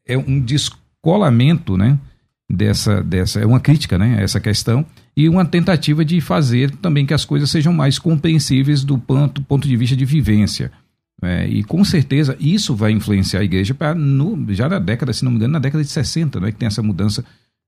é 0.07 0.17
um 0.17 0.41
descolamento, 0.41 1.77
né? 1.77 1.97
Dessa, 2.51 3.01
dessa 3.01 3.39
é 3.39 3.45
uma 3.45 3.59
crítica, 3.59 3.97
né, 3.97 4.21
essa 4.21 4.39
questão 4.39 4.85
e 5.15 5.27
uma 5.29 5.45
tentativa 5.45 6.03
de 6.03 6.19
fazer 6.19 6.71
também 6.77 7.05
que 7.05 7.13
as 7.13 7.25
coisas 7.25 7.49
sejam 7.49 7.73
mais 7.73 7.97
compreensíveis 7.97 8.83
do 8.83 8.97
ponto, 8.97 9.41
ponto 9.43 9.67
de 9.67 9.75
vista 9.77 9.95
de 9.95 10.05
vivência. 10.05 10.71
É, 11.23 11.47
e 11.47 11.63
com 11.63 11.83
certeza 11.83 12.35
isso 12.39 12.75
vai 12.75 12.91
influenciar 12.91 13.41
a 13.41 13.43
igreja 13.43 13.75
já 14.49 14.67
na 14.67 14.79
década, 14.79 15.13
se 15.13 15.23
não 15.23 15.31
me 15.31 15.37
engano, 15.37 15.53
na 15.53 15.59
década 15.59 15.83
de 15.83 15.89
60, 15.89 16.39
né, 16.39 16.51
que 16.51 16.57
tem 16.57 16.67
essa 16.67 16.81
mudança, 16.81 17.23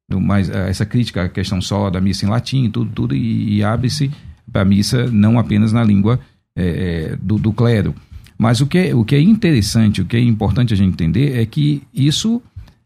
do, 0.10 0.20
mais, 0.20 0.50
é, 0.50 0.70
essa 0.70 0.86
crítica 0.86 1.24
à 1.24 1.30
questão 1.30 1.62
só 1.62 1.90
da 1.90 2.02
missa 2.02 2.26
em 2.26 2.30
latim, 2.30 2.70
tudo, 2.70 2.92
tudo 2.92 3.16
e, 3.16 3.58
e 3.58 3.64
abre-se 3.64 4.12
para 4.52 4.64
a 4.64 4.66
missa 4.66 5.08
não 5.12 5.38
apenas 5.40 5.72
na 5.72 5.84
língua 5.84 6.20
é, 6.56 7.16
do, 7.22 7.38
do 7.38 7.54
clero. 7.54 7.94
Mas 8.38 8.60
o 8.60 8.68
que, 8.68 8.78
é, 8.78 8.96
o 8.96 9.06
que 9.06 9.16
é 9.16 9.22
interessante, 9.22 10.02
o 10.02 10.06
que 10.06 10.18
é 10.18 10.20
importante 10.20 10.74
a 10.74 10.78
gente 10.78 10.92
entender 10.94 11.40
é 11.40 11.46
que 11.46 11.84
isso 11.94 12.42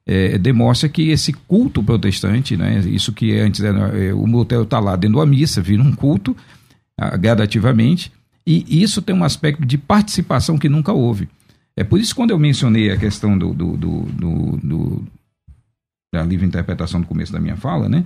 é, 0.08 0.38
demonstra 0.38 0.88
que 0.88 1.10
esse 1.10 1.34
culto 1.34 1.84
protestante, 1.84 2.56
né, 2.56 2.80
isso 2.88 3.12
que 3.12 3.38
antes 3.38 3.62
era, 3.62 3.90
é, 3.90 4.14
o 4.14 4.26
motel 4.26 4.64
está 4.64 4.80
lá 4.80 4.96
dentro 4.96 5.20
da 5.20 5.26
missa, 5.26 5.62
vira 5.62 5.84
um 5.84 5.94
culto 5.94 6.36
gradativamente, 7.20 8.12
e 8.44 8.82
isso 8.82 9.04
tem 9.04 9.14
um 9.16 9.24
aspecto 9.24 9.64
de 9.64 9.78
participação 9.78 10.58
que 10.58 10.68
nunca 10.68 10.92
houve. 10.92 11.30
É 11.76 11.84
por 11.84 12.00
isso 12.00 12.16
quando 12.16 12.32
eu 12.32 12.40
mencionei 12.40 12.90
a 12.90 12.98
questão 12.98 13.38
do, 13.38 13.54
do, 13.54 13.78
do, 13.78 14.02
do, 14.02 14.58
do 14.58 15.08
da 16.12 16.24
livre 16.24 16.48
interpretação 16.48 17.02
no 17.02 17.06
começo 17.06 17.32
da 17.32 17.40
minha 17.40 17.58
fala, 17.58 17.88
né? 17.88 18.04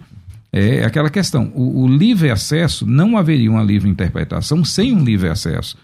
É 0.51 0.83
aquela 0.83 1.09
questão, 1.09 1.49
o, 1.55 1.83
o 1.83 1.87
livre 1.87 2.29
acesso, 2.29 2.85
não 2.85 3.15
haveria 3.15 3.49
uma 3.49 3.63
livre 3.63 3.89
interpretação 3.89 4.65
sem 4.65 4.93
um 4.93 5.03
livre 5.03 5.29
acesso. 5.29 5.77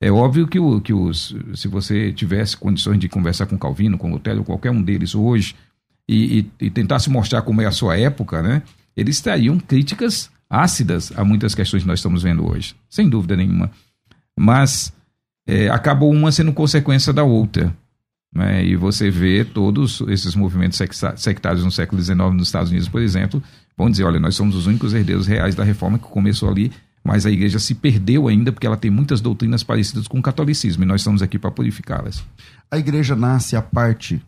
É 0.00 0.10
óbvio 0.10 0.46
que, 0.46 0.58
o, 0.58 0.80
que 0.80 0.92
os, 0.92 1.34
se 1.54 1.68
você 1.68 2.12
tivesse 2.12 2.56
condições 2.56 2.98
de 2.98 3.08
conversar 3.08 3.46
com 3.46 3.58
Calvino, 3.58 3.96
com 3.96 4.10
Lutero, 4.10 4.44
qualquer 4.44 4.70
um 4.70 4.82
deles 4.82 5.14
hoje, 5.14 5.54
e, 6.08 6.50
e, 6.60 6.66
e 6.66 6.70
tentasse 6.70 7.08
mostrar 7.10 7.42
como 7.42 7.62
é 7.62 7.66
a 7.66 7.72
sua 7.72 7.98
época, 7.98 8.42
né, 8.42 8.62
eles 8.96 9.20
teriam 9.20 9.58
críticas 9.58 10.30
ácidas 10.48 11.12
a 11.16 11.24
muitas 11.24 11.54
questões 11.54 11.82
que 11.82 11.88
nós 11.88 11.98
estamos 11.98 12.22
vendo 12.22 12.48
hoje, 12.48 12.76
sem 12.88 13.08
dúvida 13.08 13.36
nenhuma. 13.36 13.70
Mas 14.38 14.92
é, 15.46 15.68
acabou 15.68 16.12
uma 16.12 16.30
sendo 16.30 16.52
consequência 16.52 17.12
da 17.12 17.24
outra. 17.24 17.74
Né? 18.34 18.64
E 18.64 18.76
você 18.76 19.10
vê 19.10 19.44
todos 19.44 20.02
esses 20.08 20.34
movimentos 20.34 20.78
sectários 21.16 21.64
no 21.64 21.70
século 21.70 22.02
XIX 22.02 22.18
nos 22.34 22.48
Estados 22.48 22.70
Unidos, 22.70 22.88
por 22.88 23.00
exemplo, 23.00 23.42
vão 23.76 23.90
dizer: 23.90 24.04
olha, 24.04 24.20
nós 24.20 24.34
somos 24.34 24.54
os 24.54 24.66
únicos 24.66 24.92
herdeiros 24.92 25.26
reais 25.26 25.54
da 25.54 25.64
reforma 25.64 25.98
que 25.98 26.04
começou 26.04 26.50
ali 26.50 26.70
mas 27.06 27.24
a 27.24 27.30
igreja 27.30 27.58
se 27.58 27.74
perdeu 27.74 28.26
ainda 28.26 28.50
porque 28.50 28.66
ela 28.66 28.76
tem 28.76 28.90
muitas 28.90 29.20
doutrinas 29.20 29.62
parecidas 29.62 30.08
com 30.08 30.18
o 30.18 30.22
catolicismo 30.22 30.82
e 30.82 30.86
nós 30.86 31.00
estamos 31.00 31.22
aqui 31.22 31.38
para 31.38 31.50
purificá-las. 31.50 32.24
A 32.70 32.76
igreja 32.76 33.14
nasce 33.14 33.54
a 33.54 33.62
parte. 33.62 34.20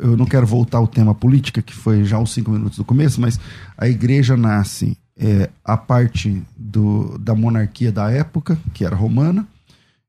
Eu 0.00 0.16
não 0.16 0.24
quero 0.24 0.46
voltar 0.46 0.78
ao 0.78 0.86
tema 0.86 1.14
política, 1.14 1.60
que 1.60 1.74
foi 1.74 2.02
já 2.04 2.18
os 2.18 2.32
cinco 2.32 2.50
minutos 2.50 2.78
do 2.78 2.84
começo, 2.84 3.20
mas 3.20 3.38
a 3.76 3.86
igreja 3.86 4.34
nasce 4.34 4.96
é, 5.16 5.50
a 5.62 5.76
parte 5.76 6.42
do, 6.56 7.18
da 7.18 7.34
monarquia 7.34 7.92
da 7.92 8.10
época, 8.10 8.58
que 8.72 8.84
era 8.84 8.96
romana, 8.96 9.46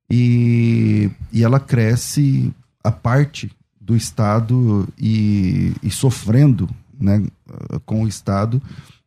e, 0.09 1.11
e 1.33 1.43
ela 1.43 1.59
cresce 1.59 2.53
a 2.81 2.91
parte 2.91 3.51
do 3.81 3.97
Estado 3.97 4.87
e, 4.97 5.73
e 5.83 5.91
sofrendo 5.91 6.69
né, 6.97 7.21
com 7.85 8.03
o 8.03 8.07
Estado 8.07 8.61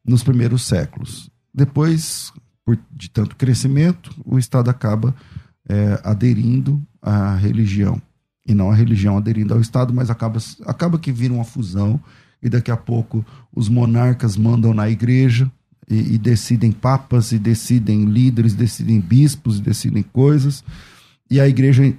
nos 0.05 0.23
primeiros 0.23 0.67
séculos. 0.67 1.31
Depois, 1.53 2.33
por, 2.69 2.79
de 2.95 3.09
tanto 3.09 3.35
crescimento, 3.35 4.15
o 4.27 4.39
Estado 4.39 4.69
acaba 4.69 5.15
é, 5.67 5.99
aderindo 6.05 6.83
à 7.01 7.35
religião. 7.35 7.99
E 8.47 8.53
não 8.53 8.71
a 8.71 8.75
religião 8.75 9.17
aderindo 9.17 9.55
ao 9.55 9.61
Estado, 9.61 9.95
mas 9.95 10.11
acaba, 10.11 10.39
acaba 10.67 10.99
que 10.99 11.11
vira 11.11 11.33
uma 11.33 11.45
fusão 11.45 11.99
e 12.43 12.49
daqui 12.51 12.71
a 12.71 12.77
pouco 12.77 13.25
os 13.57 13.71
monarcas 13.71 14.37
mandam 14.37 14.75
na 14.75 14.87
igreja 14.91 15.51
e, 15.89 16.15
e 16.15 16.19
decidem 16.19 16.71
papas, 16.71 17.33
e 17.33 17.39
decidem 17.39 18.05
líderes, 18.05 18.53
decidem 18.53 19.01
bispos, 19.01 19.61
decidem 19.61 20.03
coisas. 20.03 20.63
E 21.31 21.41
a 21.41 21.49
igreja 21.49 21.91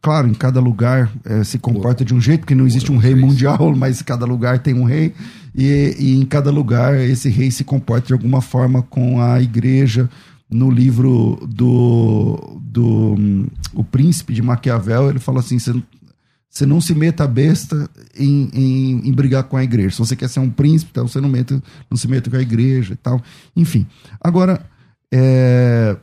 claro, 0.00 0.28
em 0.28 0.34
cada 0.34 0.60
lugar 0.60 1.10
é, 1.24 1.44
se 1.44 1.58
comporta 1.58 2.04
de 2.04 2.14
um 2.14 2.20
jeito, 2.20 2.40
porque 2.40 2.54
não 2.54 2.66
existe 2.66 2.90
um 2.90 2.96
rei 2.96 3.14
mundial, 3.14 3.72
mas 3.76 4.02
cada 4.02 4.26
lugar 4.26 4.58
tem 4.58 4.74
um 4.74 4.84
rei, 4.84 5.14
e, 5.54 5.96
e, 5.98 6.20
em 6.20 6.24
cada 6.24 6.50
lugar 6.50 6.98
esse 6.98 7.28
rei 7.28 7.50
se 7.50 7.62
comporta 7.62 8.08
de 8.08 8.12
alguma 8.12 8.40
forma 8.40 8.82
com 8.82 9.20
a 9.20 9.40
igreja. 9.40 10.08
No 10.50 10.70
livro 10.70 11.40
do, 11.48 12.60
do 12.60 13.14
um, 13.14 13.46
O 13.72 13.82
Príncipe 13.82 14.34
de 14.34 14.42
Maquiavel, 14.42 15.08
ele 15.08 15.18
fala 15.18 15.40
assim: 15.40 15.58
você 15.58 16.66
não 16.66 16.78
se 16.78 16.94
meta 16.94 17.26
besta 17.26 17.88
em, 18.14 18.50
em, 18.52 19.08
em, 19.08 19.12
brigar 19.12 19.44
com 19.44 19.56
a 19.56 19.64
igreja. 19.64 19.92
Se 19.92 19.98
você 19.98 20.14
quer 20.14 20.28
ser 20.28 20.40
um 20.40 20.50
príncipe, 20.50 20.90
então 20.90 21.08
você 21.08 21.22
não, 21.22 21.28
meta, 21.30 21.62
não 21.90 21.96
se 21.96 22.06
meta 22.06 22.28
com 22.28 22.36
a 22.36 22.42
igreja 22.42 22.92
e 22.92 22.96
tal. 22.96 23.22
Enfim. 23.56 23.86
Agora, 24.20 24.62
é, 25.10 25.96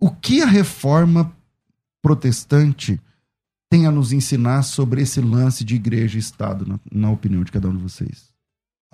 o 0.00 0.10
que 0.10 0.42
a 0.42 0.46
reforma 0.46 1.32
protestante 2.06 3.00
tem 3.68 3.84
a 3.84 3.90
nos 3.90 4.12
ensinar 4.12 4.62
sobre 4.62 5.02
esse 5.02 5.20
lance 5.20 5.64
de 5.64 5.74
igreja 5.74 6.16
e 6.16 6.20
Estado, 6.20 6.64
na, 6.64 6.78
na 6.92 7.10
opinião 7.10 7.42
de 7.42 7.50
cada 7.50 7.68
um 7.68 7.76
de 7.76 7.82
vocês? 7.82 8.30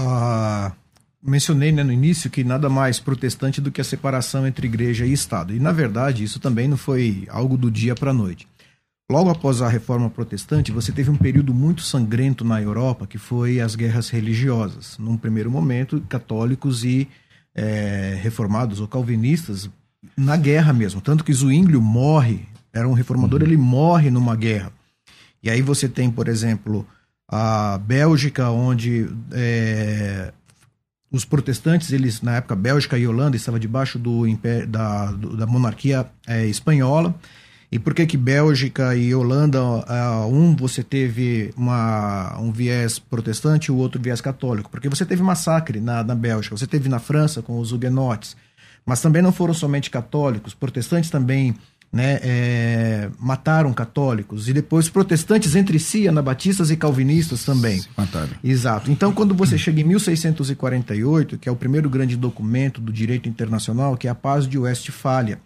Ah, 0.01 0.73
mencionei 1.23 1.71
né, 1.71 1.85
no 1.85 1.93
início 1.93 2.31
que 2.31 2.43
nada 2.43 2.71
mais 2.71 2.99
protestante 2.99 3.61
do 3.61 3.71
que 3.71 3.83
a 3.83 3.85
separação 3.85 4.47
entre 4.47 4.67
igreja 4.67 5.05
e 5.05 5.13
Estado. 5.13 5.55
E, 5.55 5.61
na 5.61 5.73
verdade, 5.73 6.25
isso 6.25 6.41
também 6.41 6.67
não 6.67 6.79
foi 6.79 7.27
algo 7.29 7.59
do 7.59 7.71
dia 7.71 7.95
para 7.95 8.13
a 8.13 8.15
noite. 8.15 8.49
Logo 9.11 9.29
após 9.29 9.61
a 9.61 9.69
reforma 9.69 10.09
protestante, 10.09 10.73
você 10.73 10.91
teve 10.91 11.11
um 11.11 11.17
período 11.17 11.53
muito 11.53 11.83
sangrento 11.83 12.47
na 12.47 12.63
Europa, 12.63 13.07
que 13.07 13.19
foi 13.19 13.61
as 13.61 13.77
guerras 13.77 14.09
religiosas. 14.09 14.97
Num 14.97 15.19
primeiro 15.19 15.51
momento, 15.51 16.01
católicos 16.09 16.83
e 16.83 17.07
é, 17.55 18.19
reformados 18.23 18.81
ou 18.81 18.89
calvinistas 18.89 19.69
na 20.17 20.35
guerra 20.39 20.73
mesmo. 20.73 21.03
Tanto 21.03 21.23
que 21.23 21.35
Zwinglio 21.35 21.83
morre 21.83 22.51
era 22.73 22.89
um 22.89 22.93
reformador, 22.93 23.41
uhum. 23.41 23.47
ele 23.47 23.57
morre 23.57 24.11
numa 24.11 24.35
guerra. 24.35 24.73
E 25.43 25.51
aí 25.51 25.61
você 25.61 25.89
tem, 25.89 26.11
por 26.11 26.29
exemplo, 26.29 26.87
a 27.29 27.79
Bélgica, 27.79 28.51
onde 28.51 29.09
é, 29.33 30.33
os 31.11 31.25
protestantes, 31.25 31.93
eles 31.93 32.23
na 32.23 32.37
época 32.37 32.57
Bélgica 32.57 32.97
e 32.97 33.07
Holanda 33.07 33.37
estavam 33.37 33.61
debaixo 33.61 33.99
do 33.99 34.25
da, 34.69 35.13
da 35.13 35.47
monarquia 35.47 36.07
é, 36.27 36.47
espanhola. 36.47 37.15
E 37.71 37.79
por 37.79 37.95
que 37.95 38.05
que 38.05 38.19
Bélgica 38.19 38.95
e 38.95 39.15
Holanda, 39.15 39.59
uh, 39.63 40.27
um 40.31 40.55
você 40.55 40.83
teve 40.83 41.55
uma, 41.57 42.39
um 42.39 42.53
viés 42.53 42.99
protestante 42.99 43.69
e 43.69 43.73
o 43.73 43.77
outro 43.77 44.01
viés 44.01 44.21
católico? 44.21 44.71
Porque 44.71 44.91
você 44.91 45.07
teve 45.07 45.23
massacre 45.23 45.81
na, 45.81 46.05
na 46.05 46.15
Bélgica, 46.15 46.55
você 46.55 46.67
teve 46.67 46.91
na 46.91 46.99
França 46.99 47.41
com 47.41 47.59
os 47.59 47.73
huguenotes, 47.73 48.37
mas 48.85 49.01
também 49.01 49.23
não 49.23 49.33
foram 49.33 49.55
somente 49.55 49.89
católicos, 49.89 50.53
protestantes 50.53 51.09
também 51.09 51.57
né, 51.93 52.19
é, 52.23 53.11
mataram 53.19 53.73
católicos 53.73 54.49
e 54.49 54.53
depois 54.53 54.89
protestantes 54.89 55.55
entre 55.55 55.79
si, 55.79 56.09
anabatistas 56.09 56.71
e 56.71 56.77
calvinistas 56.77 57.45
também. 57.45 57.81
Se 57.81 57.89
mataram. 57.97 58.31
Exato. 58.43 58.91
Então, 58.91 59.13
quando 59.13 59.35
você 59.35 59.59
chega 59.59 59.81
em 59.81 59.85
1648, 59.85 61.39
que 61.39 61.49
é 61.49 61.53
o 61.53 61.57
primeiro 61.57 61.91
grande 61.91 62.17
documento 62.17 62.81
do 62.81 62.93
direito 62.93 63.29
internacional, 63.29 63.97
que 63.97 64.09
é 64.09 64.11
a 64.11 64.15
Paz 64.15 64.49
de 64.49 64.59
Westfália, 64.59 65.39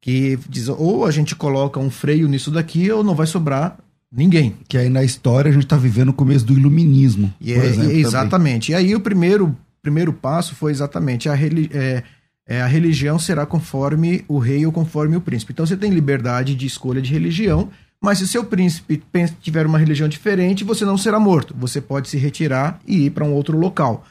que 0.00 0.38
diz 0.48 0.68
ou 0.68 1.06
a 1.06 1.10
gente 1.10 1.34
coloca 1.34 1.80
um 1.80 1.90
freio 1.90 2.28
nisso 2.28 2.50
daqui 2.50 2.90
ou 2.90 3.02
não 3.02 3.14
vai 3.14 3.26
sobrar 3.26 3.78
Ninguém. 4.14 4.54
Que 4.68 4.76
aí 4.76 4.90
na 4.90 5.02
história 5.02 5.48
a 5.48 5.52
gente 5.52 5.64
está 5.64 5.76
vivendo 5.76 6.10
o 6.10 6.12
começo 6.12 6.44
do 6.44 6.52
iluminismo. 6.52 7.32
E 7.40 7.54
é, 7.54 7.64
exemplo, 7.64 7.92
exatamente. 7.92 8.70
Também. 8.70 8.84
E 8.84 8.90
aí 8.90 8.94
o 8.94 9.00
primeiro, 9.00 9.56
primeiro 9.80 10.12
passo 10.12 10.54
foi 10.54 10.70
exatamente 10.70 11.30
a, 11.30 11.34
é, 11.34 12.02
é, 12.46 12.60
a 12.60 12.66
religião 12.66 13.18
será 13.18 13.46
conforme 13.46 14.24
o 14.28 14.38
rei 14.38 14.66
ou 14.66 14.72
conforme 14.72 15.16
o 15.16 15.20
príncipe. 15.20 15.52
Então 15.52 15.66
você 15.66 15.76
tem 15.76 15.90
liberdade 15.90 16.54
de 16.54 16.66
escolha 16.66 17.00
de 17.00 17.12
religião, 17.12 17.70
mas 18.00 18.18
se 18.18 18.26
seu 18.26 18.44
príncipe 18.44 19.02
tiver 19.40 19.64
uma 19.64 19.78
religião 19.78 20.08
diferente, 20.08 20.64
você 20.64 20.84
não 20.84 20.98
será 20.98 21.20
morto. 21.20 21.54
Você 21.56 21.80
pode 21.80 22.08
se 22.08 22.18
retirar 22.18 22.80
e 22.86 23.06
ir 23.06 23.10
para 23.10 23.24
um 23.24 23.32
outro 23.32 23.56
local. 23.56 24.04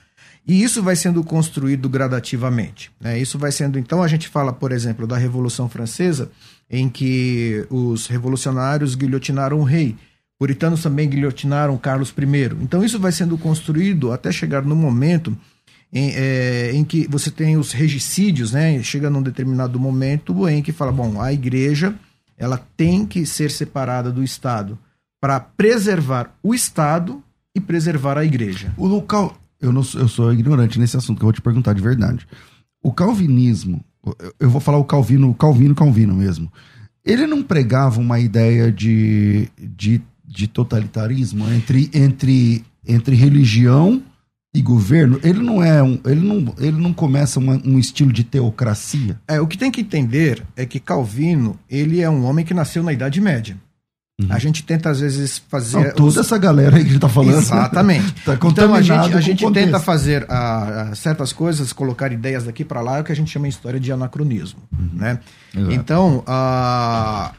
E 0.47 0.63
isso 0.63 0.81
vai 0.81 0.95
sendo 0.95 1.23
construído 1.23 1.87
gradativamente. 1.87 2.91
Né? 2.99 3.19
Isso 3.19 3.37
vai 3.37 3.51
sendo. 3.51 3.77
Então, 3.77 4.01
a 4.01 4.07
gente 4.07 4.27
fala, 4.27 4.51
por 4.51 4.71
exemplo, 4.71 5.05
da 5.05 5.17
Revolução 5.17 5.69
Francesa, 5.69 6.31
em 6.69 6.89
que 6.89 7.65
os 7.69 8.07
revolucionários 8.07 8.95
guilhotinaram 8.95 9.59
o 9.59 9.63
rei. 9.63 9.95
Puritanos 10.39 10.81
também 10.81 11.07
guilhotinaram 11.07 11.77
Carlos 11.77 12.09
I. 12.09 12.63
Então, 12.63 12.83
isso 12.83 12.99
vai 12.99 13.11
sendo 13.11 13.37
construído 13.37 14.11
até 14.11 14.31
chegar 14.31 14.63
no 14.63 14.75
momento 14.75 15.37
em, 15.93 16.11
é, 16.15 16.71
em 16.73 16.83
que 16.83 17.07
você 17.09 17.29
tem 17.29 17.57
os 17.57 17.71
regicídios, 17.71 18.53
né? 18.53 18.81
Chega 18.81 19.09
num 19.09 19.21
determinado 19.21 19.79
momento 19.79 20.47
em 20.47 20.61
que 20.61 20.71
fala, 20.71 20.91
bom, 20.91 21.21
a 21.21 21.33
igreja 21.33 21.95
ela 22.37 22.57
tem 22.75 23.05
que 23.05 23.25
ser 23.25 23.51
separada 23.51 24.11
do 24.11 24.23
Estado 24.23 24.77
para 25.19 25.39
preservar 25.39 26.33
o 26.41 26.55
Estado 26.55 27.21
e 27.55 27.59
preservar 27.59 28.17
a 28.17 28.25
igreja. 28.25 28.73
O 28.77 28.87
local, 28.87 29.37
eu, 29.59 29.71
não, 29.71 29.81
eu 29.95 30.07
sou 30.07 30.33
ignorante 30.33 30.79
nesse 30.79 30.97
assunto 30.97 31.17
que 31.17 31.23
eu 31.23 31.27
vou 31.27 31.33
te 31.33 31.41
perguntar 31.41 31.73
de 31.73 31.81
verdade. 31.81 32.27
O 32.81 32.91
calvinismo, 32.91 33.83
eu 34.39 34.49
vou 34.49 34.59
falar 34.59 34.79
o 34.79 34.85
Calvino, 34.85 35.33
Calvino, 35.35 35.75
Calvino 35.75 36.15
mesmo. 36.15 36.51
Ele 37.05 37.27
não 37.27 37.43
pregava 37.43 37.99
uma 37.99 38.19
ideia 38.19 38.71
de, 38.71 39.47
de, 39.59 40.01
de 40.25 40.47
totalitarismo 40.47 41.47
entre, 41.51 41.91
entre, 41.93 42.65
entre 42.87 43.15
religião 43.15 44.01
e 44.53 44.61
governo, 44.61 45.19
ele 45.23 45.39
não 45.39 45.63
é 45.63 45.81
um, 45.81 45.99
ele 46.05 46.21
não, 46.21 46.53
ele 46.57 46.77
não 46.77 46.93
começa 46.93 47.39
uma, 47.39 47.59
um 47.65 47.79
estilo 47.79 48.11
de 48.11 48.23
teocracia. 48.23 49.17
É, 49.27 49.39
o 49.39 49.47
que 49.47 49.57
tem 49.57 49.71
que 49.71 49.81
entender 49.81 50.43
é 50.57 50.65
que 50.65 50.79
Calvino, 50.79 51.57
ele 51.69 52.01
é 52.01 52.09
um 52.09 52.25
homem 52.25 52.43
que 52.43 52.53
nasceu 52.53 52.83
na 52.83 52.91
Idade 52.91 53.21
Média. 53.21 53.55
Uhum. 54.19 54.27
A 54.29 54.37
gente 54.37 54.63
tenta 54.63 54.89
às 54.89 54.99
vezes 54.99 55.41
fazer 55.49 55.79
não, 55.79 55.91
toda 55.91 56.09
os... 56.09 56.17
essa 56.17 56.37
galera 56.37 56.75
aí 56.75 56.83
que 56.83 56.89
a 56.89 56.91
gente 56.91 57.01
tá 57.01 57.07
falando. 57.07 57.37
Exatamente. 57.37 58.11
tá 58.25 58.33
então 58.33 58.73
a 58.73 58.81
gente, 58.81 59.13
a 59.15 59.21
gente 59.21 59.51
tenta 59.51 59.79
fazer 59.79 60.25
a, 60.29 60.81
a, 60.81 60.95
certas 60.95 61.31
coisas, 61.31 61.71
colocar 61.71 62.11
ideias 62.11 62.43
daqui 62.43 62.65
para 62.65 62.81
lá, 62.81 62.97
é 62.97 63.01
o 63.01 63.03
que 63.05 63.11
a 63.11 63.15
gente 63.15 63.31
chama 63.31 63.47
de 63.47 63.53
história 63.53 63.79
de 63.79 63.89
anacronismo, 63.89 64.59
uhum. 64.77 64.89
né? 64.93 65.19
Exato. 65.55 65.71
Então, 65.73 66.23
a, 66.27 67.31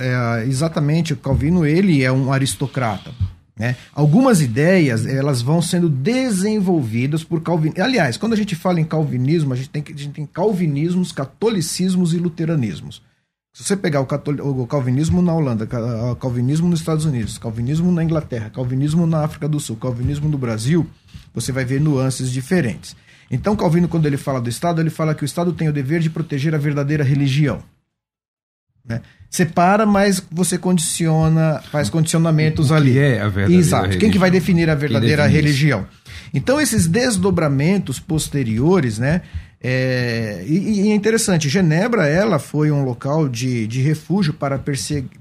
é, 0.00 0.44
exatamente, 0.48 1.12
o 1.12 1.16
Calvino 1.16 1.66
ele 1.66 2.02
é 2.02 2.10
um 2.10 2.32
aristocrata. 2.32 3.12
Né? 3.56 3.76
Algumas 3.92 4.40
ideias 4.40 5.06
elas 5.06 5.40
vão 5.40 5.62
sendo 5.62 5.88
desenvolvidas 5.88 7.22
por 7.22 7.40
calvinismo. 7.40 7.84
Aliás, 7.84 8.16
quando 8.16 8.32
a 8.32 8.36
gente 8.36 8.56
fala 8.56 8.80
em 8.80 8.84
calvinismo, 8.84 9.52
a 9.52 9.56
gente 9.56 9.70
tem, 9.70 9.84
a 9.86 9.96
gente 9.96 10.14
tem 10.14 10.26
calvinismos, 10.26 11.12
catolicismos 11.12 12.12
e 12.12 12.18
luteranismos. 12.18 13.02
Se 13.52 13.62
você 13.62 13.76
pegar 13.76 14.00
o, 14.00 14.06
catol... 14.06 14.34
o 14.34 14.66
calvinismo 14.66 15.22
na 15.22 15.32
Holanda, 15.32 15.68
o 16.10 16.16
calvinismo 16.16 16.68
nos 16.68 16.80
Estados 16.80 17.04
Unidos, 17.04 17.38
calvinismo 17.38 17.92
na 17.92 18.02
Inglaterra, 18.02 18.50
calvinismo 18.50 19.06
na 19.06 19.22
África 19.22 19.48
do 19.48 19.60
Sul, 19.60 19.76
calvinismo 19.76 20.28
no 20.28 20.36
Brasil, 20.36 20.84
você 21.32 21.52
vai 21.52 21.64
ver 21.64 21.80
nuances 21.80 22.32
diferentes. 22.32 22.96
Então, 23.30 23.56
Calvino, 23.56 23.88
quando 23.88 24.06
ele 24.06 24.16
fala 24.16 24.40
do 24.40 24.48
Estado, 24.48 24.80
ele 24.80 24.90
fala 24.90 25.14
que 25.14 25.22
o 25.22 25.24
Estado 25.24 25.52
tem 25.52 25.68
o 25.68 25.72
dever 25.72 26.00
de 26.00 26.10
proteger 26.10 26.54
a 26.54 26.58
verdadeira 26.58 27.02
religião. 27.02 27.62
Né? 28.84 29.00
Separa, 29.34 29.84
mas 29.84 30.24
você 30.30 30.56
condiciona, 30.56 31.60
faz 31.72 31.90
condicionamentos 31.90 32.70
o 32.70 32.74
ali. 32.74 32.96
é 32.96 33.20
a 33.20 33.26
verdadeira 33.28 33.60
Exato. 33.60 33.82
Religião? 33.82 34.00
Quem 34.00 34.10
que 34.12 34.18
vai 34.18 34.30
definir 34.30 34.70
a 34.70 34.76
verdadeira 34.76 35.26
religião? 35.26 35.88
Então, 36.32 36.60
esses 36.60 36.86
desdobramentos 36.86 37.98
posteriores, 37.98 38.96
né? 39.00 39.22
É, 39.60 40.44
e, 40.46 40.82
e, 40.86 40.92
é 40.92 40.94
interessante, 40.94 41.48
Genebra 41.48 42.06
ela 42.06 42.38
foi 42.38 42.70
um 42.70 42.84
local 42.84 43.28
de, 43.28 43.66
de 43.66 43.80
refúgio 43.80 44.34
para, 44.34 44.62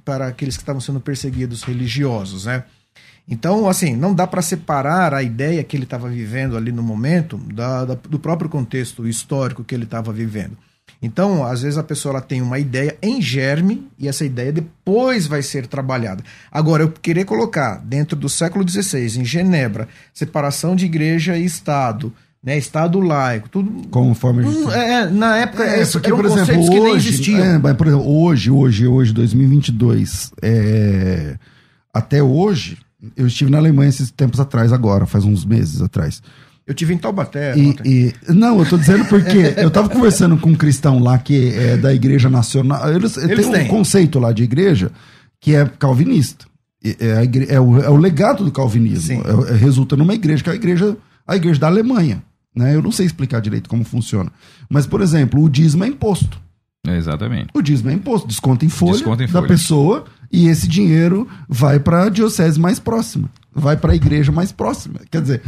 para 0.05 0.27
aqueles 0.27 0.57
que 0.57 0.61
estavam 0.61 0.79
sendo 0.79 0.99
perseguidos 0.99 1.63
religiosos, 1.63 2.45
né? 2.45 2.65
Então, 3.27 3.67
assim, 3.67 3.95
não 3.95 4.13
dá 4.13 4.27
para 4.27 4.43
separar 4.43 5.11
a 5.11 5.23
ideia 5.23 5.63
que 5.63 5.75
ele 5.75 5.85
estava 5.85 6.07
vivendo 6.07 6.55
ali 6.55 6.71
no 6.71 6.83
momento 6.83 7.35
da, 7.51 7.83
da, 7.83 7.95
do 7.95 8.19
próprio 8.19 8.47
contexto 8.47 9.07
histórico 9.07 9.63
que 9.63 9.73
ele 9.73 9.85
estava 9.85 10.13
vivendo. 10.13 10.55
Então, 11.03 11.45
às 11.45 11.61
vezes 11.61 11.77
a 11.77 11.83
pessoa 11.83 12.13
ela 12.13 12.21
tem 12.21 12.41
uma 12.41 12.57
ideia 12.57 12.97
em 13.01 13.21
germe 13.21 13.85
e 13.99 14.07
essa 14.07 14.23
ideia 14.23 14.53
depois 14.53 15.27
vai 15.27 15.41
ser 15.41 15.67
trabalhada. 15.67 16.23
Agora, 16.49 16.83
eu 16.83 16.89
querer 16.89 17.25
colocar 17.25 17.81
dentro 17.83 18.15
do 18.15 18.29
século 18.29 18.67
XVI, 18.67 19.19
em 19.19 19.25
Genebra, 19.25 19.89
separação 20.13 20.77
de 20.77 20.85
igreja 20.85 21.37
e 21.37 21.43
Estado, 21.43 22.13
né, 22.41 22.57
Estado 22.57 23.01
laico, 23.01 23.49
tudo. 23.49 23.87
De. 24.41 24.47
Hum, 24.47 24.71
é, 24.71 24.93
é, 24.93 25.09
na 25.09 25.37
época, 25.37 25.63
é, 25.65 25.85
porque, 25.85 26.09
por 26.09 26.25
exemplo, 26.25 26.57
hoje, 26.57 26.69
nem 26.69 26.95
existiam. 26.95 27.43
É, 27.43 27.57
mas, 27.57 27.75
por 27.75 27.87
exemplo, 27.87 28.07
hoje, 28.07 28.49
hoje, 28.49 28.87
hoje, 28.87 29.13
2022, 29.13 30.31
é, 30.41 31.37
até 31.93 32.23
hoje, 32.23 32.77
eu 33.17 33.27
estive 33.27 33.51
na 33.51 33.57
Alemanha 33.57 33.89
esses 33.89 34.09
tempos 34.09 34.39
atrás, 34.39 34.71
agora, 34.71 35.05
faz 35.05 35.25
uns 35.25 35.43
meses 35.43 35.81
atrás. 35.81 36.21
Eu 36.65 36.73
tive 36.73 36.93
em 36.93 36.97
Taubaté. 36.97 37.57
E, 37.57 37.75
e, 37.83 38.13
não, 38.29 38.59
eu 38.59 38.65
tô 38.65 38.77
dizendo 38.77 39.03
porque 39.05 39.53
eu 39.57 39.69
tava 39.69 39.89
conversando 39.89 40.37
com 40.37 40.49
um 40.49 40.55
cristão 40.55 40.99
lá 40.99 41.17
que 41.17 41.53
é 41.53 41.75
da 41.75 41.93
Igreja 41.93 42.29
Nacional. 42.29 42.89
Eles, 42.89 43.17
Eles 43.17 43.49
têm 43.49 43.65
um 43.65 43.67
conceito 43.67 44.17
lá 44.17 44.31
de 44.31 44.43
igreja 44.43 44.91
que 45.41 45.53
é 45.53 45.65
calvinista. 45.65 46.45
É, 46.99 47.17
a 47.17 47.23
igre, 47.23 47.47
é, 47.49 47.59
o, 47.59 47.81
é 47.81 47.89
o 47.89 47.97
legado 47.97 48.45
do 48.45 48.51
calvinismo. 48.51 49.21
É, 49.25 49.53
é, 49.53 49.55
resulta 49.55 49.95
numa 49.97 50.13
igreja 50.13 50.43
que 50.43 50.49
é 50.49 50.53
a 50.53 50.55
igreja, 50.55 50.97
a 51.27 51.35
igreja 51.35 51.59
da 51.59 51.67
Alemanha. 51.67 52.23
Né? 52.55 52.75
Eu 52.75 52.81
não 52.81 52.91
sei 52.91 53.05
explicar 53.05 53.41
direito 53.41 53.69
como 53.69 53.83
funciona. 53.83 54.31
Mas, 54.69 54.87
por 54.87 55.01
exemplo, 55.01 55.41
o 55.43 55.49
dízimo 55.49 55.83
é 55.83 55.87
imposto. 55.87 56.41
É 56.85 56.97
exatamente. 56.97 57.47
O 57.53 57.61
dízimo 57.61 57.89
é 57.89 57.93
imposto, 57.93 58.27
desconta 58.27 58.65
em 58.65 58.69
folha, 58.69 58.93
desconta 58.93 59.23
em 59.23 59.27
folha. 59.27 59.41
da 59.41 59.47
pessoa 59.47 60.03
e 60.31 60.47
esse 60.47 60.67
dinheiro 60.67 61.27
vai 61.47 61.79
para 61.79 62.03
a 62.03 62.09
diocese 62.09 62.59
mais 62.59 62.77
próxima, 62.77 63.29
vai 63.53 63.77
para 63.77 63.93
a 63.93 63.95
igreja 63.95 64.33
mais 64.33 64.51
próxima. 64.51 64.99
Quer 65.09 65.21
dizer, 65.21 65.41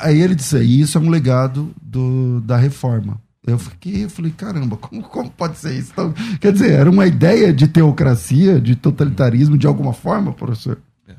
Aí 0.00 0.20
ele 0.20 0.34
disse, 0.34 0.62
isso 0.62 0.96
é 0.96 1.00
um 1.00 1.08
legado 1.08 1.74
do, 1.80 2.40
da 2.40 2.56
reforma. 2.56 3.20
Eu 3.44 3.58
fiquei, 3.58 4.04
eu 4.04 4.10
falei, 4.10 4.30
caramba, 4.30 4.76
como, 4.76 5.02
como 5.02 5.30
pode 5.30 5.58
ser 5.58 5.76
isso? 5.76 5.90
Então, 5.92 6.14
quer 6.40 6.52
dizer, 6.52 6.72
era 6.72 6.88
uma 6.88 7.06
ideia 7.06 7.52
de 7.52 7.66
teocracia, 7.66 8.60
de 8.60 8.76
totalitarismo 8.76 9.58
de 9.58 9.66
alguma 9.66 9.92
forma, 9.92 10.32
professor? 10.32 10.78
É. 11.08 11.14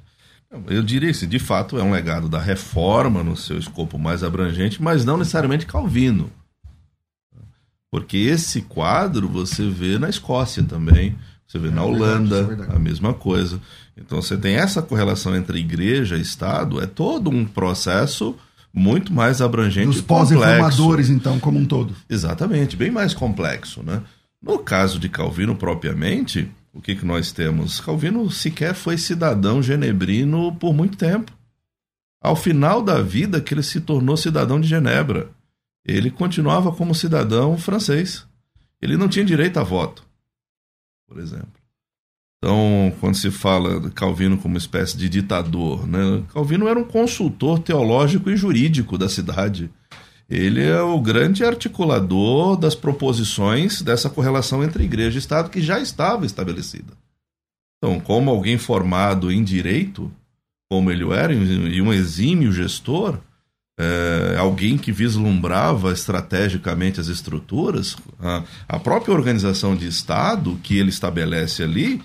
Eu 0.69 0.81
diria 0.81 1.11
que 1.11 1.27
de 1.27 1.39
fato 1.39 1.77
é 1.77 1.83
um 1.83 1.91
legado 1.91 2.29
da 2.29 2.39
reforma 2.39 3.23
no 3.23 3.35
seu 3.35 3.57
escopo 3.57 3.99
mais 3.99 4.23
abrangente, 4.23 4.81
mas 4.81 5.03
não 5.03 5.17
necessariamente 5.17 5.65
Calvino. 5.65 6.29
Porque 7.91 8.17
esse 8.17 8.61
quadro 8.61 9.27
você 9.27 9.69
vê 9.69 9.99
na 9.99 10.09
Escócia 10.09 10.63
também, 10.63 11.15
você 11.45 11.59
vê 11.59 11.67
é, 11.67 11.71
na 11.71 11.83
Holanda, 11.83 12.43
verdade, 12.43 12.71
é 12.71 12.75
a 12.75 12.79
mesma 12.79 13.13
coisa. 13.13 13.59
Então 13.95 14.21
você 14.21 14.37
tem 14.37 14.55
essa 14.55 14.81
correlação 14.81 15.35
entre 15.35 15.59
igreja 15.59 16.17
e 16.17 16.21
Estado, 16.21 16.81
é 16.81 16.87
todo 16.87 17.29
um 17.29 17.45
processo 17.45 18.35
muito 18.73 19.13
mais 19.13 19.39
abrangente 19.39 19.87
Dos 19.87 20.01
pós-reformadores, 20.01 21.09
então, 21.09 21.39
como 21.39 21.59
um 21.59 21.65
todo. 21.65 21.95
Exatamente, 22.09 22.75
bem 22.75 22.89
mais 22.89 23.13
complexo, 23.13 23.83
né? 23.83 24.01
No 24.41 24.59
caso 24.59 24.99
de 24.99 25.07
Calvino 25.07 25.55
propriamente, 25.55 26.51
o 26.73 26.81
que, 26.81 26.95
que 26.95 27.05
nós 27.05 27.31
temos? 27.31 27.79
Calvino 27.79 28.29
sequer 28.31 28.73
foi 28.73 28.97
cidadão 28.97 29.61
genebrino 29.61 30.53
por 30.55 30.73
muito 30.73 30.97
tempo. 30.97 31.31
Ao 32.19 32.35
final 32.35 32.81
da 32.81 33.01
vida 33.01 33.39
que 33.39 33.53
ele 33.53 33.61
se 33.61 33.79
tornou 33.79 34.17
cidadão 34.17 34.59
de 34.59 34.67
Genebra, 34.67 35.29
ele 35.85 36.09
continuava 36.09 36.71
como 36.71 36.95
cidadão 36.95 37.57
francês. 37.57 38.25
Ele 38.81 38.97
não 38.97 39.07
tinha 39.07 39.23
direito 39.23 39.57
a 39.59 39.63
voto, 39.63 40.03
por 41.07 41.19
exemplo. 41.19 41.62
Então, 42.43 42.93
quando 42.99 43.15
se 43.15 43.31
fala 43.31 43.89
Calvino 43.91 44.37
como 44.37 44.55
uma 44.55 44.57
espécie 44.57 44.97
de 44.97 45.07
ditador, 45.07 45.87
né? 45.87 46.21
Calvino 46.33 46.67
era 46.67 46.77
um 46.77 46.83
consultor 46.83 47.57
teológico 47.57 48.29
e 48.29 48.35
jurídico 48.35 48.97
da 48.97 49.07
cidade. 49.07 49.71
Ele 50.29 50.61
é 50.61 50.81
o 50.81 50.99
grande 50.99 51.45
articulador 51.45 52.57
das 52.57 52.75
proposições 52.75 53.81
dessa 53.81 54.09
correlação 54.09 54.61
entre 54.61 54.83
igreja 54.83 55.15
e 55.15 55.19
Estado 55.19 55.49
que 55.49 55.61
já 55.61 55.79
estava 55.79 56.25
estabelecida. 56.25 56.91
Então, 57.77 57.97
como 58.01 58.29
alguém 58.29 58.57
formado 58.57 59.31
em 59.31 59.41
direito, 59.41 60.11
como 60.69 60.91
ele 60.91 61.09
era, 61.13 61.33
e 61.33 61.81
um 61.81 61.93
exímio 61.93 62.51
gestor, 62.51 63.19
é, 63.79 64.35
alguém 64.37 64.77
que 64.77 64.91
vislumbrava 64.91 65.93
estrategicamente 65.93 66.99
as 66.99 67.07
estruturas, 67.07 67.95
a, 68.19 68.43
a 68.67 68.79
própria 68.79 69.13
organização 69.13 69.77
de 69.77 69.87
Estado 69.87 70.59
que 70.61 70.77
ele 70.77 70.89
estabelece 70.89 71.63
ali 71.63 72.01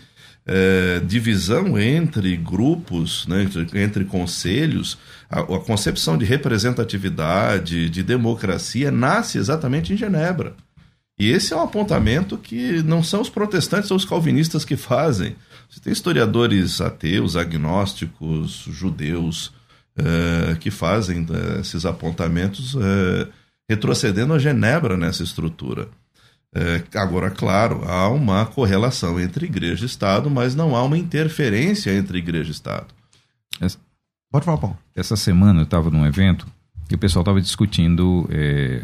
é, 0.48 1.00
divisão 1.00 1.78
entre 1.78 2.34
grupos, 2.34 3.26
né, 3.26 3.42
entre, 3.42 3.82
entre 3.82 4.04
conselhos, 4.06 4.98
a, 5.28 5.40
a, 5.40 5.60
concepção 5.60 6.16
de 6.16 6.24
representatividade, 6.24 7.90
de 7.90 8.02
democracia, 8.02 8.90
nasce 8.90 9.36
exatamente 9.36 9.92
em 9.92 9.96
Genebra. 9.96 10.54
E 11.20 11.30
esse 11.30 11.52
é 11.52 11.56
um 11.56 11.62
apontamento 11.62 12.38
que 12.38 12.82
não 12.82 13.02
são 13.02 13.20
os 13.20 13.28
protestantes 13.28 13.90
ou 13.90 13.96
os 13.96 14.06
calvinistas 14.06 14.64
que 14.64 14.76
fazem. 14.76 15.36
Você 15.68 15.80
tem 15.80 15.92
historiadores 15.92 16.80
ateus, 16.80 17.36
agnósticos, 17.36 18.64
judeus, 18.70 19.52
eh, 19.98 20.56
que 20.60 20.70
fazem 20.70 21.26
eh, 21.28 21.60
esses 21.60 21.84
apontamentos 21.84 22.76
retrocedendo 23.68 24.32
a 24.32 24.38
Genebra 24.38 24.96
nessa 24.96 25.24
estrutura. 25.24 25.88
Agora, 26.94 27.30
claro, 27.30 27.82
há 27.86 28.08
uma 28.08 28.46
correlação 28.46 29.20
entre 29.20 29.46
igreja 29.46 29.84
e 29.84 29.86
Estado, 29.86 30.30
mas 30.30 30.54
não 30.54 30.74
há 30.74 30.82
uma 30.82 30.98
interferência 30.98 31.92
entre 31.92 32.18
igreja 32.18 32.48
e 32.48 32.52
Estado. 32.52 32.86
Essa, 33.60 33.78
Pode 34.30 34.44
falar, 34.44 34.58
Paulo. 34.58 34.78
essa 34.94 35.16
semana 35.16 35.60
eu 35.60 35.64
estava 35.64 35.90
num 35.90 36.04
evento 36.06 36.46
e 36.90 36.94
o 36.94 36.98
pessoal 36.98 37.22
estava 37.22 37.40
discutindo. 37.40 38.28
É, 38.30 38.82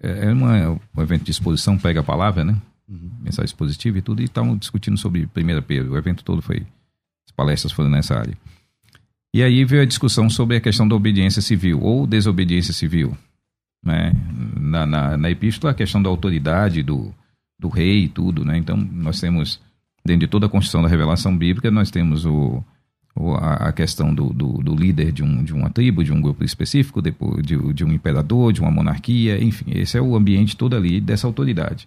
é 0.00 0.32
uma, 0.32 0.70
um 0.96 1.02
evento 1.02 1.24
de 1.24 1.30
exposição, 1.30 1.78
pega 1.78 2.00
a 2.00 2.04
palavra, 2.04 2.44
né? 2.44 2.56
Mensagem 2.88 3.46
expositiva 3.46 3.98
e 3.98 4.02
tudo, 4.02 4.22
e 4.22 4.26
estavam 4.26 4.56
discutindo 4.56 4.96
sobre 4.96 5.24
1 5.24 5.62
Pedro. 5.62 5.92
O 5.92 5.96
evento 5.96 6.22
todo 6.22 6.40
foi. 6.40 6.64
As 7.26 7.34
palestras 7.34 7.72
foram 7.72 7.90
nessa 7.90 8.16
área. 8.16 8.36
E 9.34 9.42
aí 9.42 9.64
veio 9.64 9.82
a 9.82 9.86
discussão 9.86 10.30
sobre 10.30 10.56
a 10.56 10.60
questão 10.60 10.86
da 10.86 10.94
obediência 10.94 11.42
civil 11.42 11.82
ou 11.82 12.06
desobediência 12.06 12.72
civil. 12.72 13.16
Né? 13.86 14.12
Na, 14.60 14.84
na, 14.84 15.16
na 15.16 15.30
epístola, 15.30 15.70
a 15.70 15.74
questão 15.74 16.02
da 16.02 16.10
autoridade 16.10 16.82
do, 16.82 17.14
do 17.58 17.68
rei 17.68 18.04
e 18.04 18.08
tudo. 18.08 18.44
Né? 18.44 18.58
Então, 18.58 18.76
nós 18.76 19.20
temos, 19.20 19.60
dentro 20.04 20.20
de 20.20 20.26
toda 20.26 20.46
a 20.46 20.48
construção 20.48 20.82
da 20.82 20.88
revelação 20.88 21.36
bíblica, 21.36 21.70
nós 21.70 21.88
temos 21.88 22.26
o, 22.26 22.64
o 23.14 23.34
a, 23.34 23.68
a 23.68 23.72
questão 23.72 24.12
do, 24.12 24.32
do, 24.32 24.54
do, 24.54 24.74
líder 24.74 25.12
de, 25.12 25.22
um, 25.22 25.44
de 25.44 25.54
uma 25.54 25.70
tribo, 25.70 26.02
de 26.02 26.12
um 26.12 26.20
grupo 26.20 26.44
específico, 26.44 27.00
depois 27.00 27.46
de, 27.46 27.56
de 27.72 27.84
um 27.84 27.92
imperador, 27.92 28.52
de 28.52 28.60
uma 28.60 28.72
monarquia, 28.72 29.42
enfim, 29.42 29.66
esse 29.68 29.96
é 29.96 30.02
o 30.02 30.16
ambiente 30.16 30.56
todo 30.56 30.74
ali 30.74 31.00
dessa 31.00 31.28
autoridade. 31.28 31.86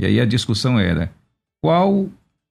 E 0.00 0.06
aí 0.06 0.20
a 0.20 0.24
discussão 0.24 0.78
era 0.78 1.12
qual. 1.60 2.08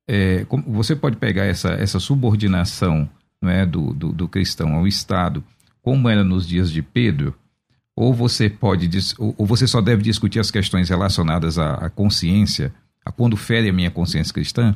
É, 0.08 0.46
você 0.68 0.96
pode 0.96 1.18
pegar 1.18 1.46
essa, 1.46 1.70
essa 1.70 2.00
subordinação 2.00 3.10
não 3.42 3.50
é, 3.50 3.66
do, 3.66 3.92
do, 3.92 4.12
do 4.12 4.28
cristão 4.28 4.76
ao 4.76 4.86
Estado, 4.86 5.44
como 5.82 6.08
era 6.08 6.24
nos 6.24 6.48
dias 6.48 6.70
de 6.72 6.84
Pedro, 6.84 7.34
ou 7.96 8.14
você 8.14 8.50
pode 8.50 8.90
ou 9.18 9.46
você 9.46 9.66
só 9.68 9.82
deve 9.82 10.04
discutir 10.04 10.40
as 10.40 10.52
questões 10.52 10.90
relacionadas 10.90 11.58
à, 11.58 11.76
à, 11.76 11.90
consciência, 11.90 12.74
a 13.06 13.12
quando 13.12 13.38
fere 13.38 13.70
a 13.70 13.74
minha 13.74 13.92
consciência 13.92 14.34
cristã, 14.34 14.76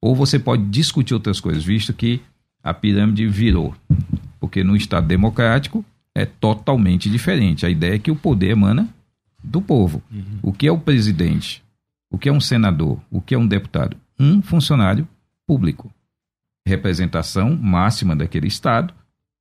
ou 0.00 0.14
você 0.14 0.38
pode 0.38 0.64
discutir 0.64 1.14
outras 1.14 1.40
coisas, 1.40 1.64
visto 1.64 1.92
que 1.92 2.20
a 2.62 2.74
pirâmide 2.74 3.26
virou. 3.28 3.74
Porque 4.40 4.64
no 4.64 4.76
Estado 4.76 5.06
democrático 5.06 5.84
é 6.14 6.24
totalmente 6.24 7.08
diferente. 7.08 7.64
A 7.64 7.70
ideia 7.70 7.94
é 7.94 7.98
que 7.98 8.10
o 8.10 8.16
poder 8.16 8.50
emana 8.50 8.88
do 9.42 9.62
povo. 9.62 10.02
Uhum. 10.10 10.38
O 10.42 10.52
que 10.52 10.66
é 10.66 10.72
o 10.72 10.78
presidente? 10.78 11.62
O 12.10 12.18
que 12.18 12.28
é 12.28 12.32
um 12.32 12.40
senador? 12.40 13.00
O 13.10 13.20
que 13.20 13.34
é 13.34 13.38
um 13.38 13.46
deputado? 13.46 13.96
Um 14.18 14.42
funcionário 14.42 15.06
público 15.46 15.90
representação 16.66 17.56
máxima 17.56 18.16
daquele 18.16 18.48
Estado, 18.48 18.92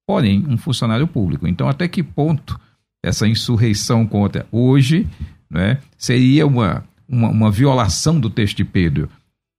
porém 0.06 0.46
um 0.48 0.58
funcionário 0.58 1.08
público. 1.08 1.48
Então, 1.48 1.68
até 1.68 1.88
que 1.88 2.04
ponto 2.04 2.60
essa 3.06 3.28
insurreição 3.28 4.06
contra 4.08 4.48
hoje 4.52 5.08
né, 5.50 5.78
seria 5.98 6.48
uma, 6.48 6.84
uma, 7.08 7.30
uma, 7.30 7.52
violação 7.52 8.20
do 8.20 8.30
texto 8.30 8.58
de 8.58 8.66
Pedro, 8.66 9.10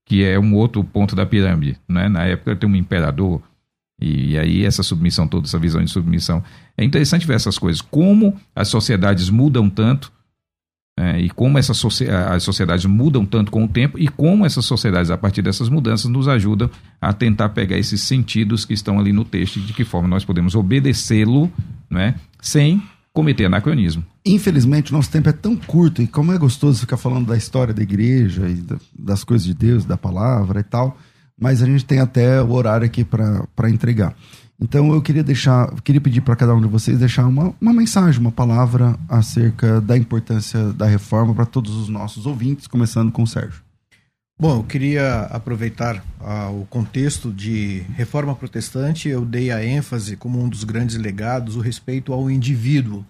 que 0.04 0.24
é 0.24 0.38
um 0.38 0.54
outro 0.54 0.82
ponto 0.82 1.14
da 1.14 1.24
pirâmide. 1.24 1.78
Né? 1.88 2.08
Na 2.08 2.24
época 2.24 2.56
tem 2.56 2.68
um 2.68 2.74
imperador, 2.74 3.40
e, 4.00 4.32
e 4.32 4.38
aí 4.38 4.64
essa 4.64 4.82
submissão 4.82 5.28
toda, 5.28 5.46
essa 5.46 5.58
visão 5.58 5.82
de 5.82 5.90
submissão. 5.90 6.42
É 6.76 6.84
interessante 6.84 7.26
ver 7.26 7.34
essas 7.34 7.56
coisas, 7.56 7.80
como 7.80 8.34
as 8.54 8.68
sociedades 8.68 9.30
mudam 9.30 9.70
tanto 9.70 10.12
é, 10.98 11.20
e 11.20 11.30
como 11.30 11.58
essas 11.58 11.80
as 12.32 12.42
sociedades 12.42 12.86
mudam 12.86 13.24
tanto 13.24 13.52
com 13.52 13.64
o 13.64 13.68
tempo 13.68 13.98
e 13.98 14.08
como 14.08 14.46
essas 14.46 14.64
sociedades, 14.64 15.10
a 15.10 15.16
partir 15.16 15.42
dessas 15.42 15.68
mudanças, 15.68 16.10
nos 16.10 16.26
ajudam 16.26 16.70
a 17.00 17.12
tentar 17.12 17.50
pegar 17.50 17.78
esses 17.78 18.00
sentidos 18.00 18.64
que 18.64 18.72
estão 18.72 18.98
ali 18.98 19.12
no 19.12 19.24
texto 19.24 19.60
de 19.60 19.72
que 19.72 19.84
forma 19.84 20.08
nós 20.08 20.24
podemos 20.24 20.54
obedecê-lo 20.54 21.52
né, 21.88 22.14
sem 22.40 22.82
cometer 23.16 23.46
anacronismo. 23.46 24.04
Infelizmente, 24.26 24.92
nosso 24.92 25.10
tempo 25.10 25.30
é 25.30 25.32
tão 25.32 25.56
curto 25.56 26.02
e 26.02 26.06
como 26.06 26.34
é 26.34 26.38
gostoso 26.38 26.80
ficar 26.80 26.98
falando 26.98 27.28
da 27.28 27.36
história 27.36 27.72
da 27.72 27.82
igreja 27.82 28.46
e 28.46 28.62
das 28.94 29.24
coisas 29.24 29.46
de 29.46 29.54
Deus, 29.54 29.86
da 29.86 29.96
palavra 29.96 30.60
e 30.60 30.62
tal, 30.62 30.98
mas 31.40 31.62
a 31.62 31.66
gente 31.66 31.86
tem 31.86 31.98
até 31.98 32.42
o 32.42 32.52
horário 32.52 32.84
aqui 32.84 33.02
para 33.02 33.70
entregar. 33.70 34.14
Então 34.60 34.92
eu 34.92 35.00
queria 35.00 35.24
deixar, 35.24 35.72
queria 35.80 36.00
pedir 36.00 36.20
para 36.20 36.36
cada 36.36 36.54
um 36.54 36.60
de 36.60 36.68
vocês 36.68 36.98
deixar 36.98 37.26
uma, 37.26 37.54
uma 37.58 37.72
mensagem, 37.72 38.20
uma 38.20 38.30
palavra 38.32 38.94
acerca 39.08 39.80
da 39.80 39.96
importância 39.96 40.74
da 40.74 40.84
reforma 40.84 41.34
para 41.34 41.46
todos 41.46 41.74
os 41.74 41.88
nossos 41.88 42.26
ouvintes, 42.26 42.66
começando 42.66 43.10
com 43.10 43.22
o 43.22 43.26
Sérgio. 43.26 43.62
Bom, 44.38 44.58
eu 44.58 44.64
queria 44.64 45.20
aproveitar 45.30 46.04
ah, 46.20 46.50
o 46.50 46.66
contexto 46.66 47.32
de 47.32 47.78
reforma 47.94 48.36
protestante, 48.36 49.08
eu 49.08 49.24
dei 49.24 49.50
a 49.50 49.64
ênfase 49.64 50.14
como 50.14 50.38
um 50.38 50.46
dos 50.46 50.62
grandes 50.62 50.96
legados 50.96 51.56
o 51.56 51.60
respeito 51.60 52.12
ao 52.12 52.30
indivíduo 52.30 53.02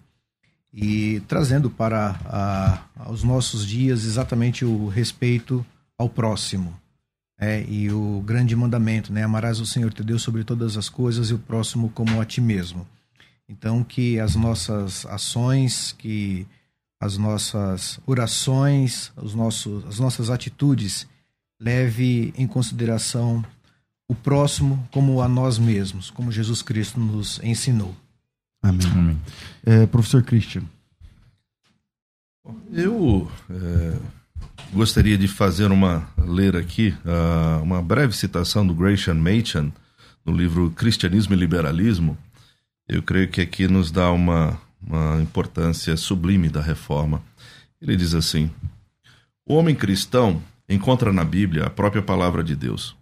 e 0.72 1.20
trazendo 1.26 1.68
para 1.68 2.20
ah, 2.26 3.10
os 3.10 3.24
nossos 3.24 3.66
dias 3.66 4.04
exatamente 4.04 4.64
o 4.64 4.86
respeito 4.86 5.66
ao 5.98 6.08
próximo 6.08 6.72
é, 7.40 7.64
e 7.68 7.90
o 7.90 8.22
grande 8.24 8.54
mandamento, 8.54 9.12
né? 9.12 9.24
Amarás 9.24 9.58
o 9.58 9.66
Senhor 9.66 9.92
teu 9.92 10.04
Deus 10.04 10.22
sobre 10.22 10.44
todas 10.44 10.76
as 10.76 10.88
coisas 10.88 11.30
e 11.30 11.34
o 11.34 11.38
próximo 11.40 11.90
como 11.90 12.20
a 12.20 12.24
ti 12.24 12.40
mesmo. 12.40 12.86
Então, 13.48 13.82
que 13.82 14.20
as 14.20 14.36
nossas 14.36 15.04
ações, 15.06 15.90
que 15.90 16.46
as 17.00 17.18
nossas 17.18 17.98
orações, 18.06 19.10
os 19.16 19.34
nossos, 19.34 19.84
as 19.86 19.98
nossas 19.98 20.30
atitudes 20.30 21.04
leve 21.60 22.32
em 22.36 22.46
consideração 22.46 23.44
o 24.08 24.14
próximo 24.14 24.86
como 24.92 25.20
a 25.20 25.28
nós 25.28 25.58
mesmos, 25.58 26.10
como 26.10 26.30
Jesus 26.30 26.62
Cristo 26.62 27.00
nos 27.00 27.40
ensinou. 27.42 27.94
Amém. 28.62 28.86
Amém. 28.88 29.22
É, 29.64 29.86
professor 29.86 30.22
Christian. 30.22 30.62
Eu 32.72 33.30
é 33.50 33.98
gostaria 34.72 35.16
de 35.16 35.28
fazer 35.28 35.70
uma 35.70 36.08
ler 36.16 36.56
aqui 36.56 36.94
uh, 37.04 37.62
uma 37.62 37.82
breve 37.82 38.12
citação 38.12 38.66
do 38.66 38.74
Gratian 38.74 39.14
Machen 39.14 39.72
no 40.24 40.36
livro 40.36 40.70
Cristianismo 40.70 41.34
e 41.34 41.36
Liberalismo. 41.36 42.16
Eu 42.88 43.02
creio 43.02 43.28
que 43.28 43.40
aqui 43.40 43.68
nos 43.68 43.90
dá 43.90 44.10
uma, 44.10 44.60
uma 44.80 45.20
importância 45.20 45.96
sublime 45.96 46.48
da 46.48 46.60
reforma. 46.60 47.22
Ele 47.80 47.96
diz 47.96 48.14
assim: 48.14 48.50
O 49.46 49.54
homem 49.54 49.74
cristão 49.74 50.42
encontra 50.68 51.12
na 51.12 51.24
Bíblia 51.24 51.64
a 51.64 51.70
própria 51.70 52.02
palavra 52.02 52.42
de 52.42 52.56
Deus. 52.56 52.96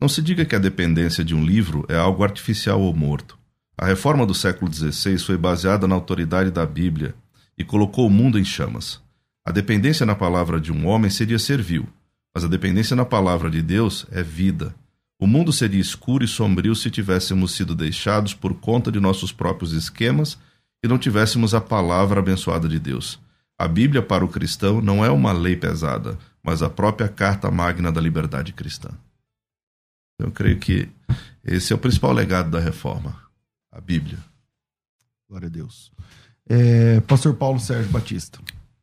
Não 0.00 0.08
se 0.08 0.22
diga 0.22 0.44
que 0.44 0.54
a 0.54 0.58
dependência 0.58 1.24
de 1.24 1.34
um 1.34 1.44
livro 1.44 1.84
é 1.88 1.96
algo 1.96 2.22
artificial 2.22 2.80
ou 2.80 2.94
morto. 2.94 3.38
A 3.76 3.86
reforma 3.86 4.26
do 4.26 4.34
século 4.34 4.72
XVI 4.72 5.18
foi 5.18 5.36
baseada 5.36 5.86
na 5.86 5.94
autoridade 5.94 6.50
da 6.50 6.66
Bíblia 6.66 7.14
e 7.56 7.64
colocou 7.64 8.06
o 8.06 8.10
mundo 8.10 8.38
em 8.38 8.44
chamas. 8.44 9.00
A 9.44 9.50
dependência 9.50 10.04
na 10.04 10.14
palavra 10.14 10.60
de 10.60 10.70
um 10.72 10.86
homem 10.86 11.10
seria 11.10 11.38
servil, 11.38 11.88
mas 12.34 12.44
a 12.44 12.48
dependência 12.48 12.94
na 12.94 13.04
palavra 13.04 13.50
de 13.50 13.62
Deus 13.62 14.06
é 14.12 14.22
vida. 14.22 14.74
O 15.20 15.26
mundo 15.26 15.52
seria 15.52 15.80
escuro 15.80 16.24
e 16.24 16.28
sombrio 16.28 16.76
se 16.76 16.90
tivéssemos 16.90 17.52
sido 17.52 17.74
deixados 17.74 18.34
por 18.34 18.54
conta 18.54 18.92
de 18.92 19.00
nossos 19.00 19.32
próprios 19.32 19.72
esquemas 19.72 20.38
e 20.84 20.86
não 20.86 20.98
tivéssemos 20.98 21.54
a 21.54 21.60
palavra 21.60 22.20
abençoada 22.20 22.68
de 22.68 22.78
Deus. 22.78 23.18
A 23.58 23.66
Bíblia 23.66 24.00
para 24.00 24.24
o 24.24 24.28
cristão 24.28 24.80
não 24.80 25.04
é 25.04 25.10
uma 25.10 25.32
lei 25.32 25.56
pesada, 25.56 26.16
mas 26.48 26.62
a 26.62 26.70
própria 26.70 27.08
carta 27.08 27.50
magna 27.50 27.92
da 27.92 28.00
liberdade 28.00 28.54
cristã. 28.54 28.88
Eu 30.18 30.30
creio 30.30 30.58
que 30.58 30.88
esse 31.44 31.72
é 31.72 31.76
o 31.76 31.78
principal 31.78 32.12
legado 32.12 32.50
da 32.50 32.58
reforma, 32.58 33.14
a 33.70 33.80
Bíblia. 33.80 34.18
Glória 35.28 35.46
a 35.46 35.50
Deus. 35.50 35.92
É, 36.48 37.00
Pastor 37.00 37.34
Paulo 37.34 37.60
Sérgio 37.60 37.90
Batista 37.90 38.40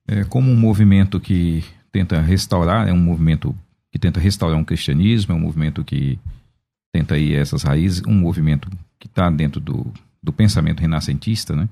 é, 0.07 0.23
como 0.25 0.51
um 0.51 0.55
movimento 0.55 1.19
que 1.19 1.63
tenta 1.91 2.21
restaurar, 2.21 2.87
é 2.87 2.93
um 2.93 2.97
movimento 2.97 3.55
que 3.91 3.97
tenta 3.97 4.19
restaurar 4.19 4.59
um 4.59 4.63
cristianismo, 4.63 5.33
é 5.33 5.35
um 5.35 5.39
movimento 5.39 5.83
que 5.83 6.19
tenta 6.93 7.15
aí 7.15 7.33
essas 7.33 7.63
raízes, 7.63 8.03
um 8.05 8.13
movimento 8.13 8.69
que 8.99 9.07
está 9.07 9.27
dentro 9.31 9.59
do, 9.59 9.91
do 10.21 10.31
pensamento 10.31 10.81
renascentista, 10.81 11.55
né? 11.55 11.67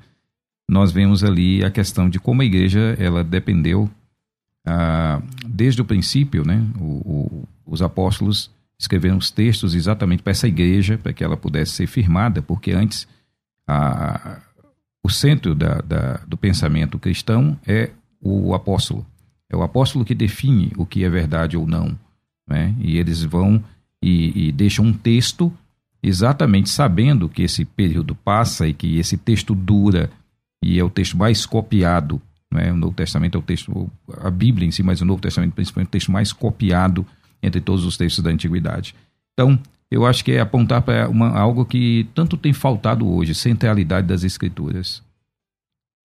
Nós 0.67 0.91
vemos 0.91 1.23
ali 1.23 1.63
a 1.63 1.69
questão 1.69 2.09
de 2.09 2.19
como 2.19 2.41
a 2.41 2.45
igreja 2.45 2.95
ela 2.97 3.23
dependeu 3.23 3.87
ah, 4.66 5.22
desde 5.45 5.82
o 5.82 5.86
princípio, 5.86 6.45
né? 6.45 6.66
O, 6.80 6.84
o, 6.84 7.47
os 7.66 7.82
apóstolos 7.82 8.51
escreveram 8.78 9.18
os 9.18 9.32
textos 9.32 9.76
exatamente 9.76 10.24
para 10.24 10.32
essa 10.32 10.47
igreja, 10.47 10.97
para 10.97 11.14
que 11.14 11.24
ela 11.24 11.38
pudesse 11.38 11.74
ser 11.74 11.88
firmada, 11.88 12.41
porque 12.41 12.72
antes 12.72 13.07
a, 13.68 14.41
o 15.01 15.09
centro 15.09 15.53
da, 15.53 15.82
da, 15.82 16.22
do 16.28 16.38
pensamento 16.38 16.99
cristão 16.99 17.57
é 17.66 17.91
o 18.22 18.53
apóstolo. 18.53 19.05
É 19.49 19.55
o 19.55 19.61
apóstolo 19.61 20.05
que 20.05 20.16
define 20.16 20.72
o 20.78 20.86
que 20.86 21.03
é 21.03 21.09
verdade 21.09 21.57
ou 21.57 21.68
não. 21.68 21.97
Né? 22.47 22.74
E 22.80 22.97
eles 22.97 23.24
vão 23.24 23.64
e, 24.01 24.47
e 24.47 24.51
deixam 24.51 24.86
um 24.86 24.93
texto 24.93 25.51
exatamente 26.01 26.70
sabendo 26.70 27.30
que 27.30 27.43
esse 27.43 27.64
período 27.64 28.16
passa 28.16 28.68
e 28.68 28.74
que 28.74 28.97
esse 28.97 29.18
texto 29.18 29.55
dura 29.55 30.09
e 30.61 30.80
é 30.80 30.84
o 30.84 30.89
texto 30.89 31.18
mais 31.18 31.45
copiado 31.45 32.22
Não 32.53 32.59
é? 32.59 32.71
O 32.71 32.77
Novo 32.77 32.93
Testamento 32.93 33.35
é 33.35 33.39
o 33.39 33.41
texto, 33.41 33.91
a 34.21 34.29
Bíblia 34.29 34.67
em 34.67 34.71
si, 34.71 34.83
mas 34.83 35.01
o 35.01 35.05
Novo 35.05 35.19
Testamento 35.19 35.53
principalmente 35.53 35.87
é 35.87 35.89
o 35.89 35.91
texto 35.91 36.11
mais 36.11 36.31
copiado 36.31 37.03
entre 37.41 37.59
todos 37.59 37.83
os 37.83 37.97
textos 37.97 38.23
da 38.23 38.29
Antiguidade. 38.29 38.93
Então, 39.33 39.59
eu 39.89 40.05
acho 40.05 40.23
que 40.23 40.33
é 40.33 40.39
apontar 40.39 40.83
para 40.83 41.05
algo 41.35 41.65
que 41.65 42.07
tanto 42.13 42.37
tem 42.37 42.53
faltado 42.53 43.07
hoje, 43.07 43.33
centralidade 43.33 44.05
das 44.05 44.23
Escrituras. 44.23 45.01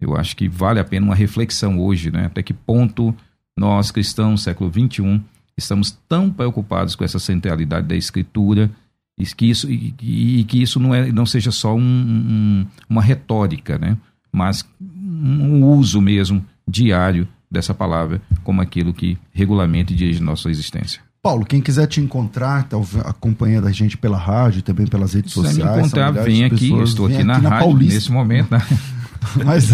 Eu 0.00 0.16
acho 0.16 0.34
que 0.34 0.48
vale 0.48 0.80
a 0.80 0.84
pena 0.84 1.04
uma 1.04 1.14
reflexão 1.14 1.78
hoje, 1.78 2.10
né? 2.10 2.26
Até 2.26 2.42
que 2.42 2.54
ponto 2.54 3.14
nós, 3.56 3.90
cristãos, 3.90 4.42
século 4.42 4.72
XXI, 4.72 5.20
estamos 5.56 5.90
tão 6.08 6.30
preocupados 6.30 6.96
com 6.96 7.04
essa 7.04 7.18
centralidade 7.18 7.86
da 7.86 7.96
Escritura 7.96 8.70
e 9.18 9.26
que 9.26 9.50
isso, 9.50 9.70
e, 9.70 9.94
e 10.00 10.44
que 10.44 10.62
isso 10.62 10.80
não, 10.80 10.94
é, 10.94 11.12
não 11.12 11.26
seja 11.26 11.50
só 11.50 11.74
um, 11.74 11.80
um, 11.80 12.66
uma 12.88 13.02
retórica, 13.02 13.76
né? 13.76 13.98
mas 14.32 14.64
um 15.08 15.64
uso 15.64 16.00
mesmo 16.00 16.44
diário 16.66 17.26
dessa 17.50 17.72
palavra 17.72 18.20
como 18.44 18.60
aquilo 18.60 18.92
que 18.92 19.16
regulamenta 19.32 19.92
e 19.92 19.96
dirige 19.96 20.22
nossa 20.22 20.50
existência. 20.50 21.00
Paulo, 21.22 21.44
quem 21.44 21.60
quiser 21.60 21.86
te 21.86 22.00
encontrar, 22.00 22.64
tá 22.64 22.76
acompanhando 23.04 23.66
a 23.66 23.72
gente 23.72 23.98
pela 23.98 24.16
rádio, 24.16 24.62
também 24.62 24.86
pelas 24.86 25.14
redes 25.14 25.32
Se 25.32 25.40
sociais. 25.40 25.56
Se 25.56 25.80
encontrar, 25.80 26.10
vem 26.12 26.44
aqui, 26.44 26.70
pessoas, 26.70 26.90
estou 26.90 27.06
aqui 27.06 27.24
na, 27.24 27.34
aqui 27.34 27.42
na 27.42 27.50
rádio 27.50 27.66
Paulista. 27.66 27.94
nesse 27.94 28.12
momento. 28.12 28.50
Né? 28.52 28.62
Mas 29.44 29.68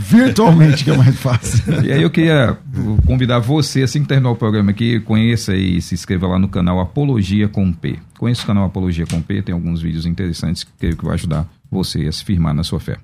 virtualmente 0.00 0.84
que 0.84 0.90
é 0.90 0.96
mais 0.96 1.16
fácil. 1.18 1.62
E 1.84 1.92
aí 1.92 2.02
eu 2.02 2.10
queria 2.10 2.58
convidar 3.06 3.38
você, 3.38 3.82
assim 3.82 4.02
que 4.02 4.08
terminar 4.08 4.30
o 4.30 4.36
programa 4.36 4.70
aqui, 4.70 4.98
conheça 5.00 5.54
e 5.54 5.80
se 5.80 5.94
inscreva 5.94 6.26
lá 6.26 6.38
no 6.38 6.48
canal 6.48 6.80
Apologia 6.80 7.48
com 7.48 7.72
P. 7.72 7.98
Conheça 8.18 8.42
o 8.42 8.46
canal 8.46 8.64
Apologia 8.64 9.06
com 9.06 9.22
P, 9.22 9.40
tem 9.40 9.54
alguns 9.54 9.80
vídeos 9.80 10.04
interessantes 10.04 10.64
que 10.64 10.72
creio 10.78 10.96
que 10.96 11.04
vai 11.04 11.14
ajudar 11.14 11.46
você 11.70 12.06
a 12.06 12.12
se 12.12 12.24
firmar 12.24 12.52
na 12.52 12.64
sua 12.64 12.80
fé. 12.80 12.98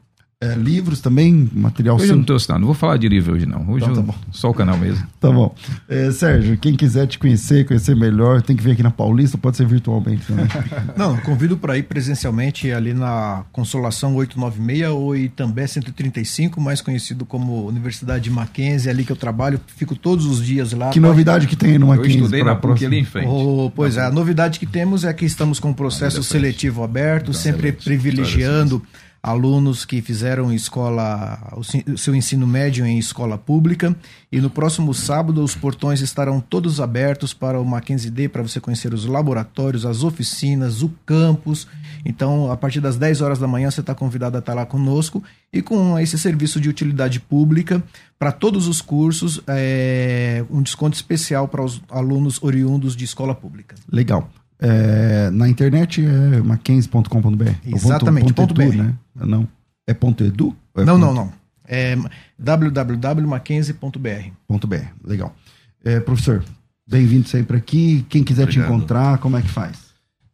É, 0.45 0.55
livros 0.57 1.01
também, 1.01 1.49
material 1.55 1.97
Hoje 1.97 2.07
sim. 2.07 2.11
eu 2.11 2.17
não 2.19 2.25
trouxe 2.25 2.49
nada, 2.49 2.59
não 2.59 2.67
vou 2.67 2.75
falar 2.75 2.99
de 2.99 3.09
livro 3.09 3.33
hoje 3.33 3.47
não. 3.47 3.67
Hoje 3.71 3.87
então, 3.87 4.05
tá 4.05 4.13
eu, 4.13 4.33
só 4.33 4.51
o 4.51 4.55
canal 4.55 4.77
mesmo. 4.77 5.07
Tá 5.19 5.31
bom. 5.31 5.55
É, 5.89 6.11
Sérgio, 6.11 6.59
quem 6.59 6.77
quiser 6.77 7.07
te 7.07 7.19
conhecer, 7.19 7.67
conhecer 7.67 7.97
melhor, 7.97 8.43
tem 8.43 8.55
que 8.55 8.63
vir 8.63 8.73
aqui 8.73 8.83
na 8.83 8.91
Paulista, 8.91 9.39
pode 9.39 9.57
ser 9.57 9.67
virtualmente 9.67 10.27
também. 10.27 10.47
não, 10.99 11.17
convido 11.19 11.57
para 11.57 11.79
ir 11.79 11.85
presencialmente 11.85 12.71
ali 12.71 12.93
na 12.93 13.45
Consolação 13.53 14.15
896 14.17 14.91
ou 14.91 15.17
Itambé 15.17 15.67
135, 15.67 16.61
mais 16.61 16.83
conhecido 16.83 17.25
como 17.25 17.67
Universidade 17.67 18.25
de 18.25 18.31
Mackenzie, 18.31 18.91
ali 18.91 19.03
que 19.03 19.13
eu 19.13 19.17
trabalho, 19.17 19.59
fico 19.67 19.97
todos 19.97 20.27
os 20.27 20.45
dias 20.45 20.73
lá. 20.73 20.91
Que 20.91 21.01
novidade 21.01 21.47
que 21.47 21.57
tem 21.57 21.79
no 21.79 21.87
Mackenzie? 21.87 22.19
Eu 22.19 22.25
estudei 22.25 22.45
na 22.45 22.55
PUC 22.55 22.85
ali 22.85 22.99
em 22.99 23.05
frente. 23.05 23.29
Oh, 23.29 23.73
pois 23.75 23.97
é, 23.97 24.03
a 24.03 24.11
novidade 24.11 24.59
que 24.59 24.67
temos 24.67 25.05
é 25.05 25.13
que 25.15 25.25
estamos 25.25 25.59
com 25.59 25.71
o 25.71 25.75
processo 25.75 26.23
seletivo 26.23 26.85
aberto, 26.85 27.31
então, 27.31 27.35
sempre 27.41 27.73
privilegiando 27.73 28.83
alunos 29.25 29.87
que 29.87 30.03
fizeram 30.03 30.53
escola, 30.53 31.51
o 31.57 31.97
seu 31.97 32.15
ensino 32.15 32.47
médio 32.47 32.85
em 32.85 32.99
escola 32.99 33.39
pública. 33.39 33.97
E 34.31 34.39
no 34.39 34.51
próximo 34.51 34.93
sábado, 34.93 35.43
os 35.43 35.55
portões 35.55 36.03
estarão 36.03 36.43
todos 36.43 36.79
abertos 36.79 37.33
para 37.33 37.59
o 37.59 37.65
Mackenzie 37.65 38.11
D, 38.11 38.29
para 38.29 38.43
você 38.43 38.61
conhecer 38.61 38.93
os 38.93 39.07
laboratórios, 39.07 39.87
as 39.87 40.05
oficinas, 40.05 40.83
o 40.83 40.91
campus. 41.07 41.67
Então, 42.05 42.53
a 42.53 42.57
partir 42.57 42.83
das 42.83 42.99
10 42.99 43.23
horas 43.23 43.39
da 43.39 43.47
manhã, 43.47 43.71
você 43.71 43.81
está 43.81 43.95
convidado 43.95 44.37
a 44.37 44.41
estar 44.41 44.53
lá 44.53 44.67
conosco. 44.67 45.25
E 45.51 45.63
com 45.63 45.99
esse 45.99 46.19
serviço 46.19 46.61
de 46.61 46.69
utilidade 46.69 47.19
pública, 47.19 47.83
para 48.19 48.31
todos 48.31 48.69
os 48.69 48.83
cursos, 48.83 49.41
é, 49.47 50.45
um 50.51 50.61
desconto 50.61 50.97
especial 50.97 51.49
para 51.49 51.65
os 51.65 51.81
alunos 51.89 52.43
oriundos 52.43 52.95
de 52.95 53.07
escola 53.07 53.35
pública. 53.35 53.75
Legal. 53.91 54.29
É, 54.67 55.29
na 55.31 55.47
internet 55.47 56.03
é 56.03 56.41
mackenzie.com.br. 56.41 57.51
Exatamente, 57.67 58.33
ponto, 58.33 58.55
ponto 58.55 58.63
edu, 58.63 58.83
né? 58.83 58.95
Não. 59.15 59.47
É 59.87 59.93
ponto 59.93 60.25
.edu? 60.25 60.57
É 60.75 60.85
não, 60.85 60.99
ponto... 60.99 61.07
não, 61.07 61.15
não. 61.15 61.31
É 61.67 61.95
www.mackenzie.br. 62.39 64.67
.br, 64.67 64.77
legal. 65.05 65.37
É, 65.85 66.01
professor, 66.01 66.43
bem-vindo 66.87 67.29
sempre 67.29 67.59
aqui. 67.59 68.07
Quem 68.09 68.25
quiser 68.25 68.45
Obrigado. 68.45 68.67
te 68.67 68.73
encontrar, 68.73 69.19
como 69.19 69.37
é 69.37 69.43
que 69.43 69.49
faz? 69.49 69.84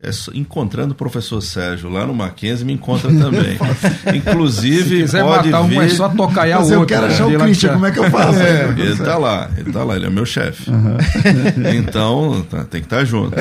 É 0.02 0.08
encontrando 0.32 0.92
o 0.92 0.94
professor 0.94 1.42
Sérgio 1.42 1.90
lá 1.90 2.06
no 2.06 2.14
Mackenzie, 2.14 2.64
me 2.64 2.72
encontra 2.72 3.10
também. 3.12 3.58
Inclusive, 4.16 4.96
Se 4.96 5.02
quiser 5.02 5.22
pode 5.22 5.50
matar 5.50 5.68
vir... 5.68 5.78
um, 5.78 5.82
é 5.82 5.88
só 5.90 6.08
tocar 6.08 6.48
e 6.48 6.52
a 6.52 6.58
outra. 6.58 6.74
eu 6.74 6.86
quero 6.86 7.04
achar 7.04 7.26
o 7.26 7.38
Christian, 7.38 7.72
como 7.74 7.84
é 7.84 7.90
que 7.90 7.98
eu 7.98 8.10
faço? 8.10 8.38
É, 8.40 8.64
ele 8.80 8.96
tá 8.96 9.18
lá, 9.18 9.50
ele 9.58 9.70
tá 9.70 9.84
lá, 9.84 9.96
ele 9.96 10.06
é 10.06 10.10
meu 10.10 10.24
chefe. 10.24 10.70
Uhum. 10.70 10.96
Então, 11.80 12.46
tá, 12.48 12.64
tem 12.64 12.80
que 12.80 12.86
estar 12.86 12.98
tá 12.98 13.04
junto. 13.04 13.36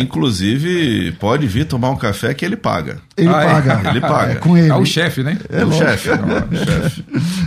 Inclusive, 0.00 1.12
pode 1.12 1.46
vir 1.46 1.66
tomar 1.66 1.90
um 1.90 1.96
café 1.96 2.32
que 2.32 2.44
ele 2.44 2.56
paga. 2.56 2.98
Ele 3.16 3.28
ah, 3.28 3.32
paga. 3.32 3.82
É? 3.84 3.90
Ele 3.90 4.00
paga. 4.00 4.32
É 4.32 4.34
com 4.36 4.56
ele. 4.56 4.70
É 4.70 4.74
o 4.74 4.84
chefe, 4.86 5.22
né? 5.22 5.38
É, 5.50 5.64
o 5.64 5.72
chefe. 5.72 6.10
É 6.10 6.18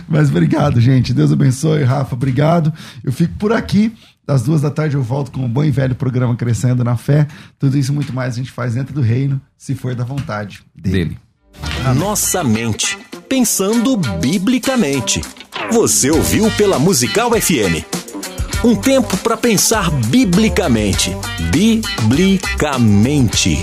Mas 0.08 0.30
obrigado, 0.30 0.80
gente. 0.80 1.14
Deus 1.14 1.32
abençoe. 1.32 1.84
Rafa, 1.84 2.14
obrigado. 2.14 2.72
Eu 3.04 3.12
fico 3.12 3.34
por 3.40 3.52
aqui. 3.54 3.92
Das 4.26 4.42
duas 4.44 4.62
da 4.62 4.70
tarde 4.70 4.96
eu 4.96 5.04
volto 5.04 5.32
com 5.32 5.44
o 5.46 5.48
bom 5.48 5.64
e 5.64 5.72
velho 5.72 5.96
programa 5.96 6.36
Crescendo 6.36 6.84
na 6.84 6.96
Fé. 6.96 7.28
Tudo 7.58 7.76
isso 7.78 7.92
e 7.92 7.96
muito 7.96 8.14
mais 8.14 8.36
a 8.36 8.38
gente 8.38 8.52
faz 8.52 8.76
dentro 8.76 8.94
do 8.94 9.02
reino, 9.02 9.42
se 9.58 9.74
for 9.76 9.96
da 9.96 10.04
vontade 10.04 10.64
dele. 10.76 11.06
dele. 11.06 11.18
Nossa 11.96 12.44
mente, 12.44 12.98
pensando 13.28 13.98
biblicamente. 14.20 15.22
Você 15.72 16.12
ouviu 16.12 16.50
pela 16.52 16.80
Musical 16.80 17.32
FM. 17.32 17.84
Um 18.64 18.76
tempo 18.76 19.18
para 19.18 19.36
pensar 19.36 19.90
biblicamente. 19.92 21.12
Biblicamente. 21.52 23.60